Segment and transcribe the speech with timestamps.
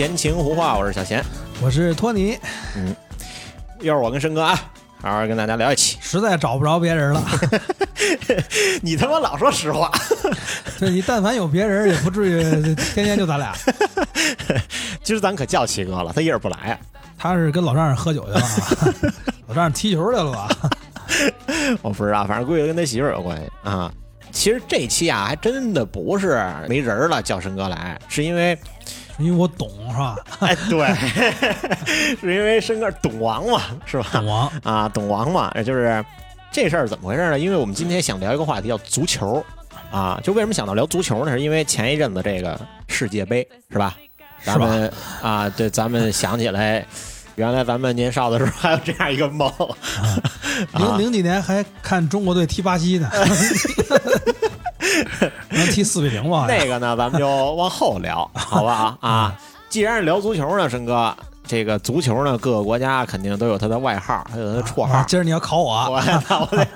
[0.00, 1.22] 闲情胡话，我是小贤，
[1.60, 2.34] 我是托尼，
[2.74, 2.96] 嗯
[3.80, 4.58] 又是我跟申哥啊，
[5.02, 5.98] 好好跟大家聊一起。
[6.00, 7.22] 实在找不着别人了。
[8.80, 9.92] 你他妈老说实话，
[10.80, 13.52] 对你但凡有别人，也不至于 天天就咱俩。
[15.02, 16.78] 今儿咱可叫七哥了，他一人不来啊。
[17.18, 18.94] 他是跟老丈人喝酒去了啊，
[19.48, 20.48] 老丈人踢球去了吧？
[21.82, 23.92] 我不知道，反正估计跟他媳妇儿有关系啊。
[24.32, 28.56] 其实这期啊，还真的不是没人了叫申哥来，是因为，
[29.20, 30.16] 因为我懂是吧？
[30.40, 30.86] 哎，对，
[32.20, 34.06] 是因为申哥懂王嘛，是吧？
[34.12, 36.04] 懂王啊，懂王嘛，就是
[36.50, 37.38] 这事儿怎么回事呢？
[37.38, 39.44] 因为我们今天想聊一个话题叫足球
[39.90, 41.32] 啊，就为什么想到聊足球呢？
[41.32, 43.96] 是因为前一阵子这个世界杯是吧？
[44.42, 44.90] 咱们
[45.22, 46.84] 啊，对，咱们想起来，
[47.36, 49.52] 原来咱们年少的时候还有这样一个梦，
[50.78, 53.10] 零零几年还看中国队踢巴西呢，
[55.50, 56.46] 能踢四比零吗？
[56.48, 58.96] 那个呢，咱们就往后聊， 好吧？
[59.00, 59.34] 啊，
[59.68, 64.98] 既然是聊足球呢，申哥，这个足球呢，各个国家肯定都有他的外号，还有他的绰号。
[64.98, 66.66] 啊今儿你要考我，我得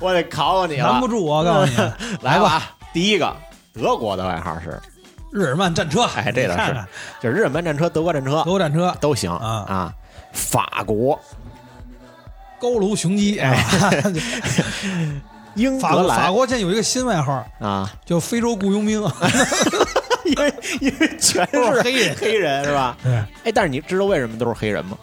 [0.00, 0.92] 我得考考你了。
[0.92, 1.76] 难不，住我，告诉你，
[2.22, 2.72] 来吧。
[2.92, 3.34] 第一个，
[3.72, 4.80] 德国的外号是，
[5.30, 6.74] 日耳曼战车，哎这倒是。
[7.20, 9.64] 就是日本战车、德国战车德国战车，都行啊。
[9.68, 9.94] 啊。
[10.32, 11.20] 法国、
[12.58, 13.38] 高卢雄鸡，
[15.54, 19.00] 英法国法国现在有一个新外号，啊，叫非洲雇佣兵，
[20.24, 22.16] 因为因为全是是黑人。
[22.16, 22.96] 黑人是吧？
[23.02, 23.12] 对，
[23.44, 24.96] 哎，但是你知道为什么都是黑人吗？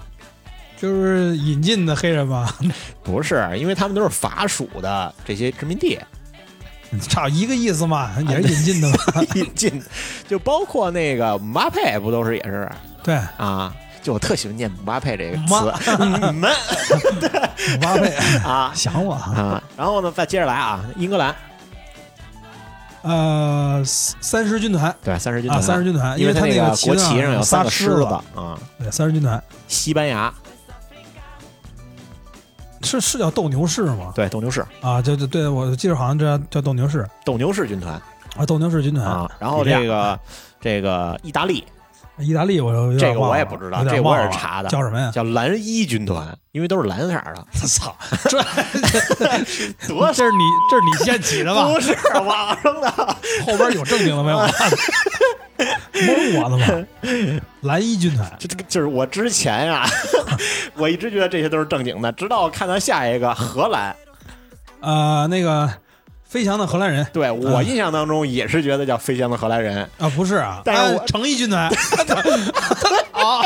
[0.77, 2.55] 就是引进的黑人吧，
[3.03, 5.99] 不是，因为他们都是法属的这些殖民地。
[7.01, 9.21] 差一个意思嘛， 也是引进的吧？
[9.35, 9.83] 引进，
[10.27, 12.67] 就包括那个姆巴佩，不都是也是？
[13.03, 13.71] 对，啊？
[14.01, 16.51] 就我特喜欢念姆巴佩这个姆词，你们
[17.73, 18.15] 姆巴佩。
[18.43, 18.71] 啊。
[18.73, 19.63] 想我啊，啊。
[19.77, 21.35] 然后呢，再接着来啊，英格兰。
[23.01, 24.93] 呃，三十军团。
[25.03, 28.59] 对三十军啊，团，三十军团，因为他那个国旗上有三仨个狮子子，啊。
[28.77, 29.41] 对，三十军团。
[29.67, 30.33] 西班牙。
[32.81, 34.13] 是是叫斗牛士吗？
[34.15, 37.07] 对斗牛士，啊，就就对我记得好像这叫叫斗牛士。
[37.25, 37.93] 斗牛士军团。
[38.37, 39.05] 啊，斗牛士军团。
[39.05, 39.29] 啊。
[39.37, 40.19] 然后这个
[40.61, 41.65] 这个意大利
[42.19, 45.09] 意大利我有这个我也不知道这个我也是查的叫什么呀？
[45.13, 47.45] 叫蓝衣军团，因为都是蓝色儿的。
[47.67, 47.95] 操，
[48.29, 48.37] 这
[49.87, 51.67] 多这是你这是你先起的吧？
[51.73, 52.89] 不是网上的，
[53.45, 54.37] 后边有正经的没有？
[56.01, 56.85] 蒙我的吗？
[57.61, 59.85] 蓝衣军团就这个就是我之前呀、
[60.75, 63.95] 我一直觉得这些都是正经的，直到我看到下一个荷兰，
[64.79, 65.69] 呃，那个
[66.29, 67.05] 飞翔的荷兰人。
[67.11, 71.67] 对我印象当中也是觉得叫飞翔的荷兰人，啊，不是啊，但是我啊诚毅军团。
[73.11, 73.41] 啊，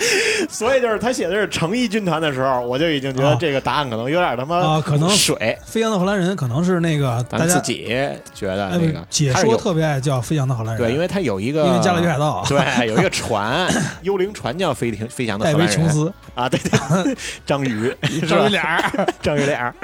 [0.48, 7.86] 所以就是他写的是诚毅军团的时候，我就已经觉得啊这个答案可能有点他妈啊可能水，飞翔的荷兰人可能是那个大家咱自己
[8.34, 12.44] 觉得哎那个解说特别爱叫飞翔的荷兰人，对，因为他有一个因为加勒比海盗。
[12.48, 13.68] 对，有一个船，
[14.02, 15.78] 幽灵船叫飞行飞翔的戴荷兰人。
[15.78, 18.28] 维琼斯啊，对对， 章鱼，是吧？
[18.28, 19.06] 张鱼脸儿。
[19.22, 19.74] 章鱼脸儿，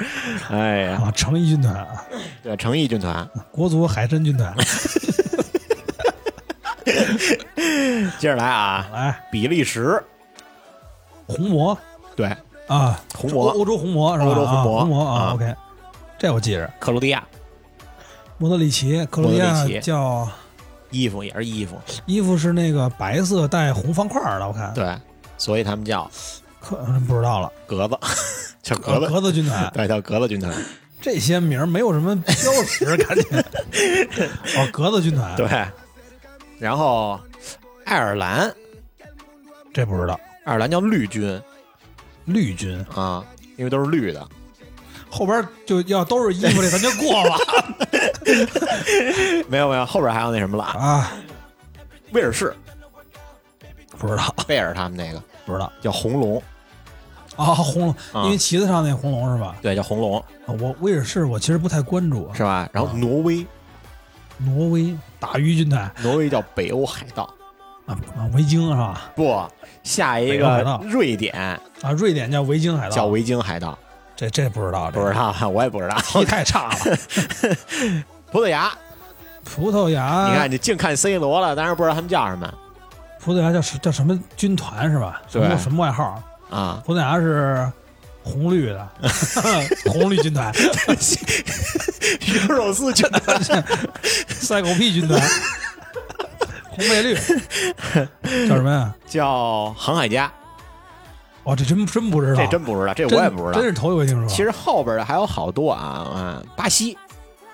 [0.49, 1.87] 哎呀，啊，诚毅军团啊，
[2.43, 4.53] 对，诚毅军团，国足海参军团，
[8.19, 9.23] 接着来啊，来。
[9.31, 10.01] 比利时，
[11.27, 11.77] 红魔。
[12.15, 12.35] 对，
[12.67, 13.49] 啊，红魔。
[13.51, 14.29] 欧欧洲红魔是吧？
[14.29, 15.55] 欧洲红魔啊红魔啊啊，OK，
[16.17, 16.71] 这我记着。
[16.79, 17.23] 克罗地亚，
[18.37, 20.27] 莫德里奇，克罗地亚叫
[20.89, 24.73] 衣服也是衣服，衣服是那个白色带红方块的，我看。
[24.73, 24.95] 对，
[25.37, 26.09] 所以他们叫
[26.59, 26.75] 可
[27.07, 27.51] 不知道了。
[27.65, 27.97] 格子，
[28.63, 30.51] 叫格子，格子军团， 对，叫格子军团，
[31.01, 32.33] 这些名没有什么标
[32.65, 33.39] 识，感觉。
[34.57, 35.47] 哦，格子军团，对，
[36.59, 37.19] 然后
[37.85, 38.53] 爱尔兰，
[39.73, 40.19] 这不知道。
[40.43, 41.41] 爱尔兰叫绿军。
[42.25, 42.83] 绿军。
[42.95, 43.23] 啊，
[43.57, 44.27] 因为都是绿的，
[45.09, 47.35] 后边就要都是衣服这咱就过了
[49.47, 51.11] 没有没有，后边还有那什么了，啊。
[52.11, 52.53] 威尔士，
[53.97, 55.21] 不知道，贝尔他们那个。
[55.45, 55.71] 不知道。
[55.81, 56.41] 叫红龙，
[57.35, 58.23] 啊，红龙，啊。
[58.25, 59.55] 因为旗子上那红龙是吧？
[59.61, 60.25] 对，叫红龙，啊
[60.59, 62.33] 我威尔士我其实不太关注。
[62.33, 62.69] 是吧？
[62.73, 63.45] 然后挪威，
[64.37, 67.23] 挪威打鱼军团挪威叫北欧海盗，
[67.85, 69.01] 啊啊，维京是吧？
[69.15, 69.43] 不，
[69.83, 73.77] 下一个北欧海盗瑞典啊，瑞典叫维京海盗，叫维京海盗，
[74.15, 75.95] 这这不知道，这不知道， 我也不知道。
[75.97, 76.75] 题太差了。
[78.31, 78.69] 葡萄牙
[79.43, 82.53] 葡萄牙，你看，你净看 C 罗了，当然不知道他们叫什么
[83.21, 85.21] 葡萄牙叫什叫什么军团是吧？
[85.27, 86.21] 什么对什么外号？
[86.49, 86.81] 啊。
[86.85, 87.71] 葡萄牙是
[88.27, 88.89] 红绿的，
[89.89, 90.53] 红绿军团，
[92.27, 93.41] 鱼肉丝军团。
[94.29, 95.19] 赛狗屁军团，
[96.69, 97.15] 红配绿，
[98.47, 98.93] 叫什么呀？
[99.07, 100.31] 叫航海家，
[101.43, 103.53] 哦，这真真不知道，这真不知道，这我也不知道。
[103.53, 103.63] 真。
[103.63, 104.27] 是头一回听说。
[104.27, 106.97] 其实后边的还有好多啊，嗯，巴西，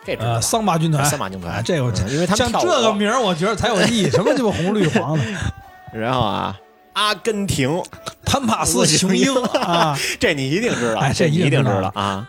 [0.05, 0.33] 这知道。
[0.33, 1.55] 呃，桑巴军团，桑巴军团。
[1.55, 4.09] 啊，这个我嗯因为他们像这个名儿，我觉得才有意义。
[4.09, 5.23] 什么鸡巴红绿黄的？
[5.93, 6.57] 然后啊，
[6.93, 7.81] 阿根廷，
[8.25, 12.27] 潘帕斯雄鹰啊， 这你一定知道，哎这你一定知道啊。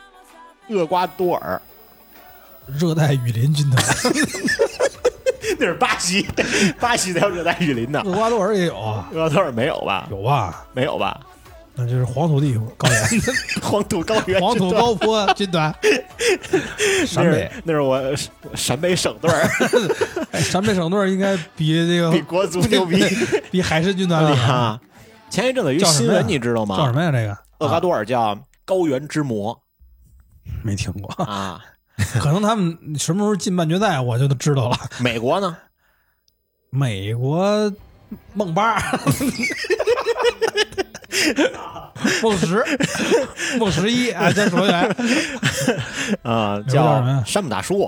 [0.68, 1.60] 厄瓜多尔，
[2.66, 3.84] 热带雨林军团，
[5.58, 6.26] 那是巴西，
[6.80, 8.00] 巴西才有热带雨林呢。
[8.04, 10.08] 厄瓜多尔也有啊，厄瓜多尔没有吧？
[10.10, 10.64] 有吧？
[10.72, 11.20] 没有吧？
[11.76, 13.20] 那就是黄土地高原，
[13.62, 15.74] 黄土高原，黄土高坡军团，
[17.06, 18.00] 陕北，那是我
[18.54, 19.50] 陕北省队儿，
[20.30, 23.02] 哎陕北省队应该比这个比国足牛逼
[23.50, 24.52] 比海参军团厉害。
[24.52, 24.80] 啊！
[25.30, 26.76] 前一阵子有一新闻，你知道吗？
[26.76, 27.10] 叫什么呀？
[27.10, 29.60] 这个厄瓜啊多尔叫高原之魔
[30.62, 31.60] 没听过，啊。
[32.20, 34.78] 可能他们什么时候进半决赛，我就都知道了。
[34.98, 35.56] 美国呢？
[36.70, 37.72] 美国
[38.32, 38.80] 梦八，
[42.22, 42.64] 梦十，
[43.58, 44.82] 梦十一啊，再说一来
[46.22, 47.84] 啊，叫什么呀山姆大叔，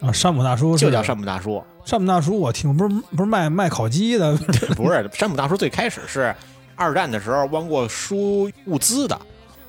[0.00, 1.62] 啊，山姆大叔就叫山姆大叔。
[1.84, 4.34] 山姆大叔，我听不是不是卖卖烤鸡的
[4.74, 6.34] 不是山姆大叔，最开始是
[6.74, 9.14] 二战的时候往过输物资的，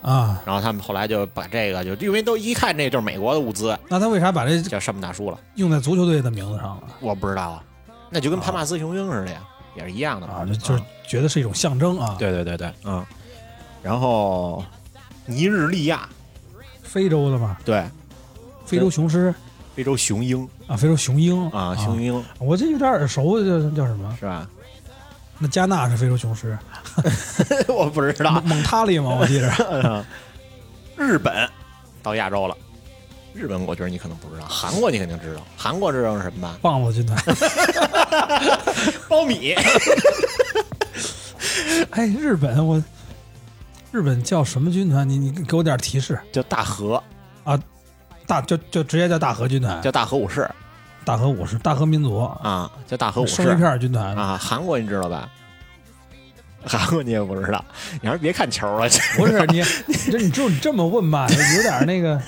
[0.02, 0.42] 啊？
[0.46, 5.38] 然后他们后来就把这个就因为都一看这就是美国的物资，那他为啥把这叫山姆大叔了。
[5.56, 7.64] 用在足球队的名字上了我不知道啊，
[8.10, 9.42] 那就跟帕马斯雄鹰似的呀，
[9.76, 10.46] 也是一样的嘛啊？
[10.46, 12.16] 就就是觉得是一种象征啊。
[12.18, 13.06] 对对对对，嗯。
[13.84, 14.64] 然后
[15.26, 16.10] 尼日利亚，
[16.82, 17.84] 非洲的吧，对，
[18.66, 19.34] 非洲雄狮
[19.76, 24.16] 非洲雄鹰啊，非洲雄鹰啊，雄鹰我这有点耳熟，叫叫什么？
[24.20, 24.50] 是吧？
[25.38, 26.58] 那加纳是非洲雄狮，
[27.68, 28.48] 我不知道蒙。
[28.48, 29.18] 蒙塔利吗？
[29.20, 30.06] 我记着。
[30.98, 31.48] 日本
[32.02, 32.58] 到亚洲了，
[33.36, 36.58] 日本我觉得你可能不知道，韩国你肯定知道，韩国知道是什么吧？
[36.62, 37.18] 棒子军团，
[39.10, 39.54] 苞米，
[41.92, 42.82] 哎，日本我，
[43.92, 45.08] 日本叫什么军团？
[45.08, 46.18] 你你给我点提示。
[46.32, 47.02] 叫大和
[47.44, 47.60] 啊，
[48.26, 50.50] 大就就直接叫大和军团，叫大和武士
[51.04, 54.16] 大和武士，大和民族，啊，叫大和武士生鱼片军团。
[54.16, 54.38] 啊。
[54.42, 55.30] 韩国你知道吧？
[56.66, 57.64] 韩国你也不知道，
[58.02, 58.90] 你还是别看球了。
[59.18, 61.28] 不是你，你这你就你这么问吧，
[61.58, 62.20] 有点那个。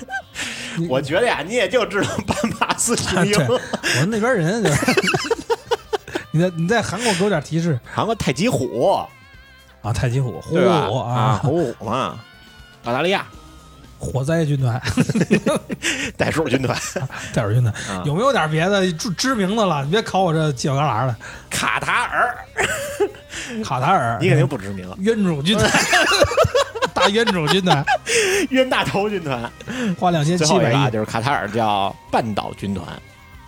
[0.78, 4.78] 你 我觉得呀，你也就知道斑马斯雄鹰对，我是那边人，就是。
[6.30, 8.96] 你在你在韩国给我点提示韩国太极虎，
[9.82, 9.92] 啊！
[9.92, 10.56] 太极虎、虎？
[10.56, 12.18] 虎啊，虎虎嘛，
[12.84, 13.26] 澳大利亚
[13.98, 14.80] 火灾军团、
[16.16, 16.78] 袋鼠军团，
[17.32, 19.82] 袋鼠军团，啊有没有点别的知知名的了？
[19.84, 21.16] 你别考我这犄角旮旯的。
[21.50, 22.36] 卡塔尔，
[23.64, 24.88] 卡塔尔，你肯定不知名。
[24.98, 25.68] 冤种军团，
[26.94, 27.84] 大冤种军团，
[28.50, 29.50] 冤大头军团，
[29.98, 30.74] 花两千最后一七百亿。
[30.76, 32.86] 啊就是卡塔尔叫半岛军团，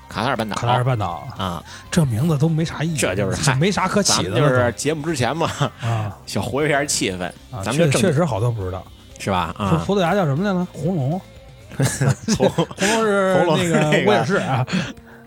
[0.08, 6.16] 卡塔尔半岛，卡塔尔半岛，啊，这名字都没啥意思，这就是嗨没啥可咱起的了都，就是节目之前嘛，啊。
[6.26, 8.84] 想活跃一下气氛，啊，咱们就正确确实好多不知道。
[9.18, 9.54] 是吧？
[9.58, 10.66] 说啊，葡萄牙叫什么来着？
[10.72, 11.20] 红龙，
[12.38, 14.66] 红 红龙是红龙那是那个个威尔士啊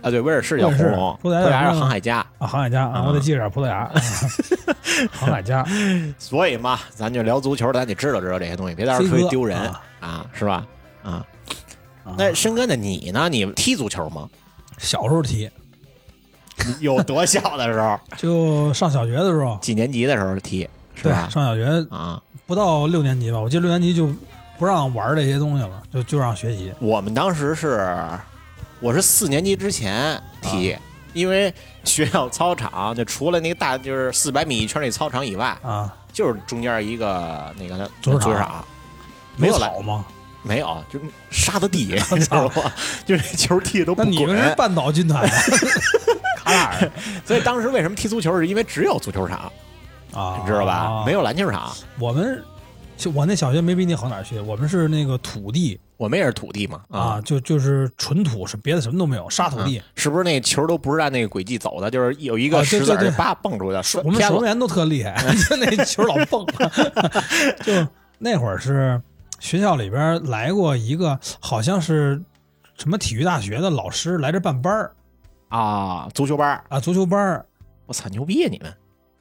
[0.03, 3.91] 啊，对，威尔士叫威尔士红龙，葡萄牙是航海家，啊，航海家啊，啊我得记着葡萄牙，啊
[5.11, 5.65] 航海家，
[6.19, 10.65] 所以嘛，咱就聊足球，咱得知道知道这些东西，别到时候出去丢人啊啊，是吧？
[11.03, 11.25] 啊，
[12.03, 12.75] 啊那申哥呢？
[12.75, 13.29] 你呢？
[13.29, 14.29] 你踢足球吗？
[14.77, 15.49] 小时候踢，
[16.81, 17.97] 有多小的时候？
[18.17, 21.29] 就上小学的时候，几年级的时候踢是对，吧？
[21.29, 24.09] 上小学啊，不到六年级吧，我记得六年级就
[24.59, 26.73] 不让玩这些东西了，就就让学习。
[26.79, 27.95] 我们当时是，
[28.83, 30.77] 我是四年级之前踢，
[31.13, 31.53] 因为
[31.85, 38.61] 学校操场就除了那个大就是四百米一圈那操场以外，啊，就是中间一个那个足球场，
[39.37, 40.05] 没有篮草吗？
[40.41, 40.99] 没有，就
[41.31, 42.69] 沙子地， 你知道吗？
[43.05, 44.53] 就是球踢的都不那你们是。
[44.55, 45.29] 半岛军团的
[46.43, 46.91] 卡塔尔
[47.25, 49.49] 所以当时为什么踢足球，是因为只有足球场，
[50.13, 50.73] 啊，你知道吧？
[50.73, 51.73] 啊没有篮球场。
[51.97, 52.43] 我们
[52.95, 59.79] 就我那小学没比你好哪儿去，我们是那个土地我们也是土地嘛，啊，就就是纯土，是别的什么都没有，沙土地。
[59.79, 61.89] 嗯是不是那球都不是按那个轨迹走的？
[61.89, 64.35] 就是有一个石子儿叭蹦出去，摔我们偏了。
[64.35, 65.15] 守门员都特厉害，
[65.49, 66.45] 就那球老蹦。
[67.63, 67.87] 就
[68.19, 69.01] 那会儿是
[69.39, 72.21] 学校里边来过一个，好像是
[72.77, 74.91] 什么体育大学的老师来这办班儿
[75.49, 77.45] 啊，足球班儿啊，足球班儿。
[77.85, 78.49] 我操，牛逼啊！
[78.49, 78.73] 你们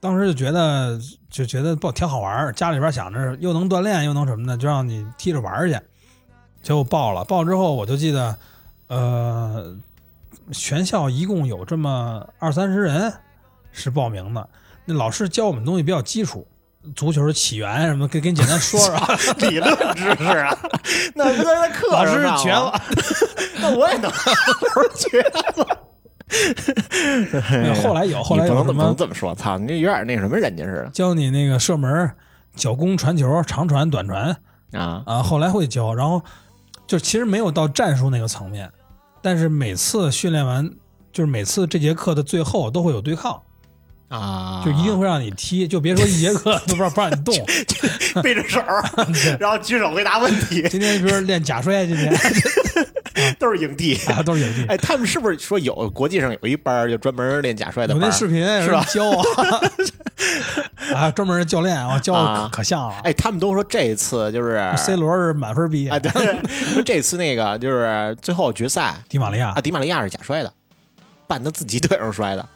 [0.03, 0.99] 当时就觉得
[1.31, 5.79] 就觉得不挺好玩儿，家里边想着又能锻炼又能什么的，就让你踢着玩儿去。
[6.61, 8.37] 结果报了，报之后我就记得，
[8.89, 9.77] 呃，
[10.51, 13.15] 全校一共有这么二三十人
[13.71, 14.49] 是报名的。
[14.87, 16.45] 那老师教我们东西比较基础，
[16.97, 19.07] 足球的起源什么，给给你简单说说啊。
[19.39, 20.59] 理论知识啊，
[21.15, 22.83] 那不在课老师上上吗绝了，
[23.63, 25.79] 那我也能， 老师绝了。
[27.83, 30.91] 后来有，后来有什么能不能这么说，操，你这有点那什么人家似的。
[30.91, 32.11] 教你那个射门、
[32.55, 34.37] 脚弓、传球、长传、短传
[34.73, 35.03] 啊。
[35.07, 36.23] 啊，后来会教，然后
[36.87, 38.71] 就其实没有到战术那个层面，
[39.21, 40.71] 但是每次训练完，
[41.13, 43.41] 就是每次这节课的最后都会有对抗，
[44.09, 47.35] 啊，就一定会让你踢，就别说一节课都不让不让你动。
[48.23, 48.85] 背着手儿，
[49.41, 52.13] 然后举手回答问题，今天比如说练假摔，今天
[53.39, 53.95] 都是影帝。
[54.07, 54.67] 啊都是影帝。
[54.67, 58.07] 哎，他们是不是说有国际上有一班儿就专门练假摔的班儿？
[58.07, 59.61] 有那视频是吧教啊，
[60.95, 62.97] 啊，专门教练啊，教啊可可像了。
[63.05, 66.11] 哎，他们都说这一次就是，C 罗是满分毕业哎，，对，
[66.73, 70.53] 说这次那个就是最后决赛迪玛利亚啊，迪玛利亚是假摔的，
[71.29, 72.49] 绊他自己腿上摔的。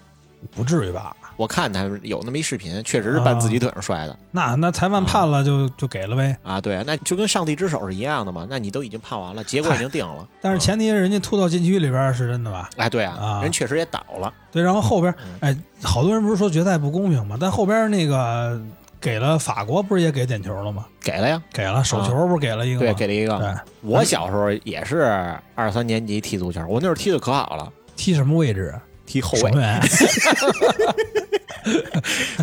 [0.55, 1.17] 不至于吧？
[1.37, 6.37] 我看他们有那么一视频，确实是绊自己腿上摔的那那裁判判了就就给了呗。
[6.43, 6.61] 啊。
[6.61, 8.47] 对，那就跟上帝之手是一样的嘛。
[8.49, 10.27] 那你都已经判完了，结果已经定了。
[10.41, 12.71] 但是前提是人家突到禁区里边是真的吧？
[12.77, 14.33] 哎，对啊，啊人确实也倒了。
[14.51, 17.37] 对，然后后边嗯哎，好多人不是说决赛不公平吗？
[17.39, 18.61] 但后边那个
[19.01, 20.87] 给了法国，不是也给点球了吗？
[21.03, 22.81] 给了呀，给了手球，不是给了一个吗？
[22.81, 23.39] 对，给了一个。
[23.39, 28.75] 对我小时候也是二三年级踢足球，我那会儿踢的可好了，踢什么位置？
[29.07, 29.51] 踢后卫，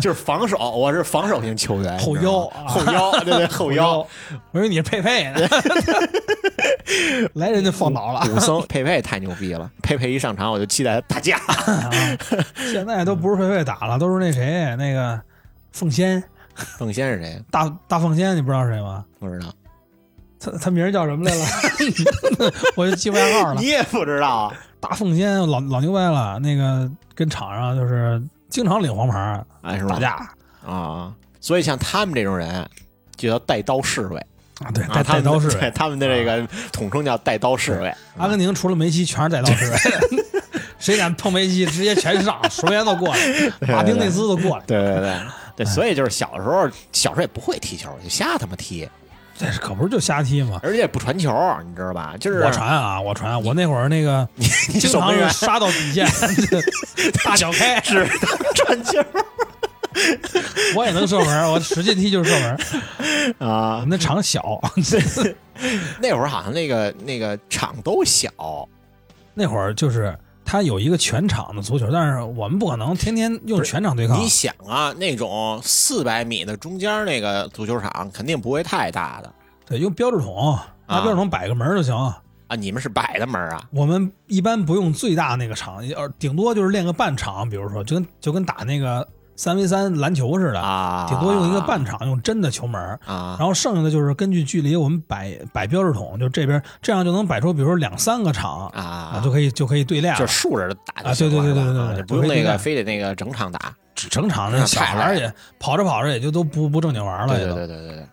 [0.00, 4.06] 就是防守，我是防守型球员，后腰啊后腰， 对对，后腰。。
[4.52, 5.48] 我以为你是佩佩呢，
[7.34, 8.26] 来人就放倒了。
[8.30, 11.36] 武僧佩佩太牛逼了，佩佩一上场我就期待他打架。
[11.36, 11.90] 啊
[12.72, 15.20] 现在都不是佩佩打了，都是那谁，那个
[15.72, 16.22] 凤仙，
[16.78, 17.42] 凤仙是谁？
[17.50, 19.04] 大大凤仙，你不知道是谁吗？
[19.18, 19.46] 不知道，
[20.38, 21.46] 他他名儿叫什么来了？
[22.76, 23.66] 我就记不下号了你。
[23.68, 24.52] 也不知道。
[24.84, 29.98] 大奉先老老牛掰了，那个跟场上就是经常领黄牌哎，是吧打？
[29.98, 30.30] 架
[30.70, 31.10] 啊，
[31.40, 32.68] 所以像他们这种人，
[33.16, 34.18] 就叫带刀侍卫。
[34.60, 35.70] 啊，对，啊带刀侍卫。
[35.74, 37.94] 他们的这个统称叫带刀侍卫。
[38.18, 39.78] 阿根廷除了梅西，全是带刀侍卫。
[40.78, 43.18] 谁敢碰梅西，直接全上，守门员都过来，
[43.66, 44.64] 马丁内斯都过来。
[44.66, 45.26] 对对对 哎
[45.56, 48.86] 对，所以就是小时候，小时候也不会踢球，就瞎他妈踢，
[49.36, 50.60] 这可不是就瞎踢吗？
[50.62, 51.30] 而且也不传球，
[51.66, 52.14] 你知道吧？
[52.20, 54.46] 就是我传啊，我传，我那会儿那个 你
[54.78, 56.06] 经常是杀到底线，
[57.24, 58.06] 大脚开，是
[58.54, 59.02] 传球
[60.76, 62.58] 我也能射门，我使劲踢就是射门。
[63.38, 63.84] 啊。
[63.86, 64.60] 那场小，
[66.00, 68.30] 那会儿好像那个那个场都小，
[69.34, 74.28] 那会儿就是他有一个全场的足球，但是我们不可能天天用全场对抗你。
[74.28, 79.32] 想啊，那种四百米的中间那个足球场肯定不会太大的
[79.66, 81.94] 对，用标志桶，拿标志桶摆个门就行。
[81.94, 82.20] 啊。
[82.56, 83.68] 你们是摆的门啊？
[83.72, 92.80] 我们一般不用最大那个场，呃，顶多就是练个半场，比如说就跟就跟打那个三 v 三篮球似的，啊，顶多用一个半场，用真的球门。
[93.04, 100.14] 啊，然后剩下的就是根据距离，我们摆摆标志筒，就这边这样就能摆出，比如说两三个场啊，就可以就可以对练。
[100.16, 103.74] 就竖着打就啊对对对对对对不用那个非得那个整场打。
[104.10, 108.06] 整场那小孩也跑着跑着也就都不不正经玩了，对对对对对。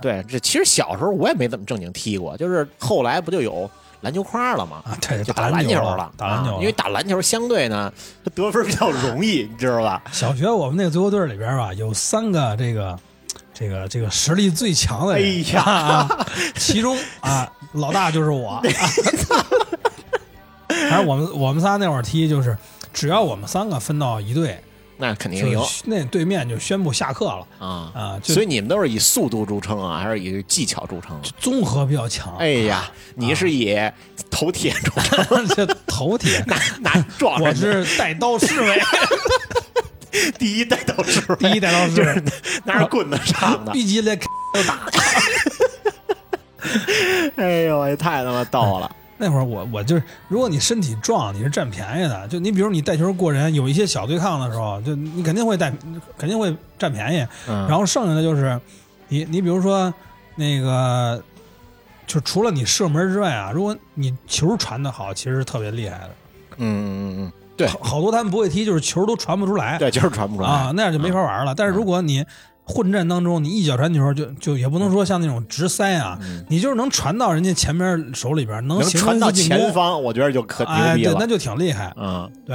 [0.00, 3.70] 对，这其实小时候我也没怎么正经踢过，就是后来不就有
[4.02, 4.82] 篮球框了嘛？
[4.84, 7.92] 啊，对，就打篮球了，打篮球因为打篮球相对呢，
[8.24, 10.02] 它得分比较容易， 你知道吧？
[10.12, 12.98] 小学我们那个足球队里边吧，有三个这个
[13.54, 18.60] 这个这个实力最强的人，哎呀啊，其中啊老大就是我。
[20.68, 22.56] 反正我们我们仨那会儿踢，就是
[22.92, 24.62] 只要我们三个分到一队，
[25.02, 27.90] 那肯定就赢那对面就宣布下课了啊。
[27.92, 31.20] 啊，所以你们都是以速度著称啊，还是以技巧著称？
[31.40, 32.36] 综合比较强。
[32.36, 33.76] 哎呀，你是以
[34.30, 38.80] 头铁著称， 这头铁， 拿拿撞我是带刀侍卫，
[40.38, 42.22] 第一带刀侍卫，第一带刀侍卫，
[42.64, 43.72] 拿着棍子上的。
[43.72, 44.22] 逼急了就
[44.68, 44.88] 打。
[47.34, 48.88] 哎呦，也太他妈逗了！
[49.22, 52.26] 那会儿我我就是，如果你身体壮，你是占便宜的。
[52.26, 55.72] 就你比如你带球过人，有一些小对抗的时候，就你肯定会带，
[56.18, 57.24] 肯定会占便宜。
[57.48, 58.60] 嗯然后剩下的就是，
[59.06, 59.94] 你你比如说
[60.34, 61.22] 那个，
[62.04, 66.10] 就除了你射门之外啊，如果你球传的好，其实是特别厉害的。
[66.56, 71.54] 嗯嗯嗯，对好好多他们不会踢，就是球都传不出来对，就是传不出来啊，那样就没法玩了。
[71.54, 72.26] 但是如果你
[72.64, 81.16] 混战当中，你一脚传球就就也不能说像那种直塞啊，嗯你就是能传到人家前面手里边，能能传到前方，我觉得就可牛哎，对，逼了。
[81.18, 81.92] 那就挺厉害。
[81.96, 82.54] 嗯对，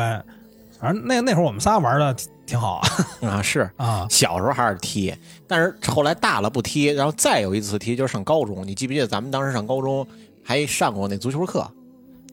[0.80, 2.82] 反正那那会儿我们仨玩的挺挺好
[3.22, 3.70] 啊 是。
[3.78, 4.08] 啊。
[4.10, 5.14] 小时候还是踢，
[5.46, 8.66] 但是后来大了不踢，然后再有一次踢就是上高中。
[8.66, 10.08] 你记不记得咱们当时上高中
[10.44, 11.70] 还上过那足球课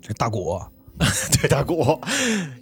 [0.01, 0.61] 这大鼓
[1.43, 1.99] 对大鼓。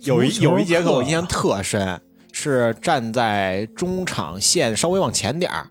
[0.00, 2.00] 有一有一节课我印象特深，
[2.32, 5.68] 是站在中场线稍微往前点儿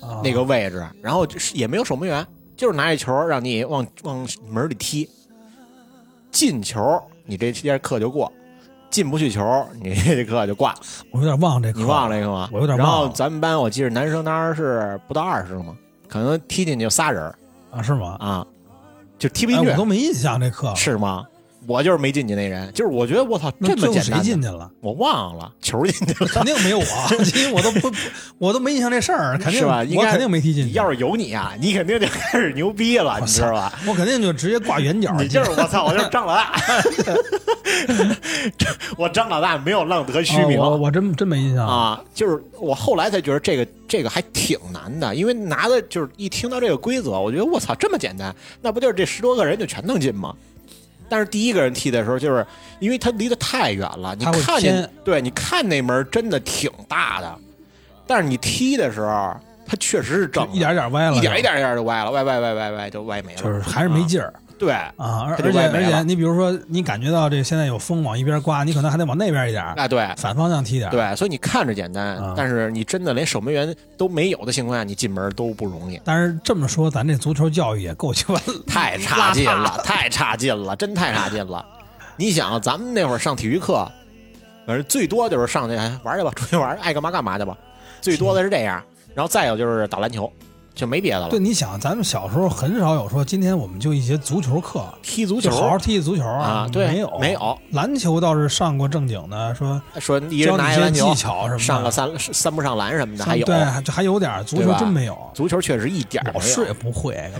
[0.00, 2.26] 啊那个位置，然后就是也没有守门员，
[2.56, 5.08] 就是拿一球让你往往门里踢，
[6.30, 6.80] 进球
[7.26, 8.32] 你这节课就过。
[8.90, 10.74] 进不去球，你这课就挂。
[11.12, 12.48] 我有点忘这课，你忘了这个吗？
[12.52, 15.76] 我有点然后咱们班我记得男生当时是不到二十个嘛，
[16.08, 17.38] 可能踢进去就仨人儿
[17.70, 17.80] 啊？
[17.80, 18.16] 是吗？
[18.18, 18.44] 啊，
[19.16, 19.70] 就踢不哎，进去。
[19.70, 21.24] 我都没印象这课，是吗？
[21.70, 24.68] 我就是没进去那人，就是我觉得我操那这么简单的，进去了？
[24.80, 26.28] 我忘了球进去了。
[26.28, 26.84] 肯定没有我，
[27.36, 27.88] 因为我都不，
[28.38, 30.72] 我都没印象这事儿， 肯定是吧我肯定没踢进去。
[30.72, 33.72] 要是有你啊，你肯定就开始牛逼了，你知道吧？
[33.86, 35.14] 我肯定就直接挂圆角。
[35.20, 36.52] 你就是我操，我就是张老大，
[38.98, 41.64] 我张老大没有浪得虚名哦我我真真没印象。
[41.64, 42.02] 啊！
[42.12, 50.34] 就是我后来才觉得这个这个还挺难的，因为拿的就是一听到这个规则，我觉得我操这么简单，那不就是这十多个人就全能进吗？
[51.10, 52.46] 但是第一个人踢的时候，就是
[52.78, 57.38] 因为他离得太远了，你看见对，你看那门真的挺大的，
[58.06, 59.36] 但是你踢的时候，
[59.66, 64.28] 他确实是正一点一点歪了，一点一点一点就歪了，歪歪歪歪歪就歪没了，就是还是没劲儿。
[64.28, 65.24] 啊对，啊。
[65.26, 70.06] 而而且而且，你比如说，你感觉到这现在有风往一边刮，你可能还得往那边一点儿，啊对。
[70.18, 70.90] 反方向踢点。
[70.90, 78.34] 对，所以你看着简单，啊但是你真的连守门员都没有的情况下，你进门都不容易，但是这么说，咱这足球教育也够鸡巴
[78.68, 81.64] 太差劲了，太差劲了，真太差劲了。
[82.16, 83.90] 你想，咱们那会儿上体育课，
[84.66, 87.56] 反正最多就是上去哎玩去吧，出去玩，爱干嘛干嘛去吧，
[88.02, 88.82] 最多的是这样。
[89.14, 90.30] 然后再有就是打篮球，
[90.74, 91.38] 就没别的了对，。
[91.38, 97.58] 你想，咱们小时候很少有说，今天我们就一节足球课，踢足球好好踢足球啊，对，没有没有。
[97.72, 103.44] 篮球倒是上过正经的，说说一人教你一篮球技，巧什么的，上个三三不上篮什么的，还有。
[103.44, 107.14] 对，这还有点足球真没有，足球确实一点老师也不会。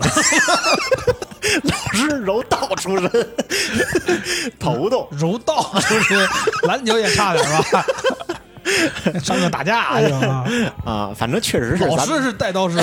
[1.64, 3.10] 老师柔道出身，
[4.58, 6.28] 头头柔道出身
[6.64, 7.84] 篮球也差点吧，
[9.22, 10.44] 上课打架去吧。
[10.84, 12.78] 啊，反正确实是老师是带刀师，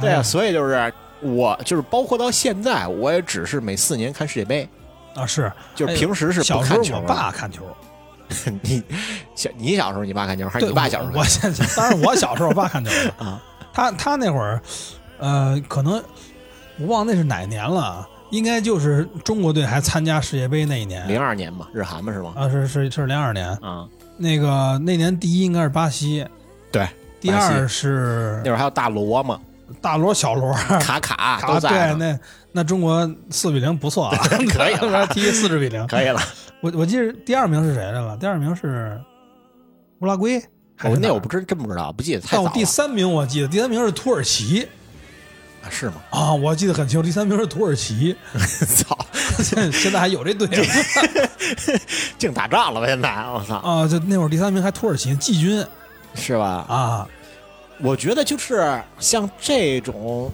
[0.00, 4.68] 对啊，所以就是我就是包括到现在，我也只是每四年看世界杯，
[5.14, 7.02] 啊是，就是平时是不小时候我看球的。
[7.02, 7.62] 爸看球，
[8.62, 8.82] 你
[9.34, 13.42] 小你小时候你爸看球，还是你爸小时候我我看现在当然我小时候我爸看球啊，
[13.72, 14.60] 他他那会儿，
[15.18, 16.02] 呃，可能
[16.78, 22.32] 我忘那是哪年了，应该就是中国队还参加世界杯那一年，零二年嘛，日韩嘛是吗？
[22.36, 23.86] 啊是是是零二年，啊，
[24.16, 26.26] 那个那年第一应该是巴西，
[26.70, 26.86] 对，
[27.20, 29.40] 第二是那会儿还有大罗嘛，
[29.80, 30.52] 大罗小罗。
[30.80, 32.18] 卡卡都卡在对，那
[32.52, 34.18] 那中国四比零不错啊，
[34.50, 35.86] 可以了 踢四十比零。
[35.86, 36.20] 可以了。
[36.60, 38.16] 我我记得第二名是谁来了？
[38.18, 39.00] 第二名是
[40.00, 40.42] 乌拉圭，
[41.00, 44.68] 那我不知真不知道，不记得太早了但我第三名我记得，第三名是土耳其啊
[45.70, 45.94] 是吗？
[46.10, 48.98] 啊，我记得很清楚，第三名是土耳其， 操，
[49.42, 50.48] 现现在还有这队
[52.18, 52.86] 净打仗了吧？
[52.86, 55.64] 现在我操，啊，就那会儿第三名还土耳其季军。
[56.14, 56.64] 是吧？
[56.68, 57.06] 啊，
[57.80, 60.32] 我觉得就是像这种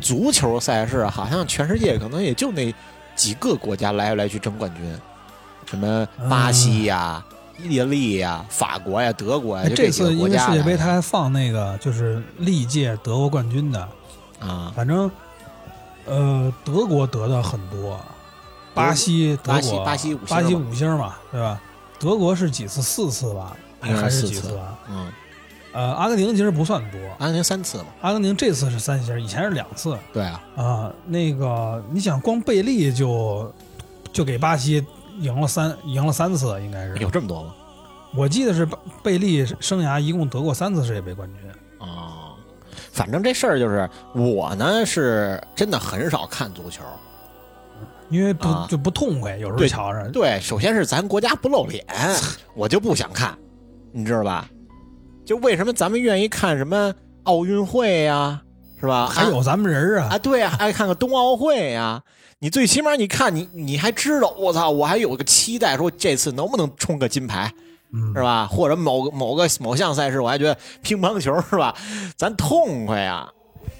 [0.00, 2.74] 足球赛事，好像全世界可能也就那
[3.16, 4.84] 几个国家来来去争冠军，
[5.70, 7.24] 什么巴西呀、
[7.62, 13.88] 意大利呀、法国呀、德国呀，哎这次因为世界杯他还放那个就是历届德国冠军的，
[14.46, 15.10] 啊，反正
[16.04, 18.00] 呃德国得的很多，
[18.74, 21.60] 巴西德巴西国巴西五星巴西嘛五星嘛，对吧？
[21.98, 22.82] 德国是几次？
[22.82, 24.78] 四次吧，应该还是几次啊？
[24.90, 25.12] 嗯，
[25.72, 30.92] 呃，阿根廷其实不算多，阿根廷三次嘛，阿根廷这次是三星，以前是两次对啊，啊。
[31.06, 33.52] 那个你想，光贝利就
[34.12, 34.84] 就给巴西
[35.20, 36.96] 赢了三赢了三次，应该是。
[36.98, 37.54] 有这么多吗？
[38.14, 38.68] 我记得是
[39.02, 41.50] 贝利生涯一共得过三次世界杯冠军。
[42.92, 46.82] 哦，反正这事儿就是我呢是真的很少看足球，
[48.10, 50.08] 因为不、啊就不痛快，有时候对瞧着。
[50.10, 51.84] 对，首先是咱国家不露脸，
[52.54, 53.36] 我就不想看，
[53.92, 54.48] 你知道吧？
[55.24, 58.42] 就为什么咱们愿意看什么奥运会呀、
[58.80, 59.06] 是吧？
[59.06, 62.02] 还有咱们人儿啊，啊，对啊，爱看个冬奥会呀、
[62.40, 67.52] 你最起码你看你你还知道，我操，我还有个期待，说这次能不能冲个金牌，
[67.92, 68.46] 嗯是吧？
[68.46, 71.74] 或者某个某个某项赛事，我还觉得乒乓球是吧？
[72.16, 73.28] 咱痛快呀！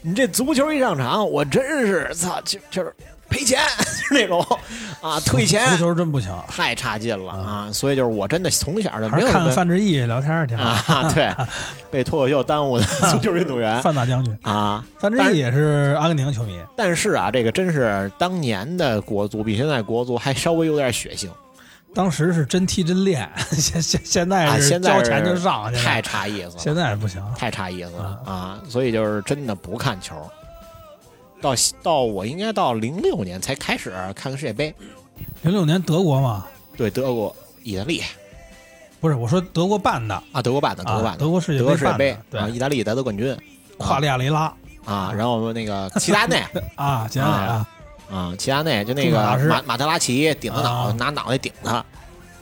[0.03, 2.93] 你这足球一上场，我真是操，就就是
[3.29, 4.45] 赔钱， 就是那种
[5.01, 7.71] 啊，退钱，足球真不行，太差劲了啊！
[7.73, 10.93] 所以就是我真的从小就没有什么范志毅聊天儿挺好。
[10.95, 11.33] 啊，对，
[11.91, 14.85] 被脱口秀耽误的 足球运动员范大将军，啊。
[14.99, 16.59] 范志毅也是阿根廷球迷。
[16.77, 21.31] 但是啊，这个真是当年的国足比现在国足还稍微有点血性，
[21.95, 27.23] 当时是真踢真练， 现现现在啊，是交钱就上，啊太差意思了，现在不行。
[27.37, 28.63] 太差意思了啊！
[28.69, 30.15] 所以就是真的不看球。
[31.41, 34.75] 到到我应该到零六年才开始看个世界杯，
[35.43, 38.03] 零六年德国嘛，对德国、意大利。
[39.01, 43.37] 不是我说德国办的，啊，德国办的，德国办的，德国世界德国世界杯，对啊，，意大利得的冠军。
[43.77, 44.55] 夸利亚雷拉。
[44.85, 46.43] 啊，然后那个齐达内。
[46.77, 47.69] 啊，齐达内啊，
[48.11, 51.85] 啊，齐达内就那个马马特拉齐顶着脑啊拿脑袋顶他，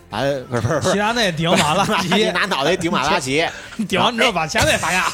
[0.09, 3.47] 把不是不是齐达内顶马拉马齐，拿脑袋顶马拉齐，
[3.89, 5.05] 顶完之后把前肋打压，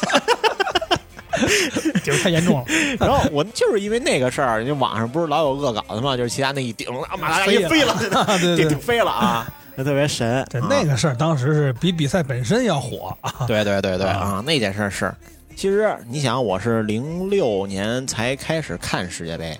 [2.03, 2.65] 顶太严重了，
[2.99, 7.95] 然后我就是因为那个事儿，就网上不是老有恶搞的嘛，就是齐达内一顶，啊马拉齐飞了，
[8.57, 10.43] 顶顶飞了啊，那特别神。
[10.49, 15.13] 对，啊那个事儿当时是比比赛本身要火啊，对对对对啊啊，那件事儿是。
[15.55, 19.59] 其实你想，我是零六年才开始看世界杯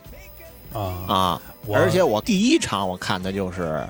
[0.73, 0.81] 啊。
[1.07, 1.41] 啊，
[1.73, 3.87] 而且我第一场我看的就是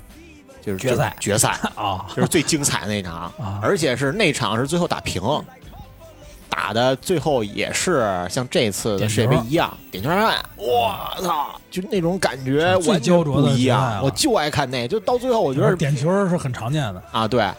[0.62, 1.16] 就是决赛。
[1.20, 2.06] 决赛 啊。
[2.16, 5.22] 就是最精彩那场啊，而且是那场是最后打平，
[6.50, 17.54] 打的最后也是像这次的世界杯一样点球战，我操，就那种感觉是最完全焦灼的不一样，我就爱看那，就到最后我觉得点球是很常见的，啊，对，就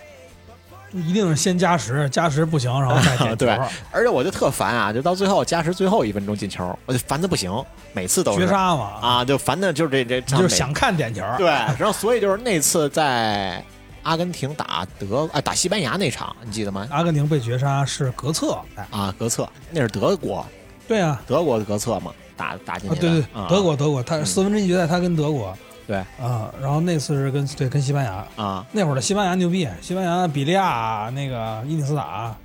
[0.92, 3.36] 一定是先加时，加时不行，然后再点 球。
[3.36, 3.50] 对
[3.90, 7.52] 而且我就特烦啊，就到最后加时最后一分钟进球，我就烦的不行，
[7.92, 11.22] 每次都是绝杀嘛，啊，就烦的就是这这就是想看点球。
[11.36, 13.62] 对，然后所以就是那次在
[14.02, 16.86] 阿根廷打德啊打西班牙那场，你记得吗？
[16.90, 20.46] 阿根廷被绝杀是格策，哎，啊，格策那是德国，
[20.86, 23.08] 对啊，德国的格策嘛，打打进啊，去的。
[23.08, 25.54] 对对，啊德国德国，他嗯四分之一决赛他跟德国
[25.88, 25.96] 对。
[26.22, 28.64] 啊，然后那次是跟对跟西班牙，啊。
[28.70, 32.36] 那会儿的西班牙牛逼，西班牙比利亚那个伊涅斯塔，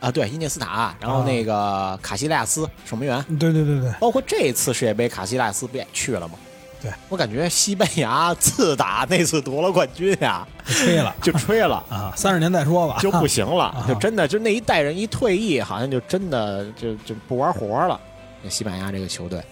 [0.00, 6.34] 啊，对伊涅斯塔，然后那个卡西利亚斯守门员，对对对对，包括这次世界杯，卡西利亚斯不也去了吗？
[6.80, 6.92] 对。
[7.08, 11.12] 我感觉西班牙自打那次夺了冠军呀，吹了。
[11.20, 11.82] 就吹了。
[11.88, 18.00] 啊，三十年再说吧，就不行了啊，就真的就那一代人一退役，好像就真的就就不玩活了。
[18.42, 19.42] 那西班牙这个球队，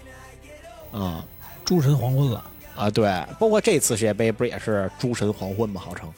[0.93, 1.25] 啊、
[1.65, 2.45] 诸神黄昏了。
[2.75, 3.09] 啊，对，
[3.39, 5.81] 包括这次世界杯不是也是诸神黄昏吗？
[5.85, 6.09] 号称，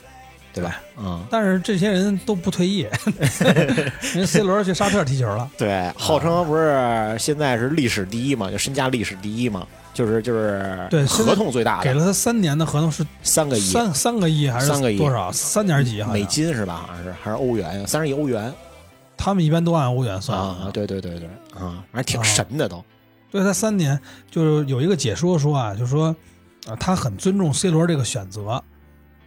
[0.53, 0.81] 对吧？
[0.99, 2.87] 嗯，但是这些人都不退役，
[4.15, 15.31] 人 C 罗去沙特踢球了，对，号称不是现在是历史第一嘛，就身价历史第一嘛，就是就是对合同最大的给了他三年的合同是三个亿三三个亿还是三个亿多少？
[15.33, 16.25] 三点几好像美。
[16.25, 16.87] 金是吧？
[16.87, 18.53] 好像是还是欧元，三十亿欧元
[19.19, 20.71] 他们一般都按欧元算啊！
[20.73, 22.83] 对对对对啊，反正挺神的都
[23.31, 23.99] 对他三年，
[24.31, 26.15] 就是有一个解说说啊，就说
[26.67, 28.63] 啊，他很尊重 C 罗这个选择，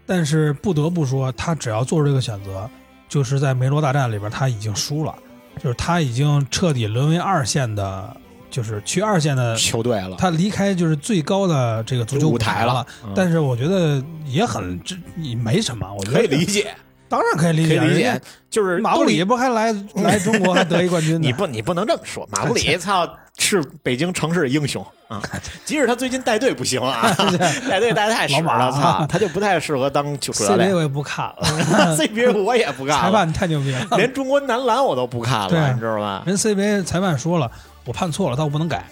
[0.06, 2.70] 但是不得不说，他只要做出这个选择，
[3.08, 5.16] 就是在梅罗大战里边他已经输了，
[5.62, 8.16] 就是他已经彻底沦为二线的，
[8.50, 16.74] 就是去二线的，球队了，他离开就是最高的这个足球舞了台了。，嗯但是我觉得也很这也没什么，我觉得可以理，解，
[17.10, 21.20] 当然可以理解，可以理解，就是马布里不还来 来中国还得一冠军呢？
[21.20, 25.22] 你不你不能这么说， 马布里操是北京城市的英雄啊！
[25.66, 27.14] 即使他最近带队不行啊，
[27.70, 30.76] 带队带的太屎了，操，他就不太适合当主教 CBA。
[30.76, 33.88] 我也不看了，CBA 我也不看了裁了，判太牛逼了。
[33.98, 36.24] 连中国男篮我都不看对了，你知道吧？
[36.26, 37.50] 人 CBA 裁判说了，
[37.90, 38.86] 我判错了，但我不能改。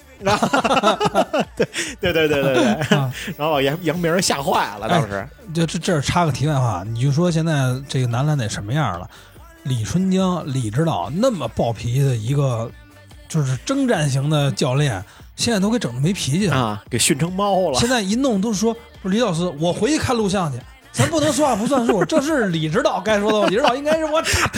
[1.56, 1.68] 对
[2.02, 2.66] 对对对对，
[2.98, 9.08] 啊 然后把杨杨明吓坏了，当时就这这儿插个题外话，你就说现在这个男篮得什么样了？
[9.62, 12.72] 李春江、李指导那么暴脾气的一个，
[13.30, 15.04] 就是征战型的教练，
[15.36, 16.58] 现在都给整的没脾气了。
[16.58, 20.58] 啊，给训成猫了现在一弄都说说李老师，我回去看录像去，
[20.92, 24.50] 咱不能说话不算数，这是李指导该说的话，李指导应该是我操，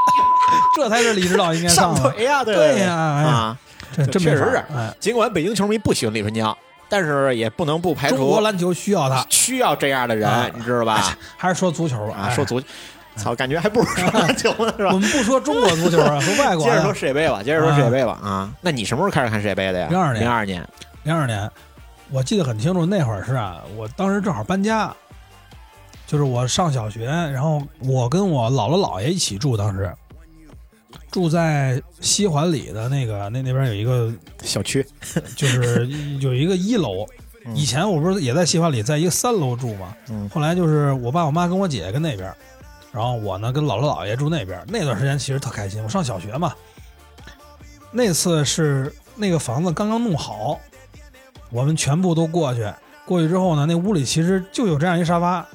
[0.76, 2.10] 这才是李指导应该上的。
[2.10, 3.56] 腿呀，对对呀
[3.92, 4.64] 这 确实是。
[4.74, 6.56] 哎，尽管北京球迷不喜欢李春江，
[6.88, 9.24] 但是也不能不排除中国除篮球需要他。
[9.28, 11.16] 需要这样的啊人，你知道吧？
[11.36, 12.60] 还是说足球吧，说足，
[13.16, 14.90] 操，感觉还不如说篮球呢，是吧？
[14.94, 14.98] 我？
[14.98, 18.50] 们不说中国足球啊， 说外国接着说世界杯吧，接着说世界杯吧啊！
[18.60, 19.88] 那你什么时候开始看世界杯的呀？
[19.90, 20.24] 零二年。
[20.24, 20.68] 零二年。
[21.04, 21.50] 零二年，
[22.10, 24.94] 我记得很清楚，那会儿是啊，我当时正好搬家，
[26.06, 29.90] 就是我上小学，然后我跟我姥姥姥爷一起住，当时
[31.10, 34.84] 住在西环里的那个那那边有一个，小区
[35.36, 35.86] 就是
[36.20, 37.04] 有一个一楼。
[37.04, 42.30] 嗯以前我不是也在西环里，在一个三楼住嘛，嗯后来就是我爸我妈跟我姐跟那边，
[42.92, 44.62] 然后我呢跟姥姥姥爷住那边。
[44.68, 46.52] 那段时间其实特开心，我上小学嘛。
[47.90, 50.60] 那次是那个房子刚刚弄好，
[51.48, 52.70] 我们全部都过去。
[53.06, 55.46] 过去之后呢，那屋里其实就有这样一沙发，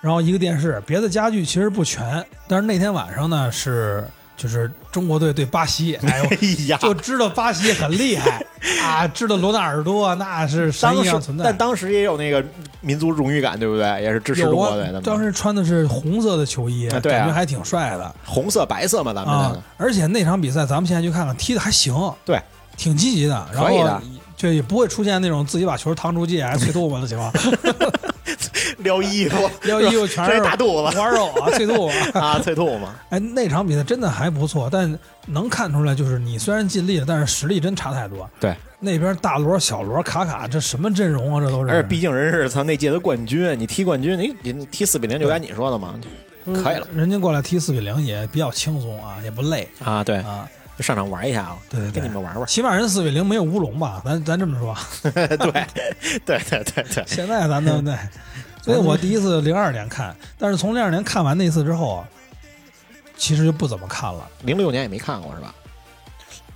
[0.00, 2.24] 然后一个电视，别的家具其实不全。
[2.48, 4.02] 但是那天晚上呢是
[4.36, 8.44] 就是中国队对巴西， 哎呦，哎呀，就知道巴西很厉害
[8.82, 11.44] 啊，知道罗纳尔多那是神当时一样存在。
[11.44, 12.44] 但当时也有那个
[12.80, 14.02] 民族荣誉感，对不对？
[14.02, 19.62] 也是支持中国队的，当时穿的是红色的球衣，啊对啊感觉还挺帅的红色、白色嘛，咱们啊那个。
[19.78, 21.94] 而且那场比赛，咱们现在去看看，踢的还行。
[22.24, 22.40] 对，
[22.76, 24.00] 挺积极的，然后
[24.36, 27.32] 就也不会出现那种自己把球趟出界 还啐吐沫的情况，
[28.78, 31.94] 撩衣服，撩衣服全是大肚子玩肉啊，啐吐啊。
[32.14, 34.96] 啊，脆肚子， 哎，那场比赛真的还不错，但
[35.26, 38.28] 能看出来，就是你虽然尽力了，但是实力真差太多。
[38.38, 41.40] 对，那边大罗、小罗、卡卡，这什么阵容啊？
[41.40, 41.70] 这都是。
[41.72, 45.94] 而且毕竟人是他那届的冠军，你踢冠军，你你踢四比零就该你说的嘛，
[46.44, 50.46] 可以了人家过来踢四比零也比较轻松啊，也不累啊，对，啊。
[50.76, 54.02] 就上场玩一下啊，对对对跟你们玩玩，起码人四比零没有乌龙吧？
[54.04, 54.76] 咱咱这么说，
[55.10, 55.38] 对对
[56.24, 57.96] 对对对，现在咱都对。
[58.62, 62.08] 所以我第一次零二年看，但是从零二年看完那次之后啊，
[63.16, 65.54] 其实就不怎么看了，零六年也没看过是吧？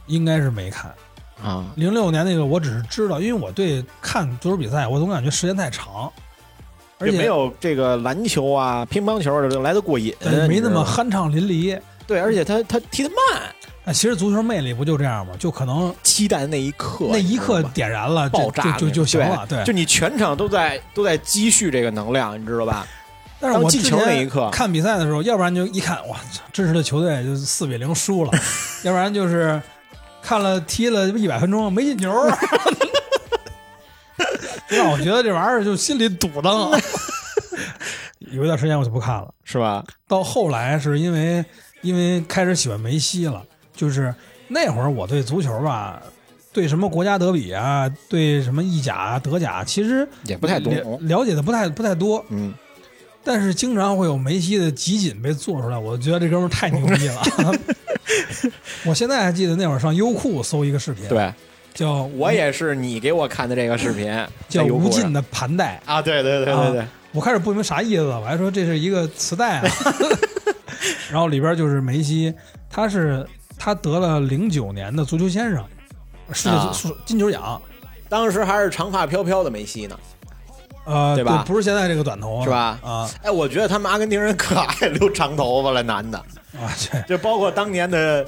[0.07, 0.93] 应该是没看。
[1.43, 6.13] 啊，零六年那个我只是知道，因为我对看足球比赛，我总感觉时间太长，
[6.99, 11.81] 而且没有这个篮球啊、乒乓球的来的过瘾，呃没那么酣畅淋漓。
[12.07, 15.33] 对，而且他他踢得慢，哎，其实足球魅力不就这样吗？
[15.39, 19.47] 就可能期待那一刻，那一刻点燃了，爆炸就就行了。
[19.49, 22.87] 对，就你全场都在都在积蓄这个能量，你知道吧？
[23.41, 26.19] 但是我进球那一刻看比赛的时候，要不然就一看哇，
[26.53, 28.33] 真实的球队就四比零输了，
[28.85, 29.61] 要不然就是
[30.23, 32.11] 看了踢了一百分钟没进球，
[34.69, 36.71] 让我觉得这玩意儿就心里堵当。
[38.31, 39.83] 有一段时间我就不看了，是吧？
[40.07, 41.43] 到后来是因为
[41.81, 43.43] 因为开始喜欢梅西了，
[43.81, 44.15] 就是
[44.49, 46.03] 那会儿我对足球吧。
[46.53, 52.23] 对什么国家德比啊，对什么意甲啊、德甲，其实也不太懂了了解的不太不太多。
[52.29, 52.53] 嗯，
[53.23, 57.23] 但是经常会有梅西的集锦被做出来，我觉得这哥们儿太牛逼了。
[58.85, 61.33] 我现在还记得那会儿上优酷搜一个视频，，对
[61.73, 64.13] 叫我也是你给我看的这个视频，
[64.49, 65.81] 叫无尽的盘带。
[65.87, 69.71] 啊，对对对对对，我开始不明白啥意思，我还说这是一个磁带啊。
[71.13, 72.35] 然后里边就是梅西，
[72.69, 73.25] 他是
[73.61, 75.63] 他得了零九年的足球先生，
[76.33, 76.71] 世界啊。
[76.73, 77.61] 足金球奖。
[78.09, 79.99] 当时还是长发飘飘的梅西呢。
[80.87, 81.45] 呃，对吧？
[81.47, 82.79] 不是现在这个短头是吧？
[82.83, 83.11] 啊。
[83.23, 86.19] 哎，我觉得他们阿根廷人可爱留长头发了，男的，
[86.59, 86.99] 啊，这。
[87.03, 88.27] 就包括当年的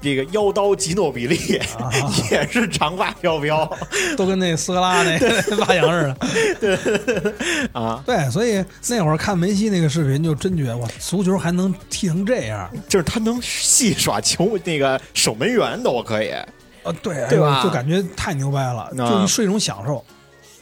[0.00, 1.90] 这个妖刀吉诺比利，啊
[2.30, 3.68] 也是长发飘飘
[4.16, 5.18] 都跟那斯科拉那
[5.64, 6.16] 发型似的。
[6.60, 7.32] 对
[7.72, 16.92] 啊，对，所以那会儿看梅西那个视频，就真觉得哇，足球还能踢成这样就是他能戏耍球那个守门员都可以，啊！
[17.02, 20.04] 对，哎对吧就感觉太牛掰了，啊就是一种享受，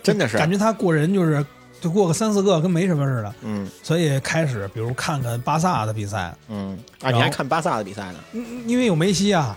[0.03, 1.45] 真的是感觉他过人就是
[1.85, 3.35] 就过个三四个，跟没什么似的。
[3.43, 8.19] 嗯所以开始，比如看看巴萨的比赛，嗯啊，你还看巴萨的比赛呢？
[8.33, 9.55] 嗯因为有梅西啊，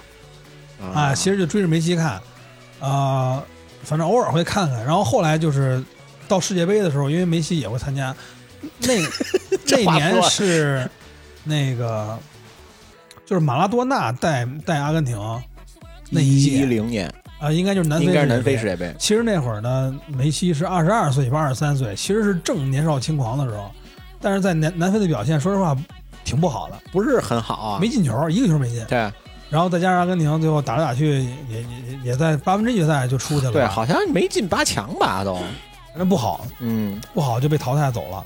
[0.93, 2.19] 啊，其实就追着梅西看，
[2.81, 3.41] 啊，
[3.83, 4.83] 反正偶尔会看看。
[4.83, 5.81] 然后后来就是
[6.27, 8.13] 到世界杯的时候，因为梅西也会参加，
[8.79, 9.01] 那
[9.65, 10.89] 这年是
[11.45, 12.19] 那个
[13.25, 15.17] 就是马拉多纳带带阿根廷
[16.09, 18.93] 那一一零年啊，应该就是南非应该是南非世界杯。
[18.97, 23.71] 其实那会儿呢，梅西是二十二岁吧，二十三岁，其实是正年少轻狂的时候，
[24.19, 25.75] 但是在南南非的表现，说实话
[26.23, 28.83] 挺不好的，不是很好啊，没进球，一个球没进。
[28.85, 29.11] 对
[29.49, 31.19] 然后再加上阿根廷最后打来打去，
[31.49, 35.39] 也也也也在八分之一决赛就出去了，对，，好像没进八强吧都，
[35.95, 38.23] 那不好，嗯，不好就被淘汰走了，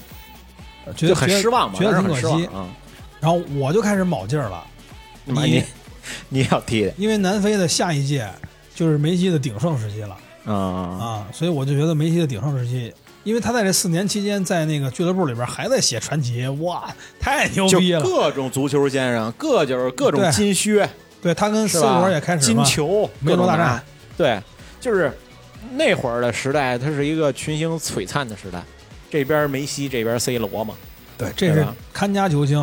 [0.86, 2.50] 呃觉得很失望嘛，觉得当时挺可惜。
[3.20, 4.64] 然后我就开始卯劲儿了，
[5.26, 5.64] 你你
[6.30, 8.28] 你要踢的，因为南非的下一届
[8.82, 12.92] 就是梅西的鼎盛时期了嗯，啊，所以我就觉得梅西的鼎盛时期，
[13.24, 18.02] 因为他在这四年期间在那个俱乐部里边还在写传奇，哇，太牛逼了！
[18.02, 20.90] 各种足球先生，各就是各种金靴，
[21.22, 21.86] 对他跟是 C？
[21.86, 23.84] 罗也开始嘛，金球，各种大战
[24.18, 24.42] 对，
[24.80, 25.16] 就是
[25.74, 28.64] 那会儿的时代，它是一个群星璀璨的时代。
[29.12, 30.74] 这边梅西，这边 C 罗嘛，
[31.20, 31.64] 对，这是
[31.94, 32.58] 看家球星，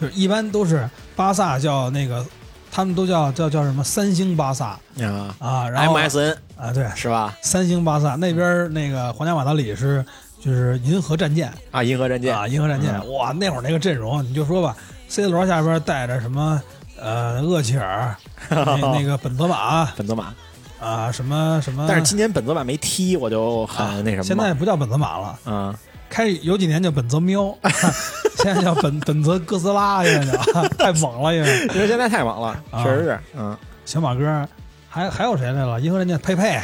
[0.00, 2.24] 就是一般都是巴萨叫那个，
[2.70, 4.66] 他们都叫叫叫什么三星巴萨。
[4.66, 7.36] 啊啊，然后，MSN 啊对，是吧？
[7.42, 10.04] 三星巴萨那边那个皇家马德里是
[10.40, 11.52] 就是银河战舰。
[11.70, 12.36] 啊，银河战舰。
[12.36, 13.12] 啊，银河战舰，嗯。
[13.14, 14.76] 哇，那会儿那个阵容你就说吧
[15.08, 16.60] ，C 罗下边带着什么
[17.00, 18.14] 呃厄齐尔，
[18.50, 19.86] 那那个本泽马。
[19.96, 20.32] 本泽马，
[20.80, 24.24] 啊，什么什么，但是今年本泽马没踢，我就很那什么嘛。
[24.24, 25.74] 现在不叫本泽马了，嗯，
[26.10, 27.56] 开有几年叫本泽喵，
[28.42, 31.66] 现在叫本 本泽哥斯拉，现在叫太猛了，因为。
[31.74, 32.82] 因为现在太猛了，啊。
[32.82, 33.56] 确实是，嗯。
[33.86, 34.46] 小马哥，
[34.88, 35.80] 还还有谁来了？
[35.80, 36.60] 银河战舰佩佩，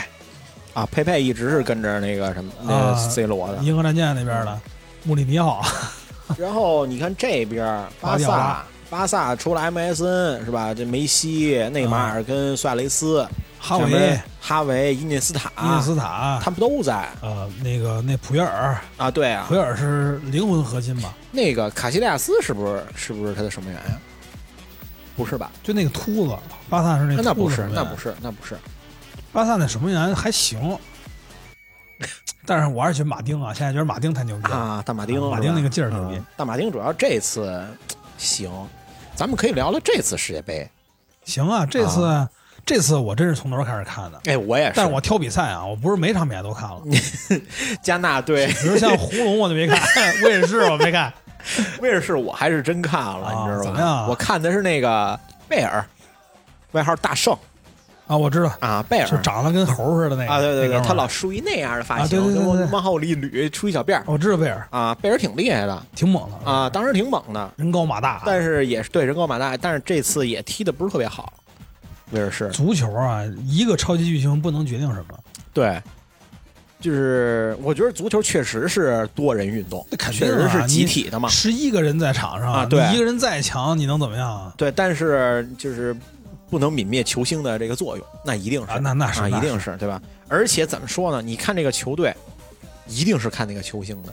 [0.74, 3.58] 啊，佩佩一直是跟着那个什么那啊个 C 罗的。
[3.58, 4.60] 银河战舰那边的
[5.04, 5.62] 穆里尼奥，
[6.36, 7.64] 然后你看这边
[8.00, 10.72] 巴萨，巴萨除了 MSN 是吧？
[10.72, 13.26] 这梅西、内马尔跟苏亚雷斯、
[13.58, 19.10] 哈维、哈维、伊涅斯塔，伊涅斯塔，他们都在呃，那个那普约尔，啊。
[19.10, 21.12] 对啊普，约尔是灵魂核心吧？
[21.32, 23.98] 那个卡西利亚斯是不是是不是他的守门员呀？
[25.16, 25.50] 不是吧？
[25.64, 26.36] 就那个秃子，
[26.68, 28.56] 巴萨是那那不是，那不是，那不是。
[29.32, 30.78] 巴萨那守门员还行，
[32.46, 34.56] 但是我还是觉得马丁啊，现在觉得马丁太牛逼了。
[34.56, 37.66] 啊，大马丁，马丁那个劲儿牛逼嗯大马丁主要这次
[38.16, 38.50] 行，
[39.14, 40.68] 咱们可以聊聊这次世界杯。
[41.24, 42.28] 行啊，这次、
[42.64, 46.82] 这次我真是从头开始看的，哎，我也是，但是我挑比赛啊，我不是每场比赛都看了，
[47.82, 49.80] 加纳对比如像红龙我就没看，
[50.22, 51.12] 威尔士我没看，
[51.80, 53.62] 威尔士，我还是真看了，啊你知道吗？
[53.64, 55.84] 怎么样啊我看的是那个贝尔，
[56.72, 57.36] 外号大圣
[58.06, 59.08] 啊，我知道，啊，贝尔。
[59.08, 62.66] 就长得跟猴似的那个啊，对对对，他老梳一那样的发啊型，就对对对。
[62.66, 64.66] 往后一捋，出一小辫儿我知道贝尔。
[64.70, 65.82] 啊，贝尔挺厉害的。
[65.94, 71.32] 挺猛的啊，，当时挺猛的，人高马大，但是也是对人高马大，但是这次也踢的不是特别好，
[72.12, 72.48] 威尔士。
[72.50, 75.18] 足球啊，一个超级巨星不能决定什么，
[75.52, 75.80] 对。
[76.78, 81.26] 就是我觉得足球确实是多人运动，那肯定确啊实是集体的嘛。
[81.26, 84.52] 十一个人在场上啊对你一个人再强，你能怎么样啊？
[84.58, 85.96] 对，但是就是
[86.48, 90.00] 不能泯灭球星的这个作用，那一定是啊，那那是啊，那一定是对吧？
[90.28, 91.20] 而且怎么说呢？
[91.20, 92.14] 你看这个球队，
[92.86, 94.12] 一定是看那个球星的，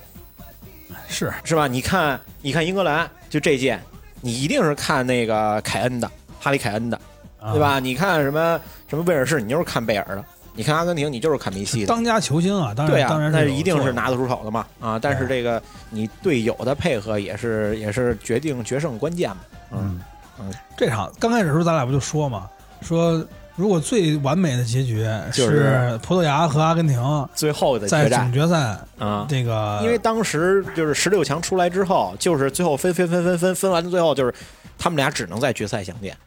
[1.08, 1.68] 是是吧？
[1.68, 3.80] 你看，你看英格兰就这届，
[4.22, 7.00] 你一定是看那个凯恩的，哈里凯恩的，
[7.40, 7.80] 啊对吧？
[7.80, 10.24] 你看什么什么威尔士，你就是看贝尔的；
[10.56, 11.88] 你看阿根廷，你就是看梅西的。
[11.88, 15.00] 当家球星啊，当然对啊当，然那一定是拿得出手的嘛啊！
[15.00, 19.38] 但是这个你队友的配合也是也是决定决胜关键嘛。
[19.72, 20.02] 嗯嗯
[20.40, 22.50] 嗯，这场刚开始的时候咱俩不就说嘛，
[22.82, 23.24] 说
[23.56, 34.34] 如果最完美的结局就是葡萄牙和阿根廷最后的在总决赛啊，这个，因为当时就是十六强出来之后，就是最后分分分分分分完，最后就是
[34.78, 36.18] 他们俩只能在决赛相见，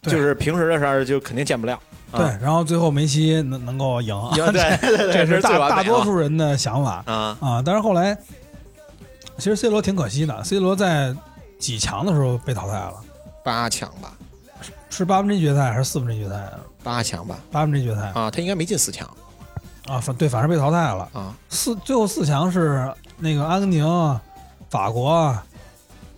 [0.00, 0.10] 对。
[0.10, 1.78] 就是平时的事儿就肯定见不了。
[2.10, 7.02] 对，啊，然后最后梅西能能够赢，对 对对对，这是大大多数人的想法。
[7.04, 7.62] 啊，啊。
[7.62, 8.16] 但是后来，
[9.36, 11.14] 其实 C 罗挺可惜的，C 罗在
[11.58, 12.94] 几强的时候被淘汰了，
[13.44, 14.12] 八强吧，
[14.90, 16.60] 是八分之一决赛还是四分之一决赛啊？
[16.82, 18.12] 八强吧，八分之一决赛。
[18.14, 19.08] 啊，他应该没进四强。
[19.86, 21.08] 啊，反对，反正被淘汰了。
[21.12, 21.34] 啊。
[21.48, 23.86] 四最后四强是那个阿根廷、
[24.70, 25.36] 法国、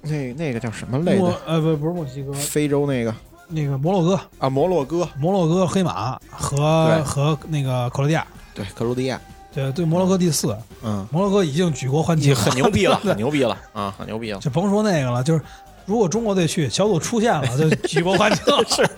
[0.02, 1.40] 那那个叫什么来墨着？
[1.46, 3.14] 呃不不是墨西哥，非洲那个。
[3.52, 8.24] 那个摩洛哥、啊，摩洛哥，摩洛哥、黑马和和那个克罗地亚，
[8.54, 9.20] 对，克罗地亚，
[9.52, 14.38] 对对，摩洛哥第四，嗯，摩洛哥已经举国欢庆， 很牛逼了，很牛逼了啊，很牛逼了。
[14.38, 15.42] 就甭说那个了，就是
[15.86, 18.88] 如果中国队去，小组出现了就举国欢庆， 是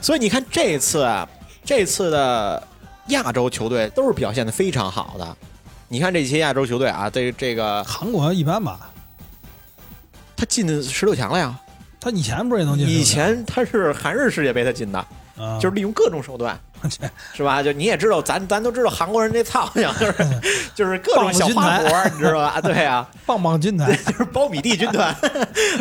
[0.00, 1.28] 所以你看这次啊，
[1.64, 2.62] 这次的
[3.08, 5.36] 亚洲球队都是表现的非常好的。
[5.88, 8.90] 你看这些亚洲球队啊，这这个韩国一般吧，
[10.36, 11.58] 他进十六强了呀。
[12.00, 15.04] 他以前不是也能进以前他是韩日世界杯他进的，
[15.58, 16.73] 就是利用各种手段，这
[17.34, 17.62] 是吧？
[17.62, 20.14] 就你也知道，咱咱都知道韩国人这操性，就是
[20.74, 22.60] 就是各种小花活儿，你知道吧？
[22.60, 25.14] 对啊， 棒棒军团就是苞米地军团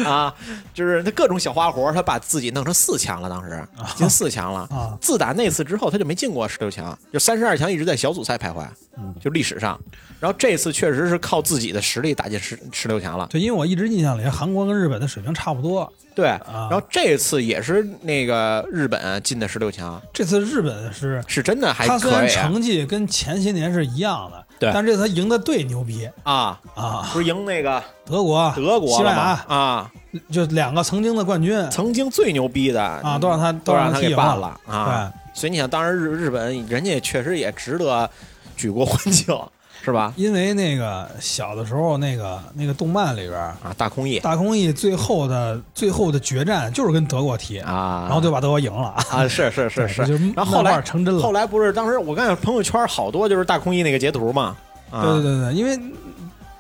[0.06, 0.34] 啊，
[0.74, 4.62] 就是他各种小花活儿，他把自己弄成四强了，当时进四强了。
[4.72, 8.66] 啊，自打那次之后，他就没进过十六强，就三十二强一直在小组赛徘徊，
[8.98, 9.80] 嗯就历史上。
[10.24, 16.28] 然后这次确实是靠自己的实力打进十十六强了，对，因为我一直印象里韩国跟日本的水平差不多，对。
[16.30, 16.70] 啊。
[16.72, 24.72] 然后这次也是那个日本进的十六强，这次日本是是真的还他虽然成绩跟前些年是一样的，对。
[24.74, 26.10] 但这次他赢的队牛逼。
[26.24, 26.58] 啊！
[26.74, 29.92] 啊，不是赢那个德国、德国西班牙，啊，
[30.32, 31.70] 就两个曾经的冠军。
[31.70, 32.82] 曾经最牛逼的。
[32.82, 35.12] 啊，都让他都让他给办了啊！
[35.34, 38.10] 对，所以你想，当然日日本人家确实也值得
[38.56, 39.38] 举国欢庆，
[39.84, 40.14] 是吧？
[40.16, 44.18] 因为那个小的时候那个那个动漫里边，啊，大空翼。
[44.20, 51.22] 大空翼最后的最后的决战就是跟德国踢，啊，然后就把德国赢了，啊，是是是是，就然后后来成真了。
[51.22, 54.56] 后来不是当时我看朋友圈好多就是大空翼那个截图嘛，
[54.90, 55.78] 啊、对对对对，因为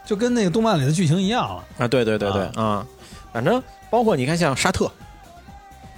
[0.05, 1.63] 就跟那个动漫里的剧情一样了。
[1.77, 2.85] 啊，对对对对啊、
[3.31, 4.91] 反正包括你看像沙特，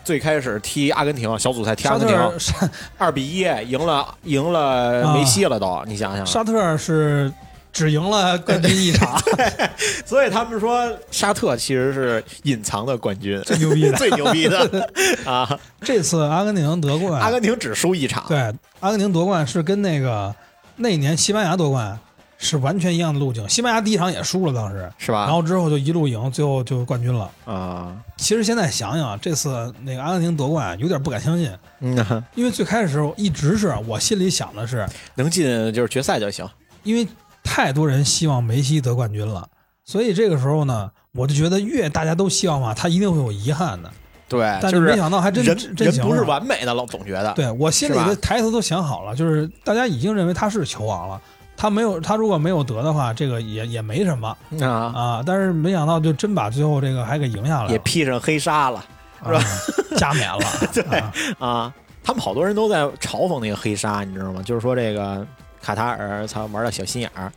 [0.05, 2.15] 最开始踢阿根廷小组赛踢阿根廷
[2.97, 7.29] 二比一赢了赢了梅西了都，你想想，沙特是
[7.73, 9.19] 只赢了冠军一场，
[10.05, 13.97] 所以他们说沙特其实是隐藏的冠军，最牛逼的。
[13.97, 14.89] 最牛逼的。
[15.25, 15.59] 啊！
[15.81, 18.37] 这次阿根廷夺冠，阿根廷只输一场，对
[18.79, 20.33] 阿根廷夺冠是跟那个
[20.77, 21.99] 那年西班牙夺冠
[22.37, 23.47] 是完全一样的路径。
[23.47, 25.25] 西班牙第一场也输了，当时，是吧？
[25.25, 27.29] 然后之后就一路赢，最后就冠军了。
[27.45, 36.47] 啊，其实现在想想，这次那个阿根廷夺冠有点不敢相信，嗯啊， 因为最开始时候一直是我心里想的是，能进就是决赛就行。
[36.83, 37.07] 因为
[37.43, 39.47] 太多人希望梅西得冠军了，
[39.83, 43.89] 所以这个时候呢，我就觉得越大家都希望嘛，他一定会有遗憾的。
[44.27, 47.31] 对，但是没想到还真人真不是完美的，老总觉得。
[47.33, 51.21] 对我心里的台词都想好了，就是大家已经认为他是球王了，
[51.57, 55.23] 他没有他如果没有得的话，这个也也没什么啊，啊。
[55.25, 58.83] 但是没想到就真把最后这个还给赢下来了，也披上黑纱了
[59.25, 59.41] 是吧？
[59.97, 60.39] 加冕了，
[60.73, 61.73] 对啊啊。
[62.03, 64.41] 他们好多人都在嘲讽那个黑纱，你知道吗？
[64.43, 65.25] 就是说这个
[65.61, 67.31] 卡塔尔他玩的小心眼儿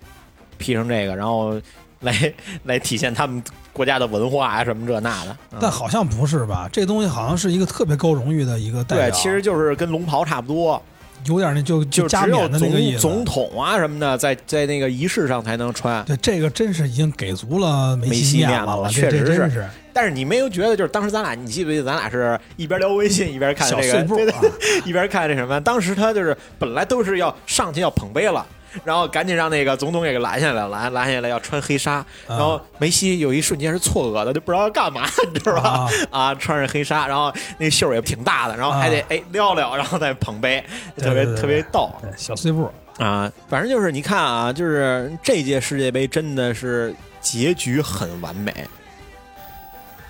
[0.58, 1.58] 披成这个，然后
[2.00, 3.42] 来 来体现他们
[3.72, 5.36] 国家的文化啊什么这那的。
[5.52, 6.68] 嗯但好像不是吧？
[6.70, 10.82] 这东西好像是一个特别高荣誉的一个代表，对，其实就是跟龙袍差不多，
[11.24, 13.00] 有点那就就加只有冕的那个意思。
[13.00, 16.04] 总总统啊什么的，在在那个仪式上才能穿。
[16.04, 24.52] 对，这个真是已经给足了梅梅西西面面子了了，确实是但是你没有觉得，就是当时咱俩，你记不记得咱俩是一边聊微信一边看这个，
[24.84, 25.60] 一边看这什么？
[25.60, 28.46] 当时他就是本来都是要上去要捧杯了，
[28.84, 35.88] 然后赶紧让那个总统给给拦下来，拦拦下来要穿黑纱，然后梅西有一瞬间是错愕的，就不知道要干嘛，你知道吧？
[36.10, 40.62] 啊，啊，穿着黑纱，然后那袖儿也挺大的，然后还得哎撩撩，然后再捧杯，
[40.96, 43.30] 特别特别逗小碎步，啊。
[43.48, 48.52] 反正就是你看啊，就是这届世界杯真的是结局很完美，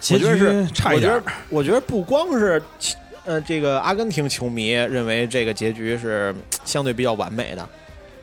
[0.00, 2.62] 结我觉得是局差一点我觉得，我觉得不光是
[3.24, 6.34] 呃这个阿根廷球迷认为这个结局是
[6.64, 7.68] 相对比较完美的，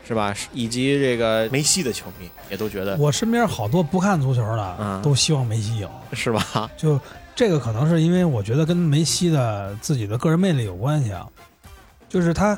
[0.08, 0.34] 是吧？
[0.54, 5.90] 以及这个梅西的球迷也都觉得我身边好多不看足球嗯的都希望梅西赢。
[6.14, 6.70] 是吧？
[6.78, 7.00] 就
[7.36, 11.28] 这个可能是因为我觉得跟梅西的自己的个人魅力有关系啊，
[12.08, 12.58] 就是他，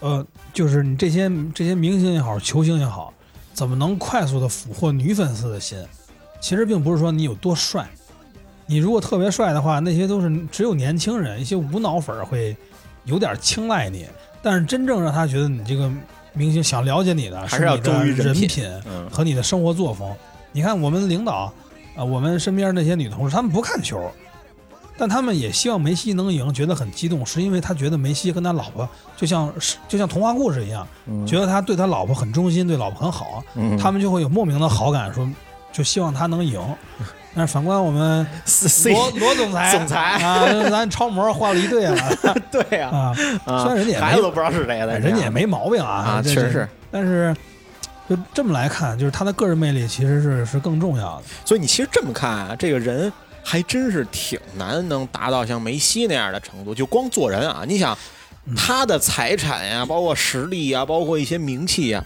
[0.00, 3.12] 呃，就是你这些这些明星也好，球星也好，
[3.52, 5.82] 怎么能快速的俘获女粉丝的心？
[6.40, 7.88] 其实并不是说你有多帅，
[8.66, 12.56] 你如果特别帅的话，那些都是只有年轻人、一些无脑粉儿会
[13.04, 14.06] 有点青睐你，
[14.42, 15.90] 但是真正让他觉得你这个
[16.36, 18.64] 明星想了解你的还是要你的忠于人品
[19.10, 20.08] 和你的生活作风。
[20.52, 21.52] 你看我们领导
[21.96, 23.98] 啊、我们身边那些女同事，她们不看球，
[24.98, 30.86] 但她们也希望梅西能赢，觉得很激动，是因为他觉得梅西跟他老婆就像是就像童话故事一样，
[31.26, 35.26] 觉得他对他老婆很忠心，对老婆很好，嗯他们就会有莫名的好感，说
[35.72, 36.60] 就希望他能赢。
[37.36, 38.26] 但是反观我们
[38.86, 42.16] 罗罗总裁，总裁啊， 咱超模换了一 对了
[42.50, 43.14] 对呀、啊，
[43.44, 46.68] 啊，虽然人家孩子都不知道是谁的，人家也没毛病啊，啊，确实是。。
[46.90, 47.36] 但是
[48.08, 51.24] 就这么来看，就是他的个人魅力其实是是更重要的。
[51.44, 53.12] 所以你其实这么看啊，这个人
[53.44, 56.74] 还真是挺难能达到像梅西那样的程度。
[56.74, 57.96] 就光做人啊，你想
[58.46, 62.02] 嗯他的财产呀、包括实力呀、包括一些名气呀、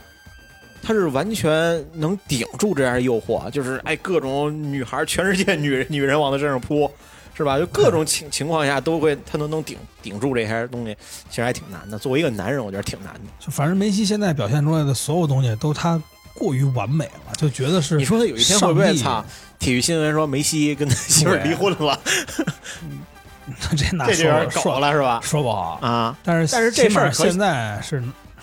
[0.81, 6.89] 他是完全能顶住这样的诱惑，就是哎，各种女孩，全世界女人女人往他身上扑，
[7.35, 7.59] 是吧？
[7.59, 10.97] 就各种 情情况下都会，他都能顶顶住这些东西，
[11.29, 11.97] 其实还挺难的。
[11.99, 13.21] 作为一个男人，我觉得挺难的。
[13.39, 16.01] 就反正梅西现在表现出来的所有东西都他
[16.33, 19.25] 过于完美了，就觉得是你说他有一天会不会上帝操？
[19.59, 21.99] 体育新闻说梅西跟他媳妇离婚了，
[23.77, 25.19] 这哪这就有点说搞了是吧？
[25.21, 25.77] 说不好。
[25.81, 28.01] 啊，但是但是这事儿现在是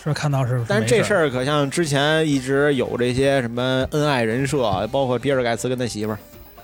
[0.09, 6.19] 是看到是，但是这事儿儿可像之前一直有这些什么恩爱人设，包括比尔盖茨跟他媳妇儿，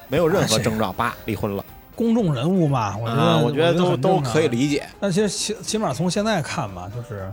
[0.09, 1.65] 没有任何征兆，叭离婚了。
[1.95, 4.49] 公众人物嘛，我觉得、啊，我觉得都都可以。
[4.49, 4.85] 理解。
[4.99, 7.33] 但其实起起码从现在看吧，就是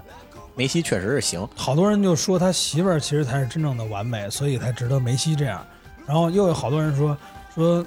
[0.54, 5.66] 梅西确实是行，好多人就说他媳妇儿其实才是真正的完美，所以才值得梅西这样。
[6.06, 7.18] 然后又有好多人说
[7.56, 7.84] 说，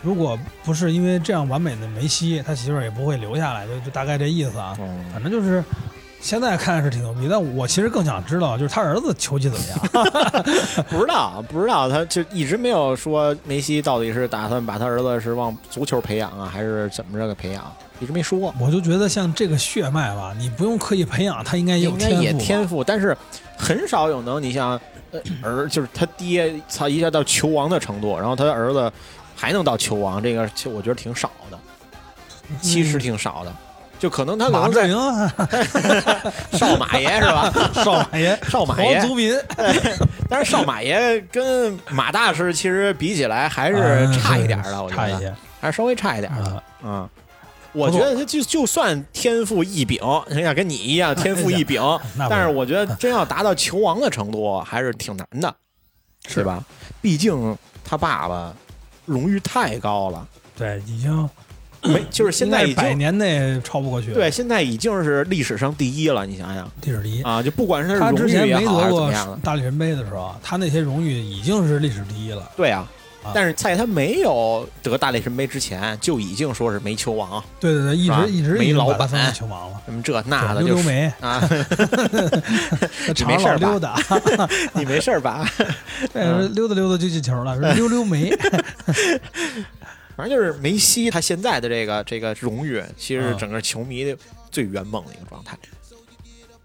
[0.00, 4.76] 如果不是因为这样完美的梅西，他媳妇儿也不会留下来，就就大概这意思啊。
[4.80, 5.64] 嗯，反正就是
[6.22, 10.84] 现在看是挺牛逼，但我其实更想知道，就是他儿子球技怎么样。
[10.88, 18.54] 不知道不知道，他就一直没有说梅西到底是打算把他儿子是往足球培养啊，还是怎么着给培养，一直没说。
[18.60, 23.16] 我就觉得像这个血脉吧，你不用刻意培养，他应该也有应该也天赋但是
[23.58, 28.90] 很少有能你像呃儿就是他爹，操一下到球王的程度，然后他儿子
[29.34, 31.58] 还能到球王，这个其实我觉得挺少的，
[32.60, 33.52] 其实挺少的，
[34.02, 37.52] 就可能他可嗯马志能在 少马爷是吧？
[37.84, 38.98] 少马爷，少马爷。
[38.98, 39.32] 黄，族民。
[40.28, 45.02] 但是少马爷跟马大师其实比起来还是嗯差一点儿的，我觉得。
[45.02, 45.32] 差一些。
[45.60, 46.50] 还是稍微差一点的。
[46.50, 46.62] 啊。
[46.82, 47.08] 嗯，
[47.70, 51.80] 我觉得他就就算天赋异禀，人家跟你一样天赋异禀，
[52.28, 55.54] 但是我觉得真要达到球王的程度，还是挺难的，
[56.26, 56.42] 是。
[56.42, 56.60] 吧？
[57.00, 58.52] 毕竟他爸爸
[59.06, 60.26] 荣誉太高了，
[60.58, 61.30] 对已经
[61.82, 64.12] 没就是现在百年内超不过去。
[64.12, 66.24] 对，现在已经是历史上第一了。
[66.24, 67.22] 你想想历史第一。
[67.22, 69.12] 啊，就不管是他之前没得过
[69.42, 72.50] 大力神杯的时候，他那些荣誉已经是历史第一了。
[72.56, 72.88] 对啊
[73.24, 73.32] 啊。
[73.34, 79.76] 但是在他没有得大力神杯之前，就已经说是没球王，对对对，一直一直没老把他封为板球王了。
[79.84, 81.48] 什么这那的，溜溜就是梅， 啊，
[83.14, 83.98] 常没事溜达，
[84.74, 85.44] 你没事儿吧？
[86.14, 88.32] 对，溜达溜达就进球了，是溜溜梅。
[90.16, 94.16] 反正就是梅西他现在的这个这个荣誉，其实是嗯整个球迷的
[94.50, 95.56] 最圆梦的一个状态。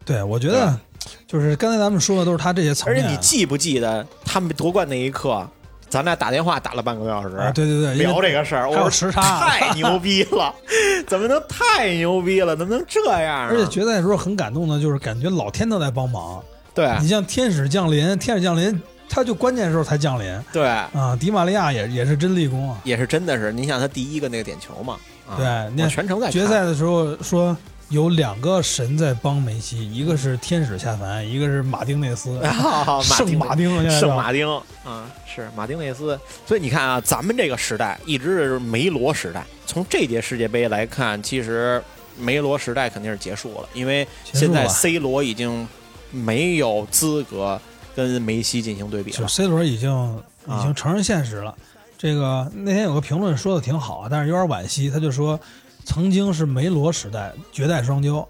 [0.05, 0.77] 对，我觉得
[1.27, 3.03] 就是刚才咱们说的都是他这些层面。
[3.03, 5.45] 而且你记不记得他们夺冠那一刻，
[5.89, 10.53] 咱俩打电话打了半个多小时，啊，对对对，聊这个事儿，我说时差太牛逼了，
[11.07, 12.55] 怎么能太牛逼了？
[12.55, 13.49] 怎么能这样啊？
[13.51, 16.43] 而且决赛的时候很感动的，就是感觉老天都在帮忙。
[16.73, 21.17] 对你像天使降临，天使降临，他就关键时候才降临对，啊。
[21.19, 22.79] 迪玛利亚也也是真立功啊。
[22.83, 24.97] 也是真的是，你想他第一个那个点球嘛？
[25.29, 25.45] 啊对
[25.75, 27.55] 那我全程在决赛的时候说
[27.89, 34.49] 有两个神在帮梅西，一个是天使下凡， 一个是马丁内斯，啊，圣马丁，圣马丁
[34.85, 36.19] 啊，是马丁内斯。
[36.45, 39.45] 所以你看啊，咱们这个时代一直是梅罗时代。
[39.65, 41.81] 从这届世界杯来看，其实
[42.17, 45.67] 梅罗时代肯定是结束了，因为现在 C 罗已经
[46.11, 47.59] 没有资格
[47.97, 49.17] 跟梅西进行对比了。
[49.17, 51.57] 就 C 罗已经已经承认现实了。
[51.97, 55.39] 这个那天有个评论说的挺好啊，但是有点惋惜，他就说
[55.83, 58.23] 曾经是梅罗时代绝代双骄，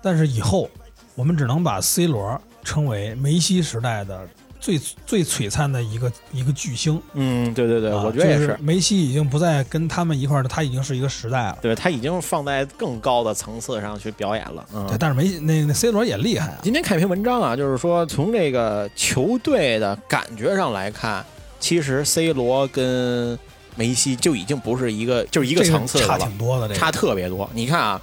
[0.00, 0.70] 但是以后
[1.16, 4.28] 我们只能把 C 罗称为梅西时代的
[4.60, 7.00] 最最璀璨的一个一个巨星。
[7.14, 8.38] 嗯，对对对，啊我觉得也。
[8.38, 11.58] 就是梅西已经不再跟他们一块儿的，他已经是一个时代了。
[11.62, 14.66] 对他已经放在更高的层次上去表演了。
[14.74, 16.58] 嗯，对，但是梅那那 C 罗也厉害啊。
[16.62, 21.24] 今天看一篇文章啊，就是说从这个球队的感觉上来看，
[21.60, 23.38] 其实 C 罗跟
[23.76, 27.48] 梅西就已经不是一个就是一个层次的了，差挺多的，这个差特别多。
[27.54, 28.00] 你看啊，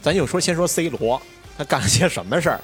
[0.00, 1.20] 咱就说先说 C 罗，
[1.58, 2.60] 他干了些什么事儿？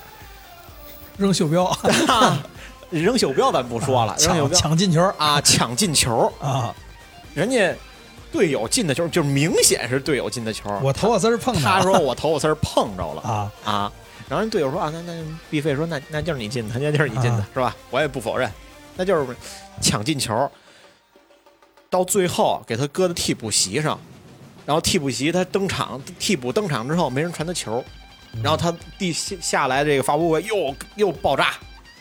[1.17, 1.65] 扔袖标，
[2.91, 6.75] 扔袖标咱不说了，抢标抢进球啊，抢进球，啊！
[7.35, 7.75] 人家
[8.33, 10.71] 队友进的球就是明显是队友进的球。
[10.83, 13.93] 我头发丝儿碰的，他说我头发丝儿碰着了 啊，啊，
[14.29, 17.77] 然后人队友说啊，那那毕费说那那就是你进的，那就是你进的啊，是吧？
[17.91, 18.51] 我也不否认，
[18.97, 19.37] 那就是
[19.81, 20.51] 抢进球，
[21.89, 23.99] 到最后给他搁在替补席上，
[24.67, 27.85] 然后替补席他登场，替补登场之后没人传他球，
[28.43, 31.55] 然后他地下下来这个发布会又又爆炸，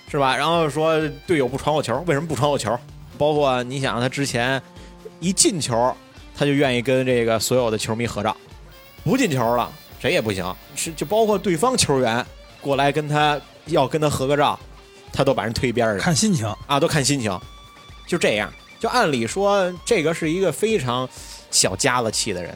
[0.10, 0.36] 是吧？
[0.36, 2.78] 然后说队友不传我球，为什么不传我球？
[3.18, 4.62] 包括你想他之前
[5.20, 5.96] 一进球，
[6.36, 8.36] 他就愿意跟这个所有的球迷合照，
[9.04, 12.26] 不进球了谁也不行，是就包括对方球员
[12.62, 14.60] 过来跟他要跟他合个照，
[15.12, 16.48] 他都把人推一边儿去看心情。
[16.66, 17.38] 啊，都看心情，
[18.08, 18.52] 就这样。
[18.80, 21.08] 就按理说，这个是一个非常
[21.52, 22.56] 小家子气的人，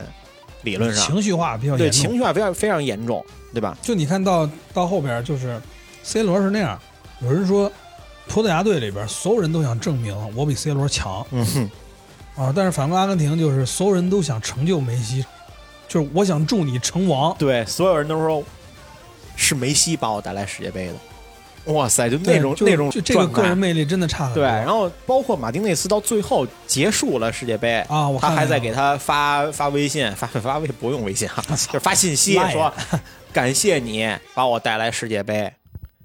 [0.61, 2.01] 理论上情绪化比较对严重。
[2.01, 3.23] 情绪化非常非常严重，
[3.53, 3.77] 对吧？
[3.81, 5.61] 就你看到到后边，就是
[6.01, 6.79] C 罗是那样，
[7.23, 7.71] 有人说
[8.27, 15.25] 葡萄牙队里边所有人都想证明我比 C 罗强嗯哼，啊，但是反观阿根廷，就是所有人都想成就梅西，
[15.87, 17.35] 就是我想助你成王。
[17.37, 18.43] 对，所有人都说
[19.35, 20.93] 是梅西把我带来世界杯的。
[21.73, 24.43] 哇塞，就那种那种就这个个人魅力真的差很多。
[24.43, 32.73] 对，然后包括马丁内斯到最后结束了世界杯啊我他还在给他发发微信，发发微不用微信啊，就发信息说
[33.31, 35.53] 感谢你把我带来世界杯。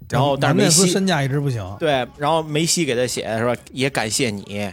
[0.09, 1.75] 然后，但是梅西斯身价一直不行。
[1.79, 4.71] 对，然后梅西给他写说也感谢你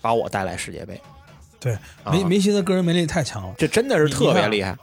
[0.00, 1.00] 把我带来世界杯。
[1.58, 1.72] 对，
[2.04, 3.54] 啊梅梅西的个人魅力太强了。
[3.56, 4.76] 这真的是特别厉害，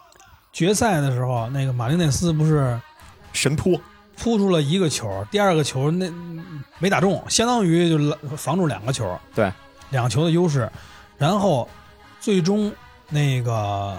[0.52, 2.80] 决赛的时候，那个马丁内斯不是
[3.32, 3.80] 神扑。
[4.16, 6.08] 扑出了一个球，第二个球那
[6.78, 9.52] 没打中，相当于就防住两个球，对，
[9.89, 10.72] 两球的优势。
[11.18, 11.68] 然后
[12.20, 12.72] 最终
[13.10, 13.98] 那个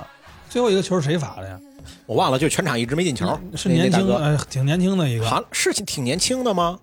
[0.55, 1.59] 最后一个球是谁罚的呀？
[2.07, 3.27] 我忘了，就全场一直没进球，
[3.57, 6.79] 是年轻那那大哥呃挺年轻的一个，好像是挺年轻的吗？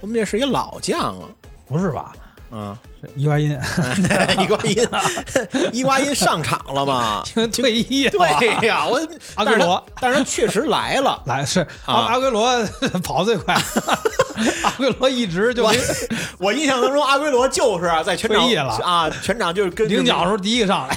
[0.00, 1.28] 我们这是一老将啊，
[1.68, 2.14] 不是吧？
[2.50, 3.50] 嗯，是伊瓜因，
[4.40, 4.88] 伊瓜因，
[5.70, 7.22] 伊瓜因上场了吗？
[7.52, 8.10] 退役了。
[8.12, 8.98] 对呀，我
[9.34, 11.22] 阿圭罗，但是确实来了。
[11.26, 12.64] 来是阿啊阿圭罗
[13.02, 13.54] 跑最快，
[14.62, 15.62] 阿圭罗一直就
[16.38, 20.96] 我印象当中，阿圭罗就是啊在全场退役了啊，全场就是跟领奖的时候第一个上来。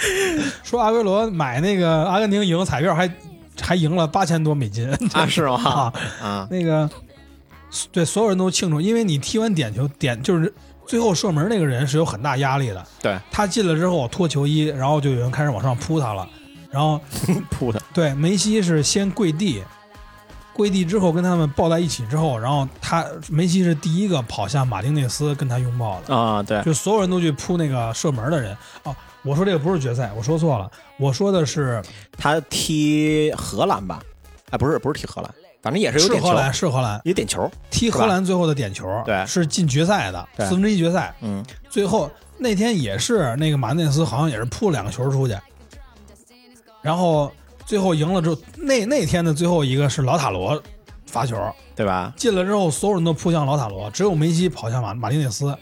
[0.00, 3.10] 啊， 说阿圭罗买那个阿根廷赢彩票还
[3.60, 5.92] 还赢了八千多美金啊是吗 啊？
[6.22, 6.88] 啊，那个
[7.92, 10.52] 对所有人都庆祝，因为你踢完点球点就是
[10.86, 16.28] 最后射门那个人是有很大压力的，对，他进了之后脱球衣，然后就有人开始往上扑他了，
[16.70, 17.00] 然后
[17.50, 19.62] 扑他，对梅西是先跪地。
[20.52, 28.54] 跪地之后跟他们抱在一起之后，然后他梅西是第一个跑向马丁内斯跟他拥抱的，啊，对，就所有人都去扑那个射门的人。
[28.82, 31.82] 哦，我说这个不是决赛，我说错了，我说的是
[32.16, 34.02] 他踢荷兰吧？
[34.50, 35.30] 哎，不是，不是踢荷兰，
[35.62, 37.50] 反正也是有点球，是荷兰，是荷兰有点球。
[37.70, 41.14] 踢荷兰最后的点球，对是进决赛的四分之一决赛。
[41.20, 45.36] 嗯，最后那天也是那个马内斯好像也是扑了两个球出去，
[46.80, 47.30] 然后
[47.66, 50.60] 最后赢了之后，那那天的最后一个是老塔罗
[51.06, 51.36] 发球
[51.76, 52.12] 对吧？
[52.16, 55.54] 进了之后，所有人都扑向老塔罗，只有梅西跑向马马丁内斯。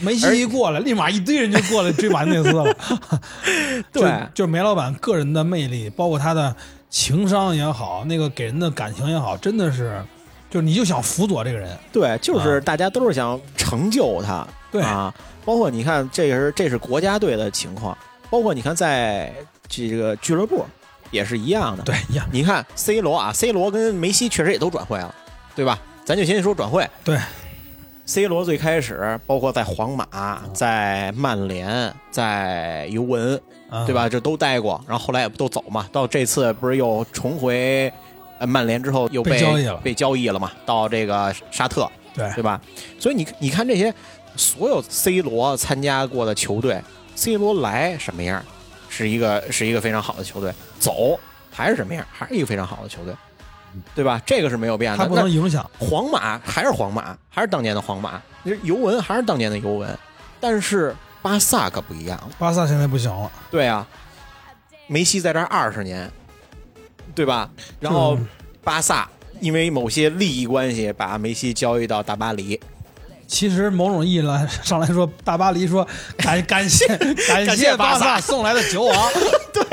[0.00, 2.76] 梅西一过来，立马一堆人就过来追马丁内斯了。
[3.92, 6.54] 对就就是梅老板个人的魅力，包括他的
[6.88, 10.02] 情商也好，那个给人的感情也好，真的是
[10.50, 15.12] 就是你就想辅佐这个人，对，就是啊大家都是想成就他，对啊，
[15.44, 17.96] 包括你看，这个是这是国家队的情况，
[18.30, 19.32] 包括你看在
[19.68, 20.64] 这个俱乐部
[21.10, 21.82] 也是一样的。
[21.82, 25.14] 对，一样，你看 C 罗啊，C 罗跟梅西确实也都转会了，
[25.54, 25.78] 对吧？
[26.04, 26.88] 咱就先说转会。
[27.04, 27.16] 对
[28.12, 33.40] ，C 罗最开始包括在皇马、在曼联、在尤文，
[33.70, 34.06] 啊对吧？
[34.06, 37.90] 这都待过，然后后来也不都走嘛，到这次不是又重回
[38.38, 42.60] 呃曼联之后又被交易了被交易了嘛，到这个沙特，对对吧？
[42.98, 43.94] 所以你你看这些
[44.36, 46.78] 所有 C 罗参加过的球队
[47.14, 48.44] ，C 罗来什么样，
[48.90, 51.18] 是一个是一个非常好的球队，走
[51.50, 53.14] 还是什么样，还是一个非常好的球队，
[53.94, 54.20] 对吧？
[54.24, 54.98] 这个是没有变的。
[54.98, 58.20] 它不能影响，皇马还是皇马，还是当年的皇马，
[58.62, 59.98] 尤文还是当年的尤文，
[60.40, 62.30] 但是巴萨可不一样了。
[62.38, 63.86] 巴萨现在不行了，对啊，
[64.86, 66.10] 梅西在这二十年，
[67.14, 67.50] 对吧？
[67.80, 68.18] 然后
[68.62, 69.08] 巴萨
[69.40, 72.60] 因为某些利益关系，把梅西交易到大巴黎。
[73.32, 75.86] 其实某种意义来上来说，大巴黎说
[76.18, 79.10] 感 感谢感感谢谢巴巴萨萨送来的球王，
[79.54, 79.64] 对，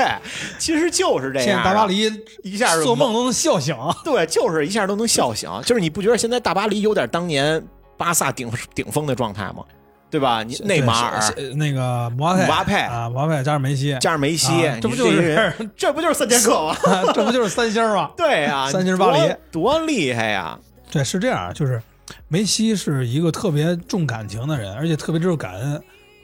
[0.58, 1.62] 其实就是这现样。
[1.62, 2.10] 在大巴黎
[2.42, 3.76] 一下就做梦都能笑醒。
[4.02, 5.50] 对，就是一下都能笑醒。
[5.66, 7.62] 就是你不觉得现在大巴黎有点当年
[7.98, 9.62] 巴萨顶顶峰的状态吗？
[10.10, 10.42] 对吧？
[10.42, 11.20] 你内马尔
[11.56, 16.74] 那个姆巴佩，姆巴佩啊，姆巴佩加上梅西，加上梅西，啊这不就是这不就是三剑客吗？
[17.14, 18.10] 这不就是三星吗？
[18.16, 19.18] 对呀、三星巴黎
[19.52, 20.58] 多多厉害呀！
[20.90, 21.80] 对，是这样，就是
[22.28, 25.82] 梅西是一个特别重感情的人，而且特别知道感恩。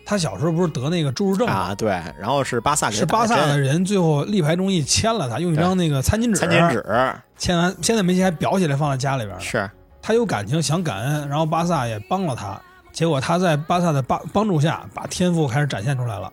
[0.09, 1.53] 他小时候不是得那个侏儒症吗？
[1.53, 6.85] 啊，对，然后是巴萨给是巴萨的人最后力排众议签了他，用一张那个餐巾纸，餐巾纸
[7.37, 9.41] 签完，现在梅西还裱起来放在家里边。
[9.41, 9.69] 是
[10.01, 12.57] 他有感情，想感恩，然后巴萨也帮了他，
[12.93, 16.33] 结果他在巴萨的帮帮助下，把天赋开始展现出来了。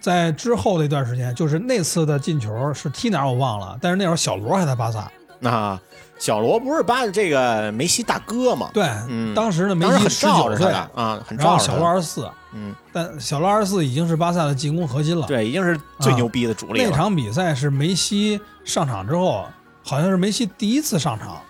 [0.00, 5.08] 在之后的一段时间，就是那次的进球是踢哪儿我忘了，但是那会儿小罗还在巴萨。
[5.48, 5.80] 啊，
[6.18, 8.70] 小罗不是巴这个梅西大哥吗？
[8.74, 15.26] 对，嗯当时呢梅西十九岁啊，很罩着然后小罗他二十四，嗯，但小罗二十四已经是巴萨的进攻核心了。
[15.26, 16.90] 对，已经是最牛逼的主力了。
[16.90, 19.46] 那场比赛是梅西上场之后，
[19.84, 21.40] 好像是梅西第一次上场，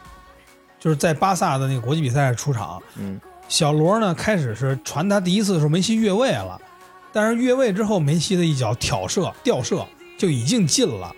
[0.78, 2.80] 就是在巴萨的那个国际比赛出场。
[2.96, 6.60] 嗯，小罗呢开始是传他第一次的时候，梅西越位了，
[7.10, 9.82] 但是越位之后，梅西的一脚挑射吊射
[10.18, 11.10] 就已经进了。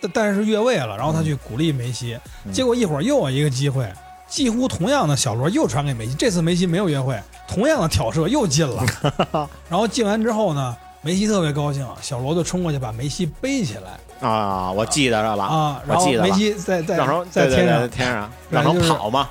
[0.00, 2.52] 但但是越位了，然后他去鼓励梅西，嗯。
[2.52, 3.90] 结果一会儿又有一个机会，
[4.28, 8.84] 几乎同样的小罗又传给梅西，这次梅西没有越会，同样的挑射又进了，
[9.68, 16.96] 然后进完之后呢，梅西特别高兴，小罗就冲过去把梅西背起来啊，我记得着了，啊，然后我记得了梅西在在
[17.30, 19.28] 在天上对，天上 然后就是跑嘛，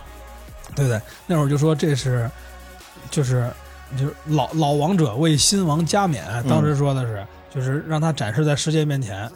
[0.76, 2.30] 对对，那会儿就说这是，
[3.10, 3.50] 就是
[3.98, 9.30] 就是老老王者为新王加冕，当时说的是，就是让他展示在世界面前。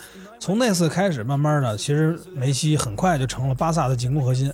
[0.43, 4.51] 从那次开始，慢慢的，其实梅西很快就成了巴萨的进攻核心。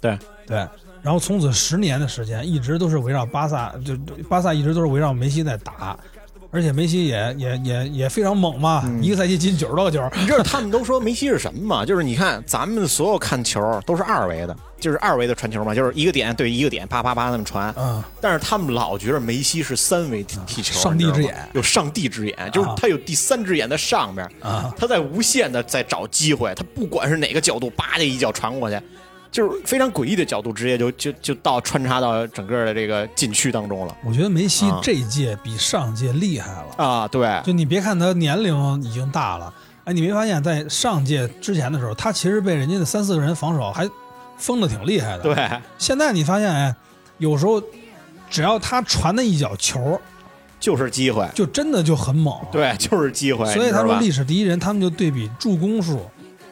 [0.00, 0.56] 对对，
[1.02, 3.94] 然后从此十年的时间，一直都是围绕巴萨，就
[4.30, 5.94] 巴萨一直都是围绕梅西在打。
[6.56, 11.84] 而且梅西也也也也非常猛嘛，嗯一个赛季进九十多个球，你知道他们都说梅西是什么吗？
[11.84, 17.70] 就是你看咱们所有看球都是二维的，就是二维的传球嘛，就是一个点对一个点，啪啪啪那么传。
[17.76, 28.80] 嗯，但是他们老觉得梅西是三维踢踢球，上帝之眼有上帝之眼，就是他有第三只眼在上边，啊，他在无限的在找机会，他不管是哪个角度，叭的一脚传过去，
[29.36, 36.82] 就是非常诡异的角度，直接就就就到穿插到整个的这个禁区当中了我觉得梅西啊这一届比上届厉害了。
[36.82, 37.06] 啊！
[37.06, 39.52] 对，就你别看他年龄已经大了，
[39.84, 43.86] 哎，你没发现，在上届之前的时候，他其实被人家的三四个人防守还
[44.38, 46.74] 封的挺厉害的。，对，现在你发现，哎，
[47.18, 47.62] 有时候
[48.30, 50.00] 只要他传的一脚球，
[50.58, 53.44] 就是机会，就真的就很猛。，对，就是机会。
[53.52, 56.00] 所以他说历史第一人，他们就对比助攻数，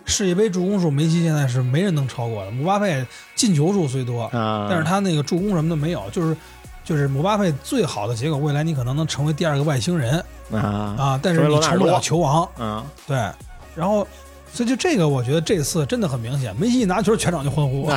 [0.04, 2.50] 世界杯助攻数，梅西现在是没人能超过的。
[2.50, 6.36] 姆巴佩进球数虽多，啊，但是他那个助攻什么的没有，就是。
[6.84, 12.46] 就是姆巴佩最好的结果，未来你可能能成为第二个外星人啊啊，但是你成不了球王。
[12.58, 13.16] 嗯，对，
[13.74, 14.06] 然后
[14.52, 17.90] 所以就这个，我觉得这次真的很明显，梅西一拿球，全场就欢呼。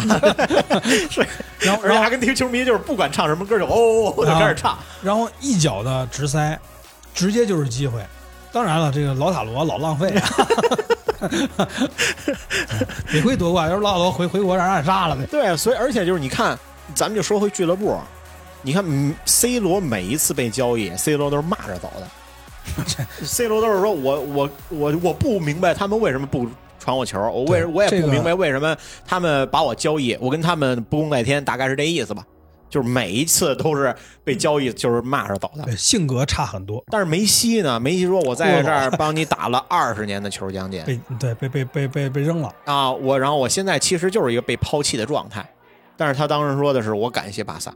[1.11, 1.19] 是，
[1.59, 6.57] 然后然 后而且阿根廷球迷就是不管唱什么歌就哦就开始唱，然后一脚的直塞，
[7.13, 8.01] 直接就是机会。
[8.53, 10.29] 当然了，这个老塔罗老浪费啊，
[13.11, 15.25] 得亏夺冠，要是老塔罗回回国让人给杀了呗。
[15.31, 16.57] 对，所以而且就是你看，
[16.93, 17.97] 咱们就说回俱乐部，
[18.61, 22.07] 你看嗯 C 罗每一次被交易，C 罗都是骂着走的，
[23.25, 26.47] C 罗都是说我我我我不明白他们为什么不
[26.79, 32.23] 传我球，我为我也不明白为什么他们把我交易，我跟他们不共戴天，大概是这意思吧。
[32.69, 35.63] 就是每一次都是被交易就是骂着走的。
[35.63, 37.79] 对，性格差很多，但是梅西呢？
[37.79, 42.53] 梅西说：“我在这儿 帮你打了二十年的球，将近被对被被被被被扔了。
[42.65, 45.47] 啊，我然后我现在其实就是一个被抛弃的状态。”
[45.95, 47.73] 但是他当时说的是：“我感谢巴萨。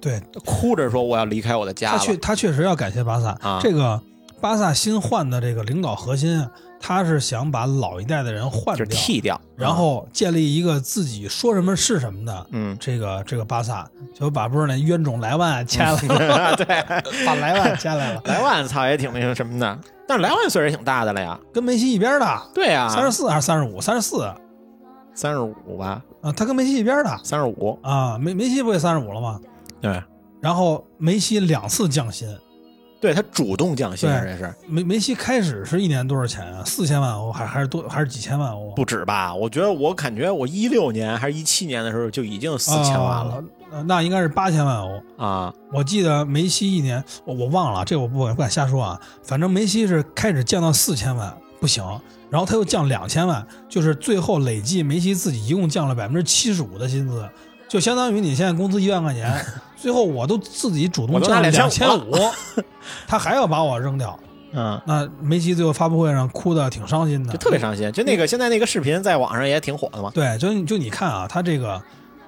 [0.00, 1.98] 对”哭着说：“我要离开我的家了。
[1.98, 3.30] 他确他确实要感谢巴萨。
[3.42, 4.00] 啊这个
[4.40, 6.48] 巴萨新换的这个领导核心啊，
[6.80, 12.46] 他是想把老一代的人换就是掉，剃掉，然后建立一个自己说什么是什么的。
[12.50, 15.98] 嗯，这个这个巴萨就把不是那冤种莱万签了，
[16.56, 16.66] 对，
[17.26, 21.38] 把莱万签来了， 莱万操也挺那个什么的，但是莱万岁数也挺大的了呀。
[21.52, 23.80] 跟梅西一边的，对呀，三十四还是三十五？
[23.80, 24.28] 三十四。
[25.14, 27.20] 三十五吧，啊，他跟梅西一边的。
[27.24, 27.76] 三十五。
[27.82, 29.40] 啊，梅梅西不也三十五了吗？
[29.80, 30.00] 对，
[30.40, 32.28] 然后梅西两次降薪，
[33.00, 36.64] 对他主动降薪，对这是梅梅西开始是一年多少钱啊？
[36.64, 38.72] 四千万欧，还还是多还是几千万欧？
[38.74, 39.34] 不止吧？
[39.34, 45.02] 我觉得我感觉我一六年还是一七年的时候就已经四千万了啊那应该是八千万欧。
[45.16, 49.00] 啊我记得梅西一年，我我忘了，这我不敢不敢瞎说啊。
[49.22, 51.84] 反正梅西是开始降到四千万不行，
[52.30, 57.28] 然后他又降两千万，就是最后累计梅西自己一共降了百分之七十五的薪资，
[57.68, 59.44] 就相当于你现在工资一万块钱，
[59.80, 62.16] 最后我都自己主动我都拿降了两千五，
[63.06, 64.18] 他还要把我扔掉。
[64.52, 67.92] 嗯，那梅西最后发布会上哭的挺伤心的，就特别伤心。
[67.92, 71.80] 就那个现在那个视频在网上也挺火的嘛，对，就就你看啊，他这个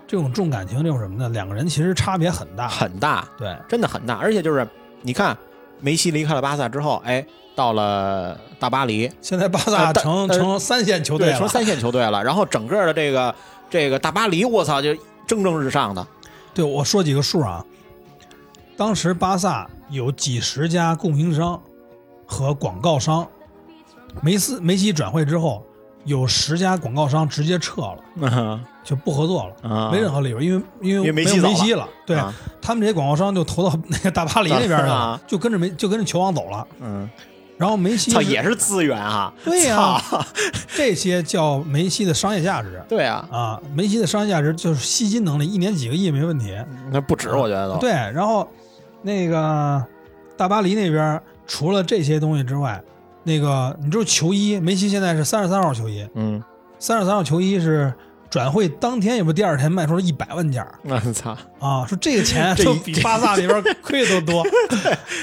[0.07, 2.68] 这种重感情这种什么的，两个人其实差别很大。
[2.68, 4.16] 很大，对，真的很大。
[4.16, 4.68] 而且就是
[5.01, 5.36] 你看，
[5.80, 7.24] 梅西离开了巴萨之后，哎，
[7.57, 12.22] 到了大巴黎，现在巴萨成呃成三线球队成三线球队了。
[12.22, 13.34] 然后整个的这个
[13.70, 14.94] 这个大巴黎，我操，就
[15.26, 16.07] 蒸蒸日上的。
[16.55, 17.64] 对，我说几个数啊。
[18.76, 21.61] 当时巴萨有几十家供应商
[22.26, 23.26] 和广告商，
[24.22, 25.62] 梅斯梅西转会之后，
[26.05, 29.90] 有十家广告商直接撤了，嗯就不合作了，啊。
[29.92, 32.34] 没任何理由，因为因为没有梅西了，对、啊。
[32.62, 35.20] 他们这些广告商就投到那个大巴黎那边去了， 啊。
[35.26, 36.66] 就跟着梅就跟着球王走了。
[36.80, 37.09] 嗯，
[37.61, 39.30] 然后梅西操，也是资源啊。
[39.44, 40.24] 对呀操
[40.74, 46.56] 这些叫梅西的商业价值对啊，啊，梅西的商业价值就是吸金能力，一年几个亿没问题。
[46.90, 47.78] 那不止，我觉得都。
[47.78, 48.48] 对，然后
[49.02, 49.84] 那个
[50.38, 52.82] 大巴黎那边除了这些东西之外，
[53.24, 56.42] 那个你知道球衣，梅西现在是三十三号球衣，嗯，
[56.78, 57.92] 三十三号球衣是
[58.30, 64.44] 转会当天也不第二天卖出了一百万件儿我操，啊，说这个钱这一就比巴萨里边 亏的都多，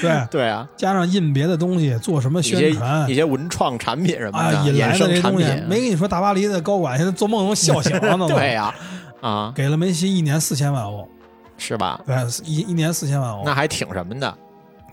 [0.02, 3.14] 对，对啊，加上印别的东西，做什么宣传一。
[3.14, 8.26] 些文创产品什么啊，的，引来的这东西产品，没跟你说，大巴黎的高管现在做梦都笑醒了呢。
[8.30, 8.74] 对呀，
[9.22, 11.08] 啊，给了梅西一年四千万欧，
[11.56, 11.98] 是吧？
[12.06, 14.36] 对，一一年四千万欧，那还挺什么的，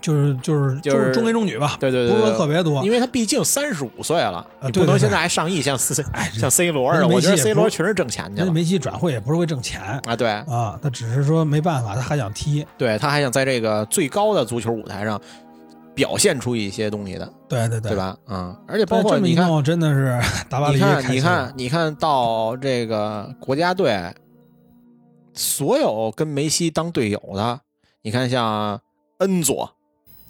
[0.06, 2.92] 就是就是就是是中规中矩吧，对对对，不是说特别多因。
[2.92, 7.08] 为他毕竟三十五岁了，你不能现在还上亿，像 C 哎，像 C 罗似的。
[7.08, 12.64] 我觉得 C 罗确实挣钱去了梅西转会也不是为挣钱啊，对啊，他只是说没办法，他还想踢。
[12.78, 15.20] 对，他还想在这个最高的足球舞台上
[15.92, 17.96] 表现出一些东西的，对对对对？
[17.96, 18.16] 吧？
[18.28, 24.14] 嗯，而且包括你看，真的是 大巴黎你看，你看，你看到这个国家队，
[25.34, 27.60] 所有跟梅西当队友的，
[28.02, 28.80] 你看像
[29.18, 29.75] 恩佐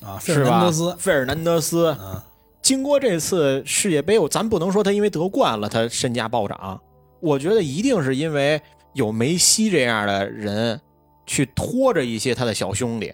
[0.05, 2.21] 啊，费尔南德斯？，费尔南德斯，嗯，
[2.63, 6.81] 经过这次世界杯，咱不能说他因为得冠了，他身价暴涨。
[7.21, 8.61] 我觉得一定是因为
[8.93, 10.79] 有梅西这样的人
[11.27, 13.13] 去拖着一些他的小兄弟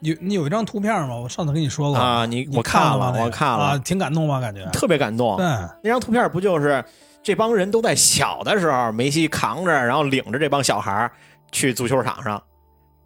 [0.00, 1.16] 有你有一张图片吗？
[1.16, 2.26] 我上次跟你说过啊。
[2.26, 3.10] 你你我了，看了？
[3.12, 4.40] 那个我看了，啊，挺感动吧？
[4.40, 5.36] 感觉特别感动。
[5.36, 5.46] 对，
[5.82, 6.84] 那张图片不就是
[7.22, 11.10] 这帮人都在小的时候，梅西扛着，然后领着这帮小孩
[11.52, 12.42] 去足球场上。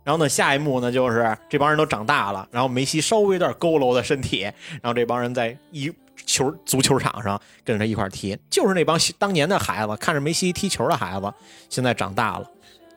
[0.03, 4.43] 然后呢，下一幕呢就是这帮人都长大了，然后梅西稍微有点佝偻的身体，
[4.81, 5.93] 然后这帮人在一
[6.27, 11.33] 球足球场上跟着他一块踢，就是那帮当年的孩子看着梅西踢球的孩子，
[11.69, 12.47] 现在长大了，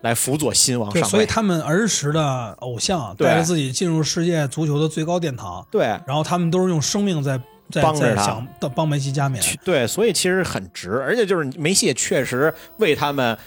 [0.01, 1.09] 来辅佐新王，上位。
[1.09, 7.39] 所以他们儿时的偶像对带着自己进入世界足球的最高殿堂，对然后他们都是用生命在
[7.69, 9.43] 在帮着他在想帮梅西加冕。
[9.63, 13.37] 对，所以其实很值，而且就是梅西也确实为他们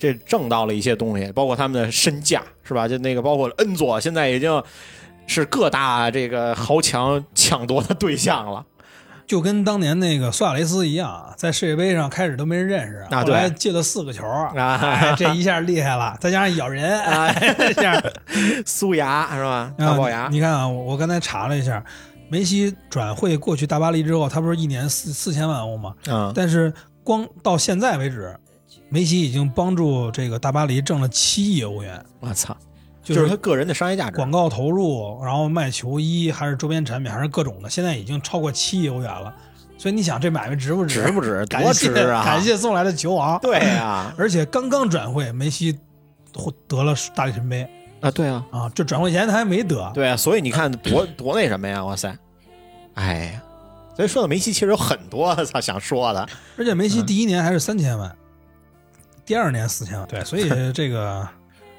[0.00, 2.88] 这挣到了一些东西，包括他们的身价，是吧？
[2.88, 4.60] 就那个包括恩佐，现在已经
[5.26, 8.64] 是各大这个豪强抢夺的对象了。
[9.26, 18.02] 就跟当年那个苏亚雷斯一样，在世界杯上开始都没人认识，啊后来对进了四个球，啊哎，这一下厉害了，再加上咬人，啊 哎，这下
[18.66, 19.72] 苏牙是吧？
[19.78, 21.80] 大龅牙啊，你看啊，我我刚才查了一下，
[22.28, 25.94] 梅西转会过去大巴黎之后，他不是一年四四千万欧吗？
[26.08, 26.72] 嗯，但是
[27.04, 28.36] 光到现在为止，
[28.90, 32.56] 梅西已经帮助这个大巴黎挣了七亿欧元，我操，
[33.02, 34.16] 就就是他个人的商业价值。
[34.16, 39.32] 广告投入，然后卖球衣，还是周边产品，还是各种的，现在已经超过七亿欧元了。
[39.78, 41.04] 所以你想这买卖值不值？
[41.04, 41.44] 值不值？
[41.48, 42.22] 多值啊！
[42.22, 43.38] 感谢送来的球王。
[43.40, 45.78] 对呀、 而且刚刚转会，梅西
[46.34, 47.66] 获得了大力神杯
[48.00, 49.90] 啊，对啊，啊，这转会前他还没得。
[49.94, 52.14] 对啊，所以你看多多那什么呀，哇塞，
[52.94, 53.42] 哎呀，
[53.96, 56.28] 所以说到梅西，其实有很多操想说的，
[56.58, 58.14] 而且梅嗯西第一年还是三千万，
[59.24, 61.26] 第二年四千万，对，所以这个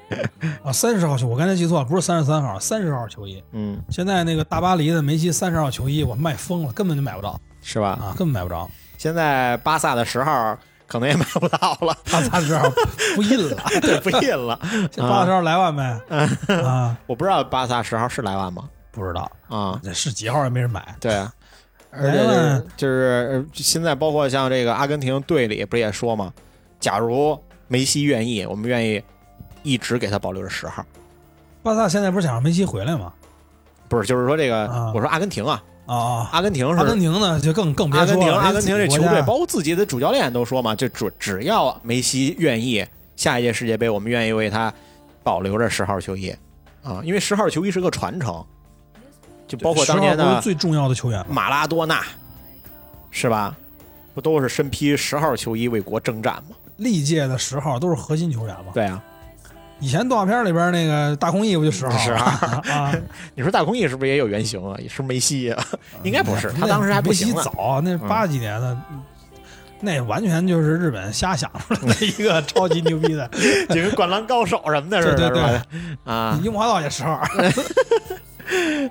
[0.64, 3.42] 啊三十号球，我刚才记错了，不是三十三号，三十号球衣。
[3.52, 7.40] 嗯，现在那个大巴黎的梅西三十号球衣，我卖疯了，根本就买不着。
[7.62, 7.90] 是吧？
[7.90, 8.68] 啊，根本买不着。
[8.98, 12.68] 现在巴萨的十号可能也买不到了， 巴萨十号
[13.14, 14.58] 不印了，对，不印了。
[14.90, 16.00] 这巴萨十号来万呗。
[16.62, 18.68] 啊，我不知道巴萨十号是来万吗？
[18.90, 19.30] 不知道。
[19.48, 20.84] 啊，这是几号也没人买。
[21.00, 21.32] 对啊，
[21.90, 26.32] 而且就是现在包括像这个阿根廷队里不是也说嘛，
[26.82, 29.00] 假如梅西愿意，我们愿意
[29.62, 30.84] 一直给他保留着十号。
[31.62, 33.12] 巴萨现在不是想让梅西回来吗？
[33.88, 44.74] 不是，就是说这个，啊我说阿根廷啊，啊啊，阿根廷是阿根廷呢就更更别阿根廷，说了，阿根廷这球队，包括自己的主教练都说嘛，就只只要梅西愿意，下一届世界杯我们愿意为他
[45.22, 46.34] 保留着十号球衣
[46.82, 48.44] 啊，因为十号球衣是个传承，
[49.46, 51.24] 就包括当年10号不的最重要的球员。
[51.28, 52.02] 马拉多纳，
[53.12, 53.56] 是吧？
[54.14, 56.56] 不都是身披十号球衣为国征战吗？
[56.76, 58.72] 历届的十号都是核心球员嘛。
[58.74, 59.02] 对啊，
[59.80, 62.26] 以前动画片里边那个大空翼不就十号十号
[62.72, 62.94] 啊？
[63.34, 64.76] 你说大空翼是不是也有原型啊？
[64.78, 65.64] 也是梅西啊？
[66.02, 67.34] 应该不是，他当时还不行呢。
[67.34, 68.76] 梅西早，那八几年的，
[69.80, 73.28] 那完全就是日本瞎想出来的一个超级牛逼的。
[73.70, 75.60] 就跟灌篮高手什么的似的，对对对？
[76.04, 77.20] 啊，樱木花道也十号。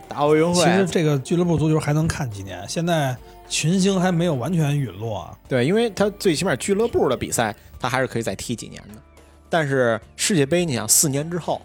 [0.07, 3.15] 打奥运会其实，这个俱乐部足球还能看几年，现在
[3.51, 5.37] 群星还没有完全陨落啊。
[5.47, 8.95] 对，因为他最起码俱乐部的比赛，他还是可以再踢几年的。
[9.49, 11.61] 但是世界杯，你想四年之后，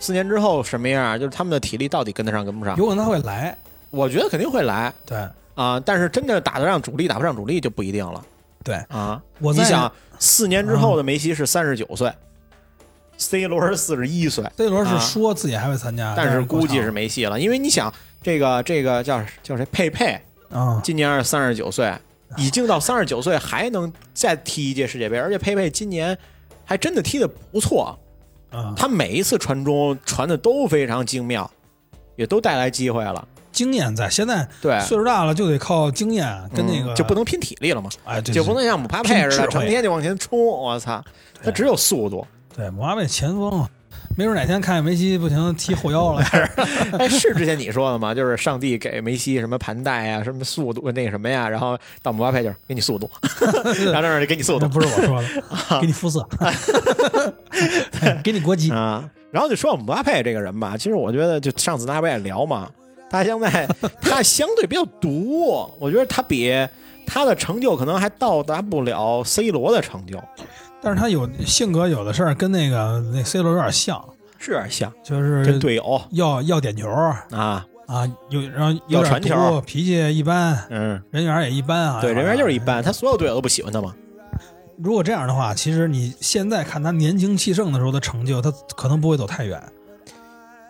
[0.00, 1.16] 四年之后什么样？
[1.18, 2.76] 就是他们的体力到底跟得上跟不上？
[2.76, 3.56] 有可能他会来，
[3.90, 5.16] 我觉得肯定会来对
[5.54, 8.20] 啊，但是真的打得上主力，打不上主力就不一定了
[8.64, 8.74] 对。
[8.88, 9.22] 啊。
[9.38, 12.12] 我你想，四年之后的梅西是三十九岁
[13.16, 19.64] ，C 罗是四十一岁，C 罗是啊说自己还会参加，但是估计是没戏了，因为你想，这个这个叫叫谁？
[19.66, 20.20] 佩佩场
[20.54, 21.92] 啊，今年是三十九岁，
[22.36, 26.16] 已经到三十九岁还能再踢一届世界杯，而且佩佩今年
[26.64, 27.98] 还真的踢得不错，
[28.50, 31.50] 啊，他每一次传中传的都非常精妙，
[32.14, 33.26] 也都带来机会了。
[33.50, 34.08] 经验在。
[34.08, 40.38] 现在对，岁数大了就得靠经验，跟那个嗯就不能拼体力了嘛，哎，对就不能像姆巴佩似的成天就往前冲。
[40.38, 41.04] 我操，
[41.42, 42.24] 他只有速度。
[42.56, 43.68] 对姆巴佩前锋，
[44.16, 46.50] 没准哪天看见梅西不行踢后腰了，开 始
[46.98, 48.14] 哎，是之前你说的吗？
[48.14, 53.10] 就是上帝给梅西什么盘带啊，什么速度那个什么呀，然后到姆巴佩就是给你速度，
[53.86, 54.68] 然后那儿就给你速度。
[54.68, 56.26] 不是我说的， 给你肤色，
[58.00, 59.08] 对 给你国籍，啊。
[59.32, 62.70] 然后就说姆巴佩这个人吧，其实我觉得就上次大家不也聊嘛，
[63.10, 63.68] 他现在
[64.00, 66.52] 他相对比较毒，我觉得他比
[67.04, 70.22] 他的成就可能还到达不了 C 罗的成就，
[70.84, 74.04] 但是他有性格，有的事儿跟那个那 C 罗有点像，
[74.38, 76.90] 是有点像就是跟队友要要点球
[77.30, 82.00] 啊，啊，有然后要传球，脾气一般，嗯，人缘也一般啊。
[82.02, 82.58] 对，人缘就是一。
[82.58, 83.94] 般，他所有队友都不喜欢他嘛。
[84.76, 89.62] 如果这样的话，其实你现在看他年轻气盛的时候的成就，他可能不会走太远。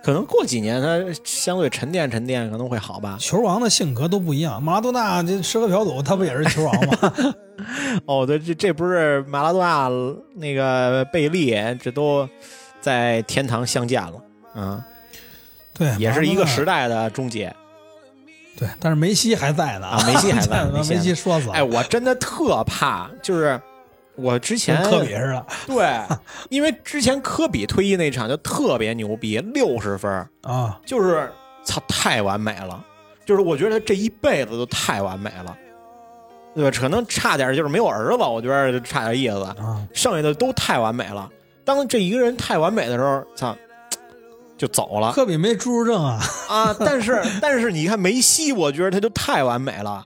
[0.05, 3.17] 可能过几年他相对沉淀沉淀，可能会好吧。
[3.19, 7.35] 球王的性格都不一样，马拉多纳这吃喝嫖赌，他不也是球王吗？
[8.05, 9.89] 哦，对，这这不是马拉多纳
[10.35, 12.29] 那个贝利，这都
[12.83, 14.13] 在天堂相见了，
[14.55, 14.83] 嗯，
[15.73, 16.87] 对，也是一个时代。
[16.87, 17.51] 的终结。
[18.59, 21.55] 对，但是梅西还在呢啊梅西还在 把梅西说死了。
[21.55, 23.59] 哎，我真的特怕，就是
[24.17, 26.17] 我之前科比似的 对，
[26.49, 31.31] 因为之前科比退役那场就特别牛逼，六十分儿，啊，就是
[31.65, 32.85] 操太完美了，
[33.25, 35.57] 就是我觉得他这一辈子都太完美了，
[36.55, 36.79] 对吧？
[36.79, 41.29] 可能差点就是没有儿子，我觉得差点意思，啊，剩下的都太完美了。
[41.65, 43.57] 当这一个人太完美的时候，操，
[44.57, 46.77] 就走了科比没侏儒症啊，啊！
[46.79, 50.05] 但是但是你看梅西，我觉得他就太完美了。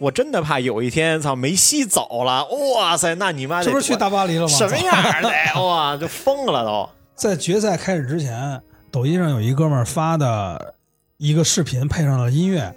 [0.00, 4.48] 我真的怕有一天，操，梅西走了，哇塞，那你妈得这不是去大巴黎了吗？
[4.48, 5.30] 什么样儿的？
[5.62, 6.88] 哇，就疯了都。
[7.14, 8.58] 在决赛开始之前，
[8.90, 10.74] 抖音上有一哥们儿发的
[11.18, 12.74] 一个视频，配上了音乐，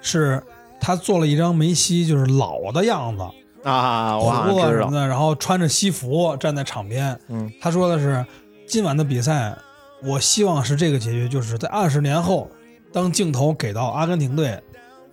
[0.00, 0.42] 是
[0.80, 3.24] 他做了一张梅西就是老的样子，
[3.62, 7.16] 啊，胡子什么的，然后穿着西服站在场边。
[7.28, 8.26] 嗯，他说的是
[8.66, 9.56] 今晚的比赛，
[10.02, 12.50] 我希望是这个结局，就是在二十年后，
[12.92, 14.60] 当镜头给到阿根廷队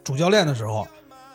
[0.03, 0.87] 主教练的时候，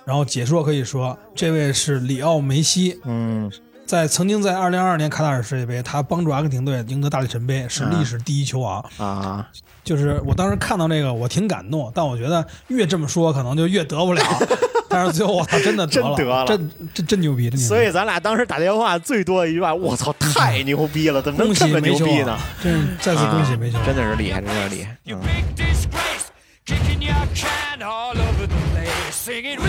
[0.05, 3.50] 然后解说可以说这位是里奥梅西，嗯，
[3.86, 8.84] 在曾经在二零二二年卡塔尔世界杯，他帮助阿根廷队赢得大力神杯，是历史第一球王。
[8.98, 9.48] 啊，
[9.82, 14.22] 就是我当时看到这个，我挺感动，但我觉得越这么说，可能就越得不了。
[14.88, 17.66] 但是最后我操，真的得了，真得了真真真牛逼，真牛逼！
[17.66, 23.78] 所以咱俩当时打电话最多的一句话，我操，太牛逼了，怎么能恭这么喜梅球牛逼呢王？，真是再次恭喜梅球。
[23.78, 24.96] 啊真的是厉害，真的是厉害。
[25.07, 25.20] 嗯
[26.66, 29.68] kicking your can all over the place, singing, We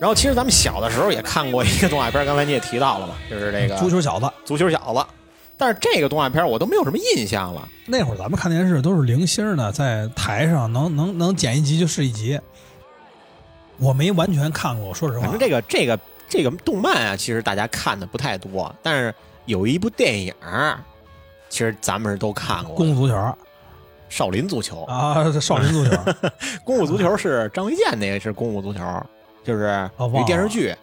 [0.00, 5.04] 然后其实咱们小的时候也看过一个动画片，刚才你也提到了嘛， 就是这个足球小子，足球小子。
[5.58, 7.68] 但是这个动画片我都没有什么印象了。
[7.84, 12.40] 那会儿咱们看电视都是零星的，在台上能能能剪一集就是一集。
[13.76, 15.38] 我没完全看过，说实话反正。
[15.38, 20.34] 这个这个这个动漫啊，其实大家看的不太多，但是有一部电影，
[21.50, 22.74] 其实咱们是都看过。
[22.74, 23.36] 功夫足球
[24.08, 25.94] 少林足球，啊，少林足球
[26.64, 28.80] 功夫足球是张卫健那个是功夫足球，
[29.44, 30.74] 就是一电视剧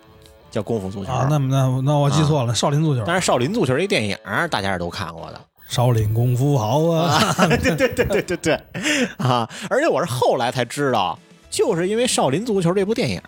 [0.50, 1.12] 叫功夫足球。
[1.12, 4.18] 啊，那那那我记错了，少林足球，但是少林足球这电影
[4.50, 5.42] 大家是都看过的。
[5.68, 8.54] 少林功夫好啊，对对对对对对
[9.18, 9.50] 啊！
[9.70, 13.22] 而且我是后来才知道，就是因为《少林足球》这部电影，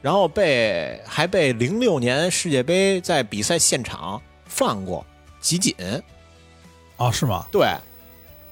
[0.00, 5.04] 然后被还被零六年世界杯在比赛现场放过
[5.38, 5.74] 集锦。
[6.96, 7.44] 啊是吗？
[7.52, 7.68] 对，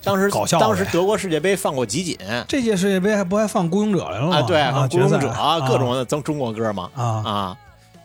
[0.03, 4.37] 当时搞笑当时德国世界杯放过集锦这届世界杯还不还放《孤勇者》来了吗？
[4.37, 7.57] 啊，对，孤勇者啊各种的中中国歌嘛啊，啊。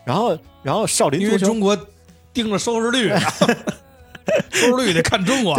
[0.04, 1.78] 然后然后少林足球因为中国
[2.32, 3.10] 盯着收视率，
[4.50, 5.58] 收视率得看中国。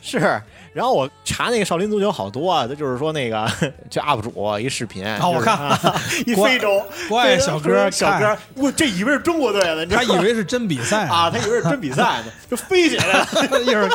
[0.00, 0.40] 是，
[0.72, 3.46] 然后我查那个少林足球好多啊，他就是说那个
[3.90, 5.78] 就 UP 主一视频啊我看
[6.26, 10.08] 一非洲国外小哥小哥，我这以为是中国队的，你知道吗？
[10.08, 13.28] 他以为是真比赛啊， 他以为是真比赛呢，就飞起来了。
[13.62, 13.90] 一会儿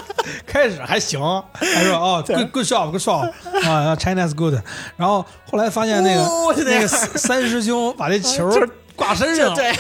[0.46, 1.20] 开始还行，
[1.54, 3.32] 还说哦，good good shot good shot
[3.68, 4.54] 啊，China's good，
[4.96, 8.50] 然后后来发现那个那个三三师兄把这球
[8.96, 9.74] 挂身上，对，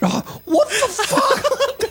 [0.00, 1.88] 然后 what the fuck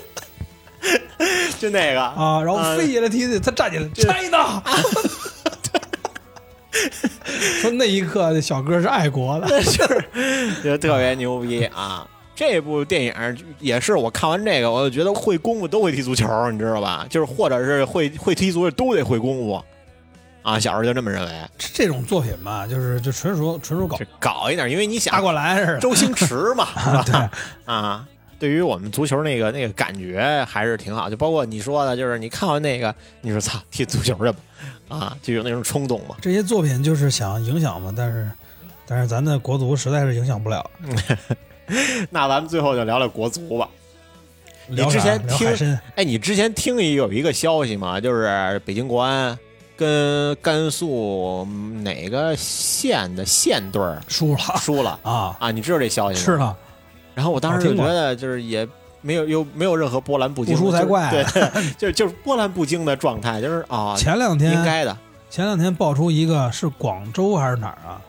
[1.60, 4.62] 就那个啊，然后飞起来踢踢，他站起来 China，
[7.62, 10.04] 说那一刻这小哥是爱国的， 就是
[10.64, 12.06] 就特别牛逼啊！
[12.36, 13.14] 这部电影
[13.60, 17.06] 也是我看完这个，我就觉得会功夫都会踢足球，你知道吧？
[17.10, 19.64] 就是或者是会会踢足球都得会功夫
[20.42, 20.60] 啊！
[20.60, 27.04] 小时候就这么认为，这种作品吧，就是就纯属纯属搞搞一点，因为你想过来似的，周星驰嘛，是吧？
[27.06, 27.14] 对，
[27.72, 28.06] 啊，
[28.44, 34.36] 对于我们足球那个那个感觉还是挺好，就包括你说的，就是你看完那个，你说操，踢足球去吧，
[34.90, 36.18] 啊，就有那种冲动嘛。
[36.20, 38.30] 这些作品就是想影响嘛，但是
[38.86, 40.70] 但是咱的国足实在是影响不了。
[42.12, 43.70] 那咱们最后就聊聊国足吧。
[44.68, 49.40] 你之前听哎，你之前听一有一个消息嘛，就是北京国安
[49.78, 51.48] 跟甘肃
[51.82, 55.50] 哪个县的县队输了输了 啊，啊？
[55.50, 56.26] 你知道这消息吗？
[56.26, 56.32] 是。
[56.34, 56.58] 了，
[57.16, 58.68] 然后我当时就觉得，就是也
[59.02, 64.98] 没有又没有任何波澜不惊，不输才怪就是对， 就是就是波澜不惊的状态，就是啊，前两天应该的。
[65.30, 68.00] 前两天爆出一个是广州还是哪儿啊？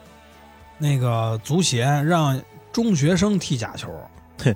[0.77, 2.39] 那个足协让
[2.71, 3.89] 中学生踢假球，
[4.45, 4.55] 就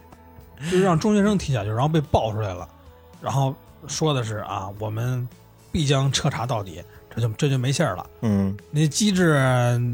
[0.67, 2.69] 是让中学生踢假球，然后被爆出来了，
[3.23, 3.55] 然后
[3.87, 5.27] 说的是啊，我们
[5.73, 6.83] 必将彻查到底，
[7.15, 8.07] 这就这就没信儿了。
[8.21, 9.35] 嗯，那机制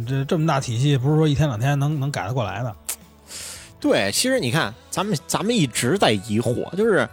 [0.09, 2.75] 这这么大体系，不是说一天两天能能改得过来的。
[3.85, 7.07] 对，其实你看，咱们咱们一直在疑惑，就是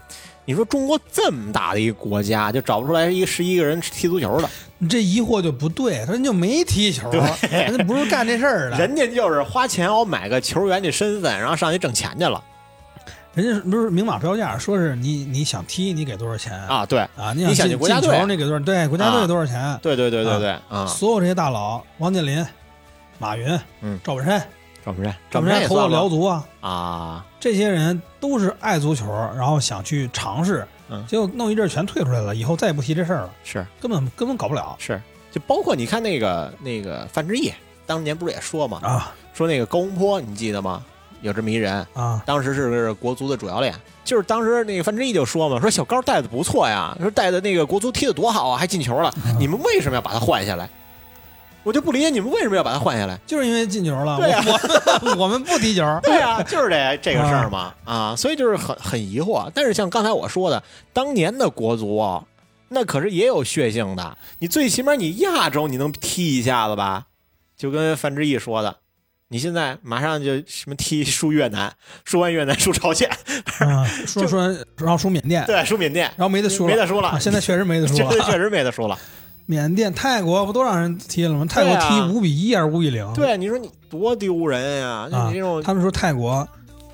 [0.45, 7.11] 你说中国这么大的一个国家，就找不出来一个十一个人踢足球的，你这疑惑就不对，他人就没踢球，
[7.51, 12.41] 人家不是干这事儿的， 人家就是花钱我买个球员的身份，然后上去挣钱去了
[13.33, 16.85] 人家不是明码标价，说是你你想踢你给多少钱啊！
[16.85, 18.59] 对，啊，你想进进国家队你给多少？
[18.59, 19.77] 对，国家队啊多少钱？
[19.81, 20.85] 对对对对对啊！
[20.85, 22.45] 所有这些大佬，王健林、
[23.19, 24.45] 马云、嗯赵本山，
[24.85, 29.05] 赵本山，赵本山投过辽足啊，啊，这些人都是爱足球，
[29.35, 31.05] 然后想去尝试，嗯。
[31.07, 33.65] 结果弄一阵全退出来了，以后再也不提这事儿了，是。
[33.79, 34.75] 根本根本搞不了。
[34.79, 35.01] 是，
[35.31, 37.51] 就包括你看那个那个范志毅，
[37.85, 39.13] 当年不是也说嘛，啊。
[39.33, 40.83] 说那个高洪波，你记得吗？
[41.21, 42.21] 有这么一人，啊。
[42.25, 43.73] 当时是国足的主教练，
[44.03, 50.67] 就是当时那个范志毅就说嘛，说小高带的不错呀，说带的那个国足踢的多好啊，还进球了，你们为什么要把他换下来？
[51.63, 53.19] 我就不理解你们为什么要把他换下来。
[53.25, 54.43] 就是因为进球了，对啊
[55.17, 59.49] 我 们不踢球，对啊， 就是这这个事儿嘛啊，所以就是很很疑惑。
[59.53, 60.61] 但是像刚才我说的，
[60.93, 62.23] 当年的国足啊，
[62.69, 64.17] 那可是也有血性的。
[64.39, 67.05] 你最起码你亚洲你能踢一下子吧？
[67.57, 68.75] 就跟范志毅说的，
[69.27, 71.71] 你现在马上就什么踢输越南，
[72.05, 73.07] 输完越南输朝鲜，
[73.59, 74.47] 啊，说说
[74.77, 78.09] 然后输缅甸，对，输缅甸，然后没得输了，没得输了啊现在确实没得输了。
[78.09, 78.97] 这确实没得输了。
[79.51, 81.45] 缅甸、泰国不都让人踢了吗？
[81.45, 83.13] 泰国踢五比一还是五比零？
[83.13, 85.09] 对，你说你多丢人呀！
[85.27, 86.47] 你这种，他们说泰国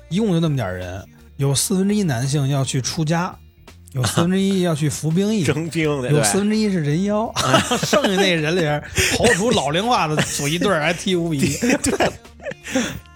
[0.08, 1.00] 一共就那么点人，
[1.36, 3.32] 有四分之一男性要去出家，
[3.92, 7.32] 有四分之一要去服兵役， 征兵的，有对四分之一是人妖，
[7.86, 8.82] 剩下那人里边
[9.12, 11.56] 刨除老龄化的组一对儿，还踢五比一。
[11.78, 12.12] 对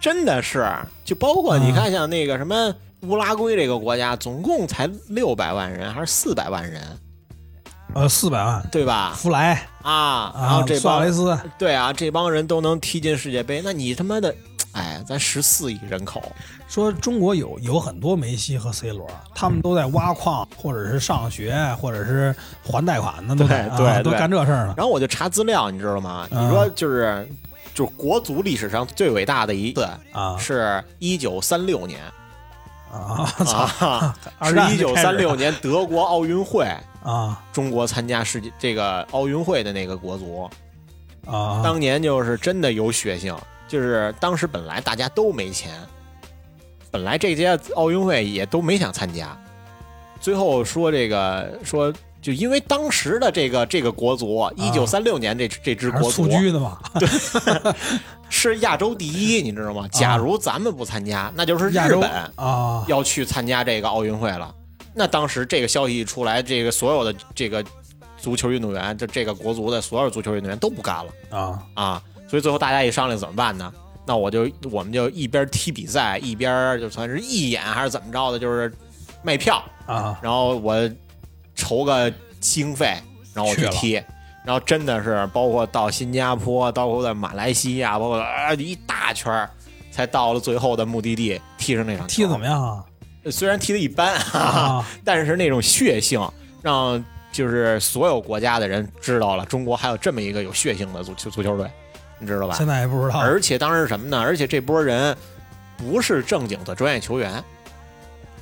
[0.01, 0.65] 真的是，
[1.05, 6.81] 就包括啊你看，像那个什么乌拉圭这个国家，总共才六百万人还是四百万人，
[7.95, 9.13] 呃，四百万，对吧？
[9.17, 14.35] 弗莱啊，然后啊，这帮苏亚雷斯，对啊，这帮人都能踢进世界杯，那你他妈的，
[14.73, 16.23] 哎，咱十四亿人口，
[16.69, 24.75] 说中国有有很多梅西和 C 罗，他们都在挖矿，或者是上学，或者是还贷款呢，对对啊，都干这事儿呢。
[24.77, 26.27] 然后我就查资料，你知道吗？
[26.31, 27.29] 啊你说就是。
[27.75, 32.01] 就是国足历史上最伟大的一次，啊是一九三六年
[32.93, 34.15] 啊！
[34.45, 36.67] 是一九三六年德国奥运会，
[37.03, 40.49] 啊中国参加世界这个奥运会的那个国足，
[41.27, 41.63] 啊！
[41.65, 43.35] 当年就是真的有血性，
[43.67, 45.73] 就是当时本来大家都没钱，
[46.91, 49.35] 本来这届奥运会也都没想参加，
[50.21, 51.91] 最后说这个说，
[52.23, 56.79] 就因为当时的这个这个国足，一九三六年这这支国足蹴鞠的嘛？
[58.31, 59.87] 是亚洲第一，你知道吗？
[59.89, 64.55] 假如咱们不参加，那就是日本啊要去参加这个奥运会了。
[64.95, 67.63] 那当时这个消息一出来，这个所有的这个
[68.17, 71.13] 足球运动员，就这个国足的所有足球运动员都不干了。
[71.37, 73.73] 啊啊，所以最后大家一商量怎么办呢？
[74.07, 78.73] 那我就我们就一边踢比赛，一边就算是义演还是怎么着的，就是
[79.23, 80.19] 卖票，啊！
[80.23, 80.75] 然后我
[81.63, 82.97] 筹个经费，
[83.33, 83.93] 然后我去踢，
[84.45, 89.49] 然后真的是包括到新加坡，包括在马来西亚，包括啊一大圈儿，
[89.93, 92.17] 才到了最后的目的地，踢上那场球。
[92.17, 92.85] 踢的怎么样啊？
[93.31, 96.21] 虽然踢的一般，哈哈，啊但是那种血性
[96.61, 101.71] 让就是所有国家的人知道了，中国还有这么一个有血性的足球足球队，
[102.19, 102.57] 你知道吧？
[102.57, 104.21] 现在也不知道而且当时什么呢？
[104.21, 105.17] 而且这波人
[105.77, 107.43] 不是正经的专业球员，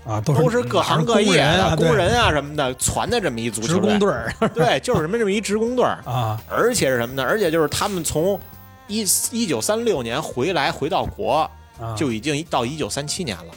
[0.05, 3.78] 啊，都是都是各行各业的啊，工人啊什么的，攒的这么一足职。
[3.78, 7.22] 工队儿 对，就是什么这么一职工队儿，啊而且是什么呢？
[7.22, 8.40] 而且就是他们从
[8.86, 11.48] 一一九三六年回来回到国，
[11.80, 13.53] 啊，就已经到一九三七年了。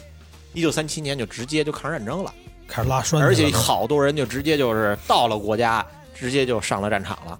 [0.52, 2.32] 一九三七年就直接就抗日战争了，
[2.68, 5.84] 开始拉栓，而且好多人就直接就是到了国家，
[6.14, 7.38] 直接就上了战场了，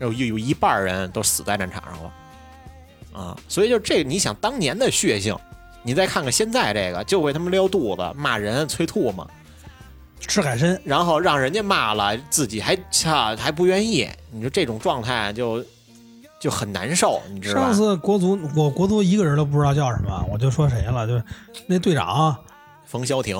[0.00, 2.12] 有有一半人都死在战场上了，
[3.18, 5.34] 啊，所以就这，你想当年的血性，
[5.82, 9.26] 你再看看现在这个，就会他妈撩肚子、骂人、催吐嘛，
[10.20, 15.64] 吃海参然后让人家骂了，自己还操还不愿意，你说这种状态就
[16.40, 17.74] 就很难受，你知道吧上？
[17.74, 21.24] 次国足，我国足一个人都不知道叫什么，我就说谁了，就是
[21.66, 22.36] 那队长
[22.86, 23.36] 冯潇霆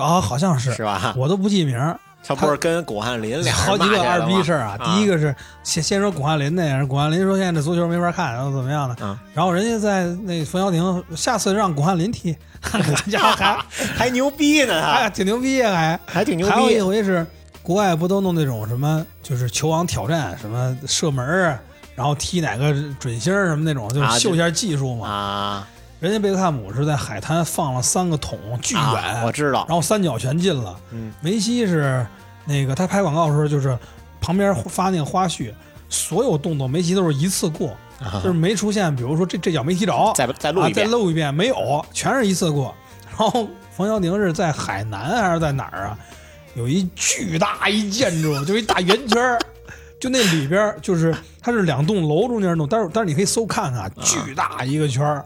[0.00, 1.14] 啊，好像是，是吧？
[1.16, 1.98] 我都不记名儿。
[2.24, 4.76] 他不是跟巩汉林俩人好几个二逼事儿啊！
[4.78, 5.34] 啊第一个是
[5.64, 12.78] 先先说巩汉林那样，巩汉林说现在这足球没法看，然后怎么样的，嗯然后人家在那冯潇霆，下次让巩汉林踢， 好
[13.10, 13.58] 家伙还
[13.98, 16.80] 还牛逼呢，还他挺牛逼啊，还还挺牛逼还有一。
[16.80, 17.26] 回是
[17.62, 21.58] 国外不都弄那种什么，就是球王挑战，什么射门儿，
[21.94, 25.08] 然后踢哪个准星什么那种，就是啊秀一下技术嘛。
[25.08, 25.68] 啊，
[26.02, 30.76] 人家贝克汉姆是在海滩放了三个桶，巨远，啊我知道然，后三脚全进了。
[30.90, 32.04] 嗯梅西是
[32.44, 33.78] 那个他拍广告的时候，就是
[34.20, 35.52] 旁边发那个花絮，
[35.88, 37.76] 所有动作梅西都是一次过，
[38.14, 42.74] 就是没出现，比如说这这脚没踢着，啊再再录啊一遍再露一遍，没有，全是一次过。
[43.08, 45.96] 然后冯潇霆是在海南还是在哪儿啊？
[46.56, 49.38] 有一巨大一建筑，就一大圆圈儿，
[50.00, 55.24] 就那里边就是它是两栋楼中间弄，但是但是你可以搜看看，巨大一个圈儿。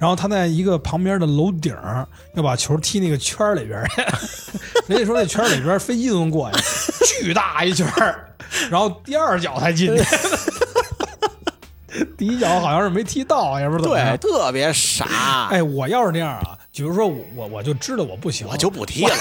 [0.00, 3.86] 然后他在一个旁边的楼顶儿要把球踢那个圈儿里边儿，
[4.88, 8.34] 人家说那圈儿里边飞机都能过去，巨大一圈儿，
[8.70, 10.02] 然后第二脚才进去，
[12.16, 15.48] 第一脚好像是没踢到，也不是怎么对，特别傻。
[15.50, 19.14] 哎，我要是那样啊，比如说我我我就知道我不行，我就不踢了。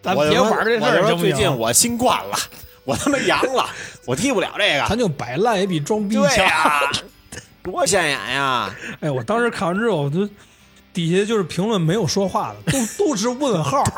[0.00, 1.18] 咱别玩这事儿行？
[1.18, 2.36] 最近我新冠了，
[2.84, 3.66] 我他妈阳了，
[4.06, 4.86] 我踢不了这个。
[4.88, 6.44] 咱就摆烂也比装逼对强。
[6.44, 6.80] 呀，
[7.64, 8.72] 多显眼呀！
[9.00, 10.28] 哎，我当时看完之后，我就
[10.92, 13.82] 底下就是评论没有说话的，都都是问号，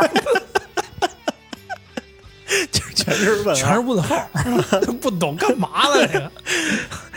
[2.70, 4.28] 就是全是问全是问号，
[5.02, 6.30] 不懂干嘛了这个。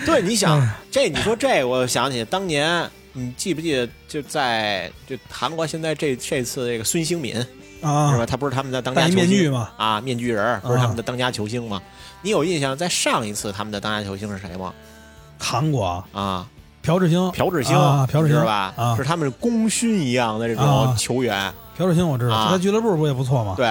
[0.06, 7.46] 对，你想哎这，你说这，我想起当年，你记不记得就在就韩国现在这这次这个孙兴敏是
[7.86, 11.80] 啊吧？，他不是他们的当家球星面具嘛，啊，面具人儿不是他们的当家球星吗？
[12.24, 14.74] 你有印象，在上一次他们的当家球星是谁吗？
[15.40, 16.48] 韩国啊啊，
[16.84, 18.74] 朴智星，朴智星，啊朴智星你知道吧？
[18.76, 21.52] 啊是他们功勋一样的这种啊球员。
[21.78, 23.54] 朴智星我知道，啊他俱乐部不也不错吗？
[23.56, 23.66] 对，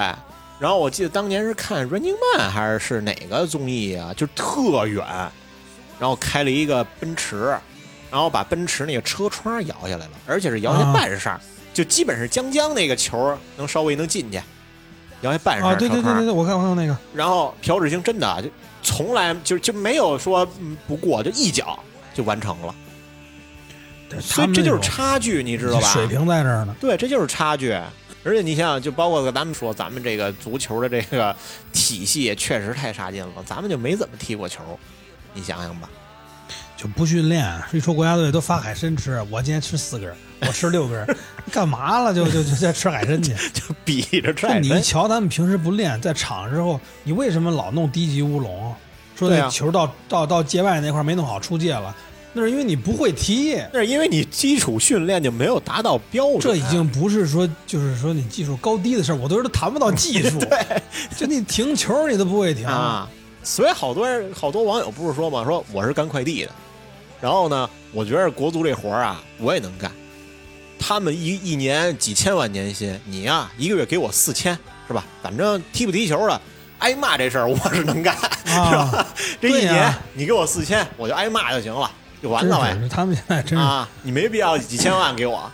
[0.59, 4.13] 然后我记得当年是看《Running Man》还是是哪个综艺啊？
[4.17, 5.05] 就特远，
[6.01, 7.55] 然后开了一个奔驰，
[8.11, 11.41] 然后把奔驰那个车窗摇下来了，而且是摇下啊半扇儿，
[11.75, 14.41] 就基本是将将那个球能稍微能进去，
[15.21, 15.77] 摇下半扇。
[15.77, 18.49] 对对对对对，我看我看那个，然后朴智星真的啊就
[18.83, 21.79] 从来就就没有说嗯不过，就一脚
[22.15, 22.75] 就完成了，
[24.09, 25.93] 对所以这就是差距，你知道吧？
[25.93, 26.75] 水平在这儿呢。
[26.81, 27.73] 对，这就是差距。
[28.25, 31.35] 而且你想想，就包括咱们说，咱们这个足球的这个
[31.73, 34.63] 体系确实太差劲了，咱们就没怎么踢过球。
[35.35, 35.89] 你想想吧，
[36.79, 41.17] 就不训练，一说国家队都发海参吃，我今天吃四根儿， 我吃六根儿，
[41.51, 42.15] 干嘛了？
[42.15, 43.35] 就就就在吃海参去。
[43.53, 44.63] 就比着这踹人。
[44.63, 48.73] 你瞧，咱们平时不练，在场上之后，你为什么老弄低级乌龙？
[49.17, 51.93] 说那球到到到界外那块儿没弄好出界了，
[52.33, 53.57] 那是因为你不会踢。
[53.73, 56.43] 那是因为你基础训练就没有达到标准。
[56.43, 60.39] 这已经不是说就是说你技术高低的事儿，我都是谈不到技术。
[60.47, 60.81] 对，
[61.17, 63.11] 就你停球你都不会停啊，
[63.43, 66.53] 所以好多人好多网友不是说嘛，说我是干快递的，
[67.21, 69.91] 然后呢，我觉得国足这活儿啊，我也能干。
[70.79, 75.05] 他们一一年几千万年薪，你呀、一个月给我四千，是吧？
[75.23, 76.41] 反正踢不踢球的，
[76.79, 78.17] 挨骂这事儿我是能干，
[78.47, 79.07] 是啊吧？
[79.41, 81.91] 这一年你给我四千，我就挨骂就行了，
[82.23, 82.89] 就完了呗。
[82.89, 85.51] 他们现在真是、啊，你没必要几千万给我。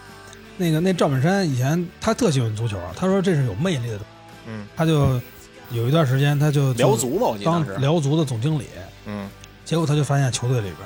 [0.59, 4.01] 那个那赵本山以前他特喜欢足球，他说这是有魅力的，
[4.47, 5.19] 嗯，他就
[5.71, 7.81] 有一段时间他就就辽足嘛，我记得当当时。
[7.81, 8.67] 辽足的总经理，
[9.07, 9.29] 嗯，
[9.65, 10.79] 结果他就发现球队里边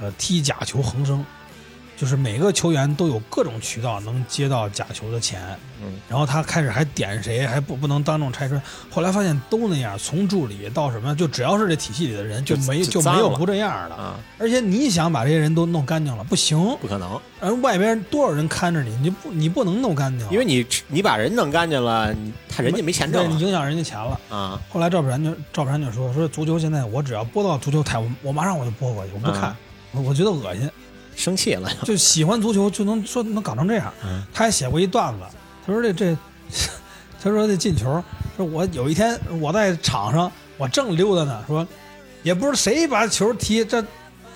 [0.00, 1.24] 呃踢假球横生，
[1.96, 5.40] 就是每个球员都有各种渠道能接到假球的钱，
[5.82, 8.60] 嗯，然后他开始还点谁，还不不能当众拆穿，
[8.90, 13.94] 后来发现都那样，从助理到什么，就只要是这体系里的人，就就没就就没有不这样的。
[13.94, 24.20] 啊，而且你想把这些人都弄干净了，不行，不可能，而外边多少人看着你，你不你不能弄干净，因为你你把人弄干净了，你他人家没钱挣影响人家钱了。
[24.28, 24.60] 啊。
[24.70, 29.56] 后来赵本山就赵本山就说说足球现在我只要播到足球台，我我马上我就播过去，我不看，啊
[29.96, 30.70] 我我觉得恶心。
[31.16, 33.90] 生气了， 就喜欢足球就能说能搞成这样。
[34.04, 35.20] 嗯他还写过一段子，
[35.66, 36.14] 他说这这，
[37.22, 38.04] 他说这进球，
[38.36, 41.66] 说我有一天我在场上，我正溜达呢，说
[42.22, 43.82] 也不知道谁把球踢这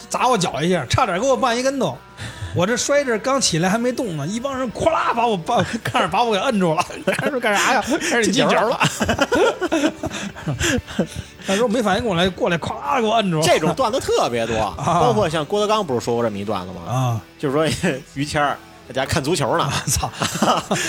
[0.08, 1.98] 砸我脚一下，差点给我绊一跟头。
[2.56, 7.82] 我这摔着刚起来还没动呢，一帮人咵啦把我把 看着把我给摁住了，开始干啥呀？
[7.86, 8.80] 开始进球了。
[11.46, 13.42] 那时候没反应过来，过来咵啦给我摁住了。
[13.46, 16.82] 这种段子特别多，包括像郭德纲不是说过这么一段子吗？
[16.92, 17.66] 啊，就是说
[18.14, 18.56] 于谦儿
[18.88, 20.10] 在家看足球呢，操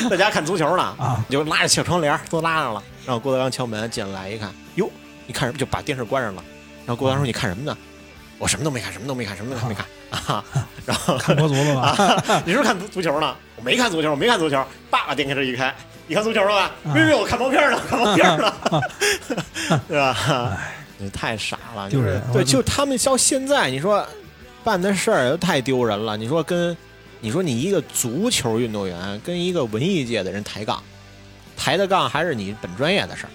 [0.09, 4.89] 在家看足球呢，啊就拉着小窗帘儿都拉上了，然后郭德纲敲门进来一看，哟，
[5.27, 5.57] 你看什么？
[5.59, 6.43] 就把电视关上了。
[6.85, 7.77] 然后郭德纲说：“你看什么呢？”
[8.41, 9.85] 我什么都没看，什么都没看，什么都没看
[10.35, 10.43] 啊。
[10.84, 11.81] 然后看国足了吧？
[12.27, 13.35] 啊， 你是不是看足足球呢？
[13.55, 14.65] 我没看足球，我没看足球。
[14.89, 15.73] 爸把电视一开，
[16.07, 16.72] 你看足球了吧？
[16.91, 18.53] 没有没有，我看毛片呢，看毛片呢，
[19.88, 20.57] 对吧？
[20.97, 24.03] 你太傻了，就是对，就他们到现在，你说
[24.63, 26.18] 办的事儿都太丢人了。
[26.18, 26.76] 你说跟
[27.19, 30.81] 你说你一个足球运动员跟一个文艺界的人抬杠，
[31.55, 33.30] 抬的杠还是你本专业的事儿，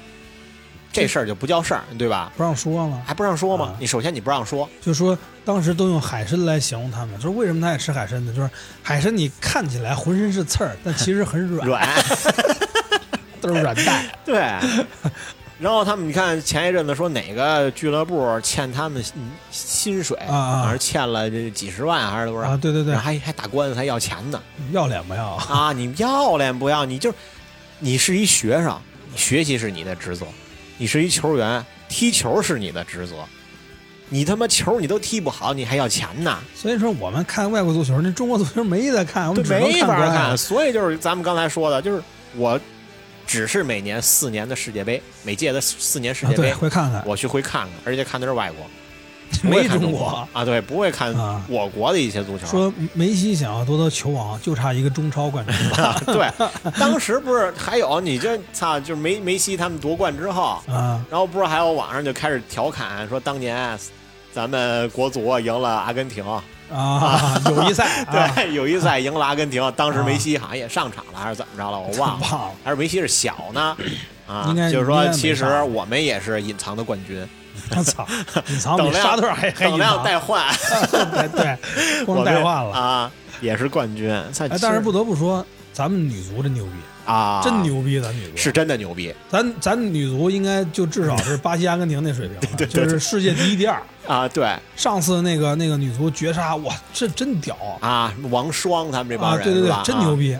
[1.03, 2.33] 这事儿就不叫事儿，对吧？
[2.37, 3.03] 不让说了。
[3.07, 3.77] 还不让说吗啊？
[3.79, 8.33] 你首先你不让说，就说当时都用海参来形容他们，就是为什么他爱吃海参呢？
[8.35, 8.51] 就是
[8.83, 11.89] 海参你看起来浑身是刺儿，但其实很软， 软。
[13.41, 14.05] 都是软蛋。
[14.25, 14.35] 对，
[15.61, 19.15] 然后他们你看前一阵子说哪个俱乐部欠他们薪
[19.51, 22.51] 薪水，啊欠了这几十万还是多少？
[22.51, 24.43] 啊，对对对，还还打官司还要钱呢
[24.73, 25.29] 要脸不要？
[25.35, 25.73] 啊！
[25.73, 26.85] 你要脸不要？
[26.85, 27.13] 你就
[27.79, 28.81] 你是一学生，
[29.13, 30.27] 你学习是你的职责；
[30.79, 33.17] 你是一球员，踢球是你的职责。
[34.09, 36.39] 你他妈球你都踢不好，你还要钱呢？
[36.55, 40.37] 所以说我们看外国足球，那中国足球没得看，我，们只能没法看。
[40.37, 42.03] 所以就是咱们刚才说的，就是
[42.37, 42.61] 我
[43.27, 47.03] 只是每年四年的世界杯，每届的四四年世界杯，会看看。
[47.05, 48.65] 我去会看看，而且看的是外国。
[49.43, 52.47] 没中国国啊，对，不会看啊我国的一些足球。
[52.47, 61.05] 说梅西想要夺得球王，就差一个中超冠军了 对，当时不是还有你这操，就是梅梅西他们夺冠之后，啊！
[61.11, 63.79] 然后不是还有网上就开始调侃说当年
[64.33, 66.25] 咱们国足啊赢了阿根廷，
[66.73, 73.77] 啊，友谊赛， 啊，对，友谊赛赢了阿根廷，当时梅西好像也上场了还是怎么着了，我忘了， 还是梅西是小呢。
[74.27, 77.25] 啊，就是说其实我们也是隐藏的冠军，
[77.77, 78.07] 我 操，
[78.49, 80.45] 隐藏比等量沙特还还等量隐藏，代换，
[80.91, 82.73] 对对， 光代换了。
[82.73, 83.11] 啊，
[83.41, 84.11] 也是冠军。
[84.61, 86.71] 但是不得不说，咱们女足真牛逼，
[87.05, 93.83] 啊，真牛逼，咱女足是真的牛逼咱咱女足应该就至少是巴西、阿根廷那水平 了，对对就是世界第一、第二。
[94.07, 94.29] 啊！
[94.29, 99.37] 对上次那个那个女足绝杀，哇，这真屌啊，王霜他们这帮啊！
[99.37, 100.39] 人对对对真牛逼。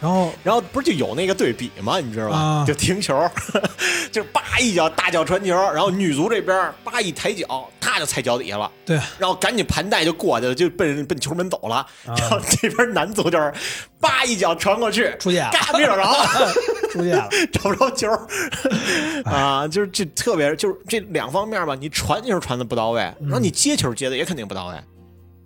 [0.00, 1.98] 然后然后不是就有那个对比吗？
[2.00, 2.36] 你知道吧？
[2.36, 3.28] 啊就停球，
[4.12, 11.76] 就是叭一脚大脚传球，然后女足这边叭一抬脚，他就踩脚底下了，对，然后赶紧盘带就过去了，就奔奔球门走了。
[12.06, 13.52] 啊然后这边男足就是
[14.00, 16.04] 叭一脚传过去，出界了嘎没找着，
[16.92, 18.10] 出界了， 找不着球
[19.24, 19.66] 啊！
[19.68, 24.76] 就是这特别就是这两方面吧，你传球传的不到位，然后你接球接的也肯定不到位，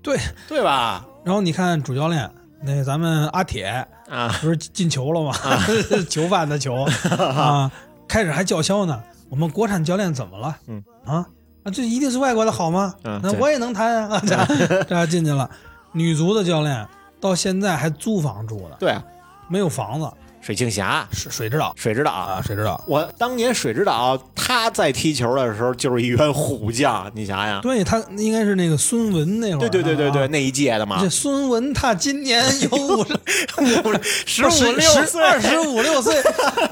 [0.03, 0.19] 对。
[0.49, 1.07] 对吧？
[1.25, 2.29] 然后你看主教练
[2.63, 3.65] 那咱们阿铁
[4.09, 5.33] 啊，不是进球了吗？
[6.11, 6.75] 囚犯的囚
[7.19, 7.71] 啊，
[8.07, 9.03] 开始还叫嚣呢。
[9.29, 10.57] 我们国产教练怎么了？
[10.67, 11.27] 嗯啊
[11.65, 12.95] 啊，这一定是外国的好吗？
[13.05, 15.49] 嗯那我也能谈啊， 这这进去了。
[15.93, 16.87] 女足的教练
[17.21, 19.03] 到现在还租房住呢，对啊，
[19.49, 20.11] 没有房子，
[20.41, 22.83] 水庆霞、水水之岛水指导啊，水之岛。
[22.87, 30.27] 我当年水指导他在踢球的时候就是一员虎将， 你想想，对他应该是那个孙文那会儿，对对对对对，啊。
[30.31, 30.99] 那一届的嘛。
[31.01, 36.15] 这，孙文他今年 有五十 十五六岁，二十五六岁，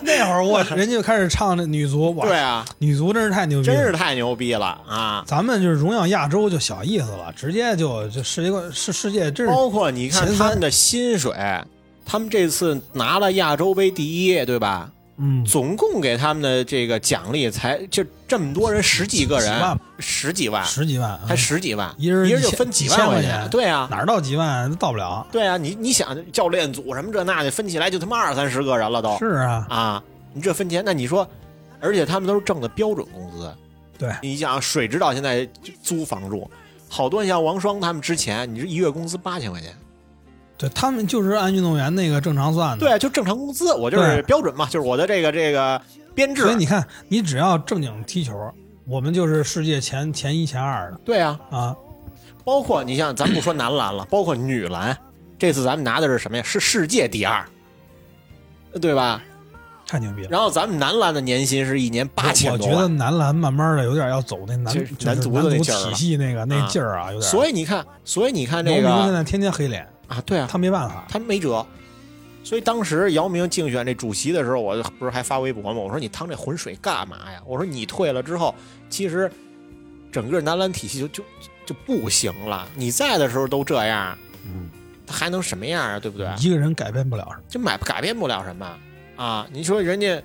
[0.03, 5.23] 那会儿我人家就开始唱那女足，哇，对啊，女足真是太牛逼了，真是太牛逼了啊！
[5.27, 11.33] 咱们就是荣耀亚洲就小意思了，直接就就世界冠世世界真是包括你看他们的薪水，
[12.09, 14.91] 他们这次拿了亚洲杯第一，对吧？
[15.19, 15.45] 嗯。
[15.45, 25.27] 总共给他们的这个奖励才就这么多人，十几个人，十几万，十几万，还十几万，一人一人就分几万块钱，对啊，哪儿到几万都到不了。
[25.31, 29.19] 对啊，你你想教练组什么这那的分起来就他妈二三十个人了都。
[29.19, 30.03] 是啊，啊！
[30.33, 31.29] 你这分钱，那你说，
[31.81, 33.53] 而且他们都是挣的标准工资。
[33.99, 34.13] 对。
[34.23, 35.49] 你想水指导现在
[35.83, 36.49] 租房住，
[36.89, 39.75] 好多像王双他们之前，你这一月工资八千块钱，
[40.59, 42.85] 对他们就是按运动员那个正常算的。
[42.85, 45.81] 对，啊就正常工资，我就是标准嘛，就是我的这个这个
[46.15, 46.57] 编制所以。
[46.57, 48.35] 你看，你只要正经踢球，
[48.85, 51.77] 我们就是世界前前一前二的对啊，啊。
[52.45, 54.97] 包括你像咱不说男篮了， 包括女篮，
[55.39, 56.43] 这次咱们拿的是什么呀？
[56.43, 57.45] 是世界第二，
[58.81, 59.23] 对吧？
[59.87, 60.29] 太牛逼了！
[60.31, 67.31] 然后咱们男篮的年薪是一年八千多我觉得，男篮慢慢的有点要走那男男足的那体系那个那劲儿啊，有点。
[67.31, 71.07] 所以你看，所以你看这姚明现在天天黑脸，啊，对啊，他没办法。
[71.09, 71.65] 他没辙。
[72.43, 75.81] 所以当时姚明竞选这主席的时候，我就不是还发微博吗？
[75.81, 77.41] 我说你趟这浑水干嘛呀？
[77.45, 78.55] 我说你退了之后，
[78.89, 79.31] 其实
[80.11, 81.25] 整个男篮体系就就
[81.67, 82.67] 就不行了。
[82.75, 84.17] 你在的时候都这样，
[84.47, 84.71] 嗯，
[85.07, 86.01] 他还能什么样啊？
[86.01, 86.27] 对不对？
[86.39, 87.43] 一个人改变不了什么。
[87.49, 88.79] 就买改变不了什么
[89.17, 89.47] 啊！
[89.53, 90.23] 你说人家，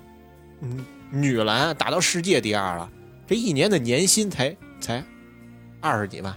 [0.62, 2.90] 嗯，女篮打到世界第二了，
[3.28, 5.04] 这一年的年薪才才
[5.82, 6.34] 二十几万，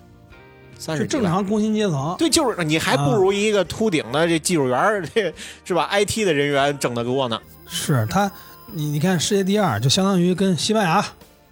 [0.78, 1.08] 三是十。
[1.08, 2.14] 正常工薪阶层。
[2.18, 5.32] 对，就是你还不如一个秃顶的这技术员儿，这
[5.64, 8.30] 是吧？IT 的人员挣得多呢是他，
[8.72, 11.04] 你你看世界第二，就相当于跟西班牙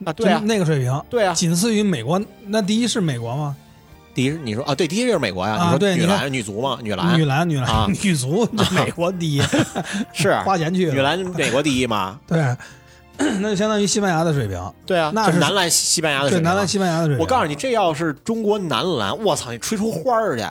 [0.05, 0.13] 啊！
[0.13, 1.33] 对啊，那个水平，对啊。
[1.35, 2.21] 仅次于美国。
[2.49, 3.57] 那第一是美国吗？
[4.15, 5.55] 第一，你说啊，对，第一就是美国呀。
[5.55, 9.43] 啊你说女对你看篮、女足嘛，女篮女篮，女篮，啊女足， 美国第一，
[10.13, 10.87] 是啊花钱去。
[10.91, 12.21] 女篮美国第一嘛？
[12.29, 12.39] 对，
[13.41, 16.51] 那就相当于西班牙的水平，对啊，那就是男篮西班牙的水，平啊。
[16.51, 17.19] 男篮西班牙的水平。
[17.19, 20.45] 我告诉你，这要是中国男篮，我操，你吹出花儿去！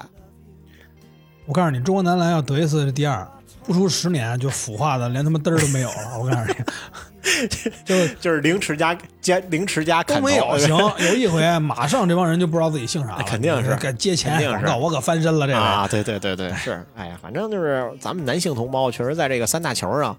[1.45, 3.27] 我告诉你，中国男篮要得一次第二，
[3.65, 6.17] 不出十年就腐化的连他妈嘚儿都没有了。
[6.19, 7.47] 我告诉你，
[7.83, 10.55] 就就是 凌迟加加凌迟加都没有。
[10.57, 10.77] 行，
[11.09, 20.15] 有一回马上这帮人就不知道自己姓啥了，肯定是该接钱肯定是广告，我可翻身了这啊，对对对对，是，哎呀，反正就是咱们男性同胞，确实在这个三大球上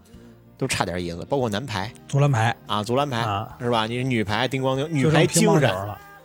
[0.56, 1.90] 都差点意思，包括男排。
[2.08, 2.54] 足篮排。
[2.66, 3.86] 啊、足篮排、啊，是吧？
[3.86, 5.70] 你女排叮咣叮，女排精神，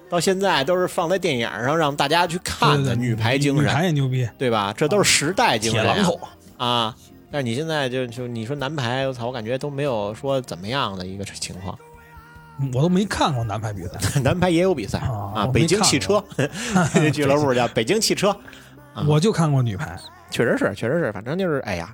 [0.10, 4.74] 到现在都是放在电影上让大家去看的，女排精女神，排也牛逼，对吧？
[4.76, 6.20] 这都是时代精神呀铁榔头。
[6.58, 6.96] 啊！
[7.32, 11.78] 但是你现在就就你说男排，我操，我感觉都没有说怎么样的一个情况。
[12.74, 14.98] 我都没看过男排比赛， 男排也有比赛。
[14.98, 16.22] 啊啊，北京汽车。
[16.94, 18.30] 这 俱乐部叫北京汽车，
[18.94, 19.06] 啊。
[19.08, 19.96] 我就看过女排。
[20.32, 21.94] 确实是，确实是，反正就是，哎呀，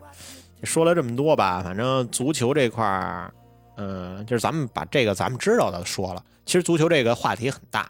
[0.64, 3.34] 说了这么多吧，反正足球这块儿，
[3.78, 6.24] 嗯、就是咱们把这个咱们知道的说了。
[6.46, 7.90] 其实足球这个话题很大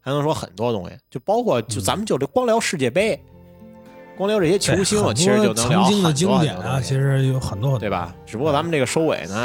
[0.00, 3.20] 还能说很多东西，就包括就咱们就这光聊世界杯，
[4.16, 7.78] 光聊这些球星，其实就能聊曾经的很多经典啊，其实有很多。
[7.78, 8.14] 对吧？
[8.26, 9.36] 只不过咱们这个收尾呢，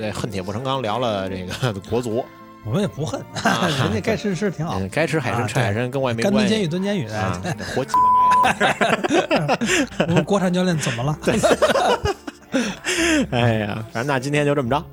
[0.00, 2.24] 呃恨铁不成钢，聊了这个国足，
[2.64, 4.78] 我们也不恨， 啊人家该吃吃挺好。
[4.78, 7.08] 嗯，该吃海参啊吃海参，跟我也没该蹲监狱蹲监狱，
[7.74, 7.92] 活鸡
[8.42, 9.56] 巴
[10.08, 11.18] 我们国产教练怎么了？
[13.30, 14.84] 哎呀，反正那今天就这么着，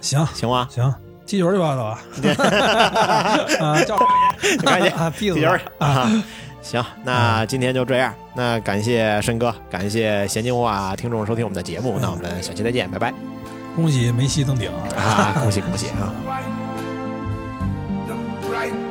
[0.00, 0.66] 行行吧？
[0.70, 0.92] 行，
[1.26, 2.00] 踢球去吧，走吧。
[3.60, 3.98] 啊，叫
[4.64, 6.10] 赶紧啊，闭踢球嘴去啊！
[6.62, 8.12] 行，那今天就这样。
[8.34, 11.98] 那感谢申哥，感谢闲金话听众收听我们的节目。
[12.00, 13.14] 那我们下期再见，拜拜！
[13.76, 16.65] 恭喜梅西登顶啊，恭喜恭喜啊！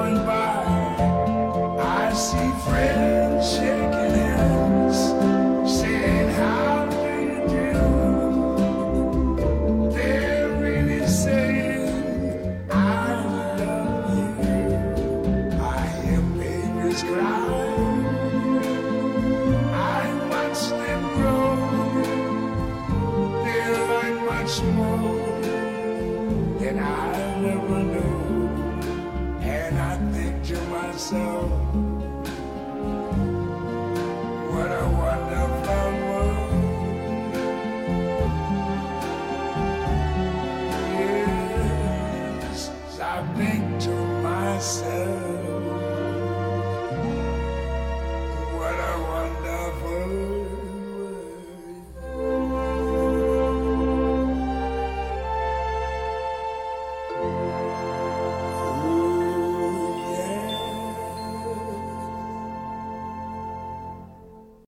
[0.00, 1.76] going by.
[1.78, 3.99] I see friends shaking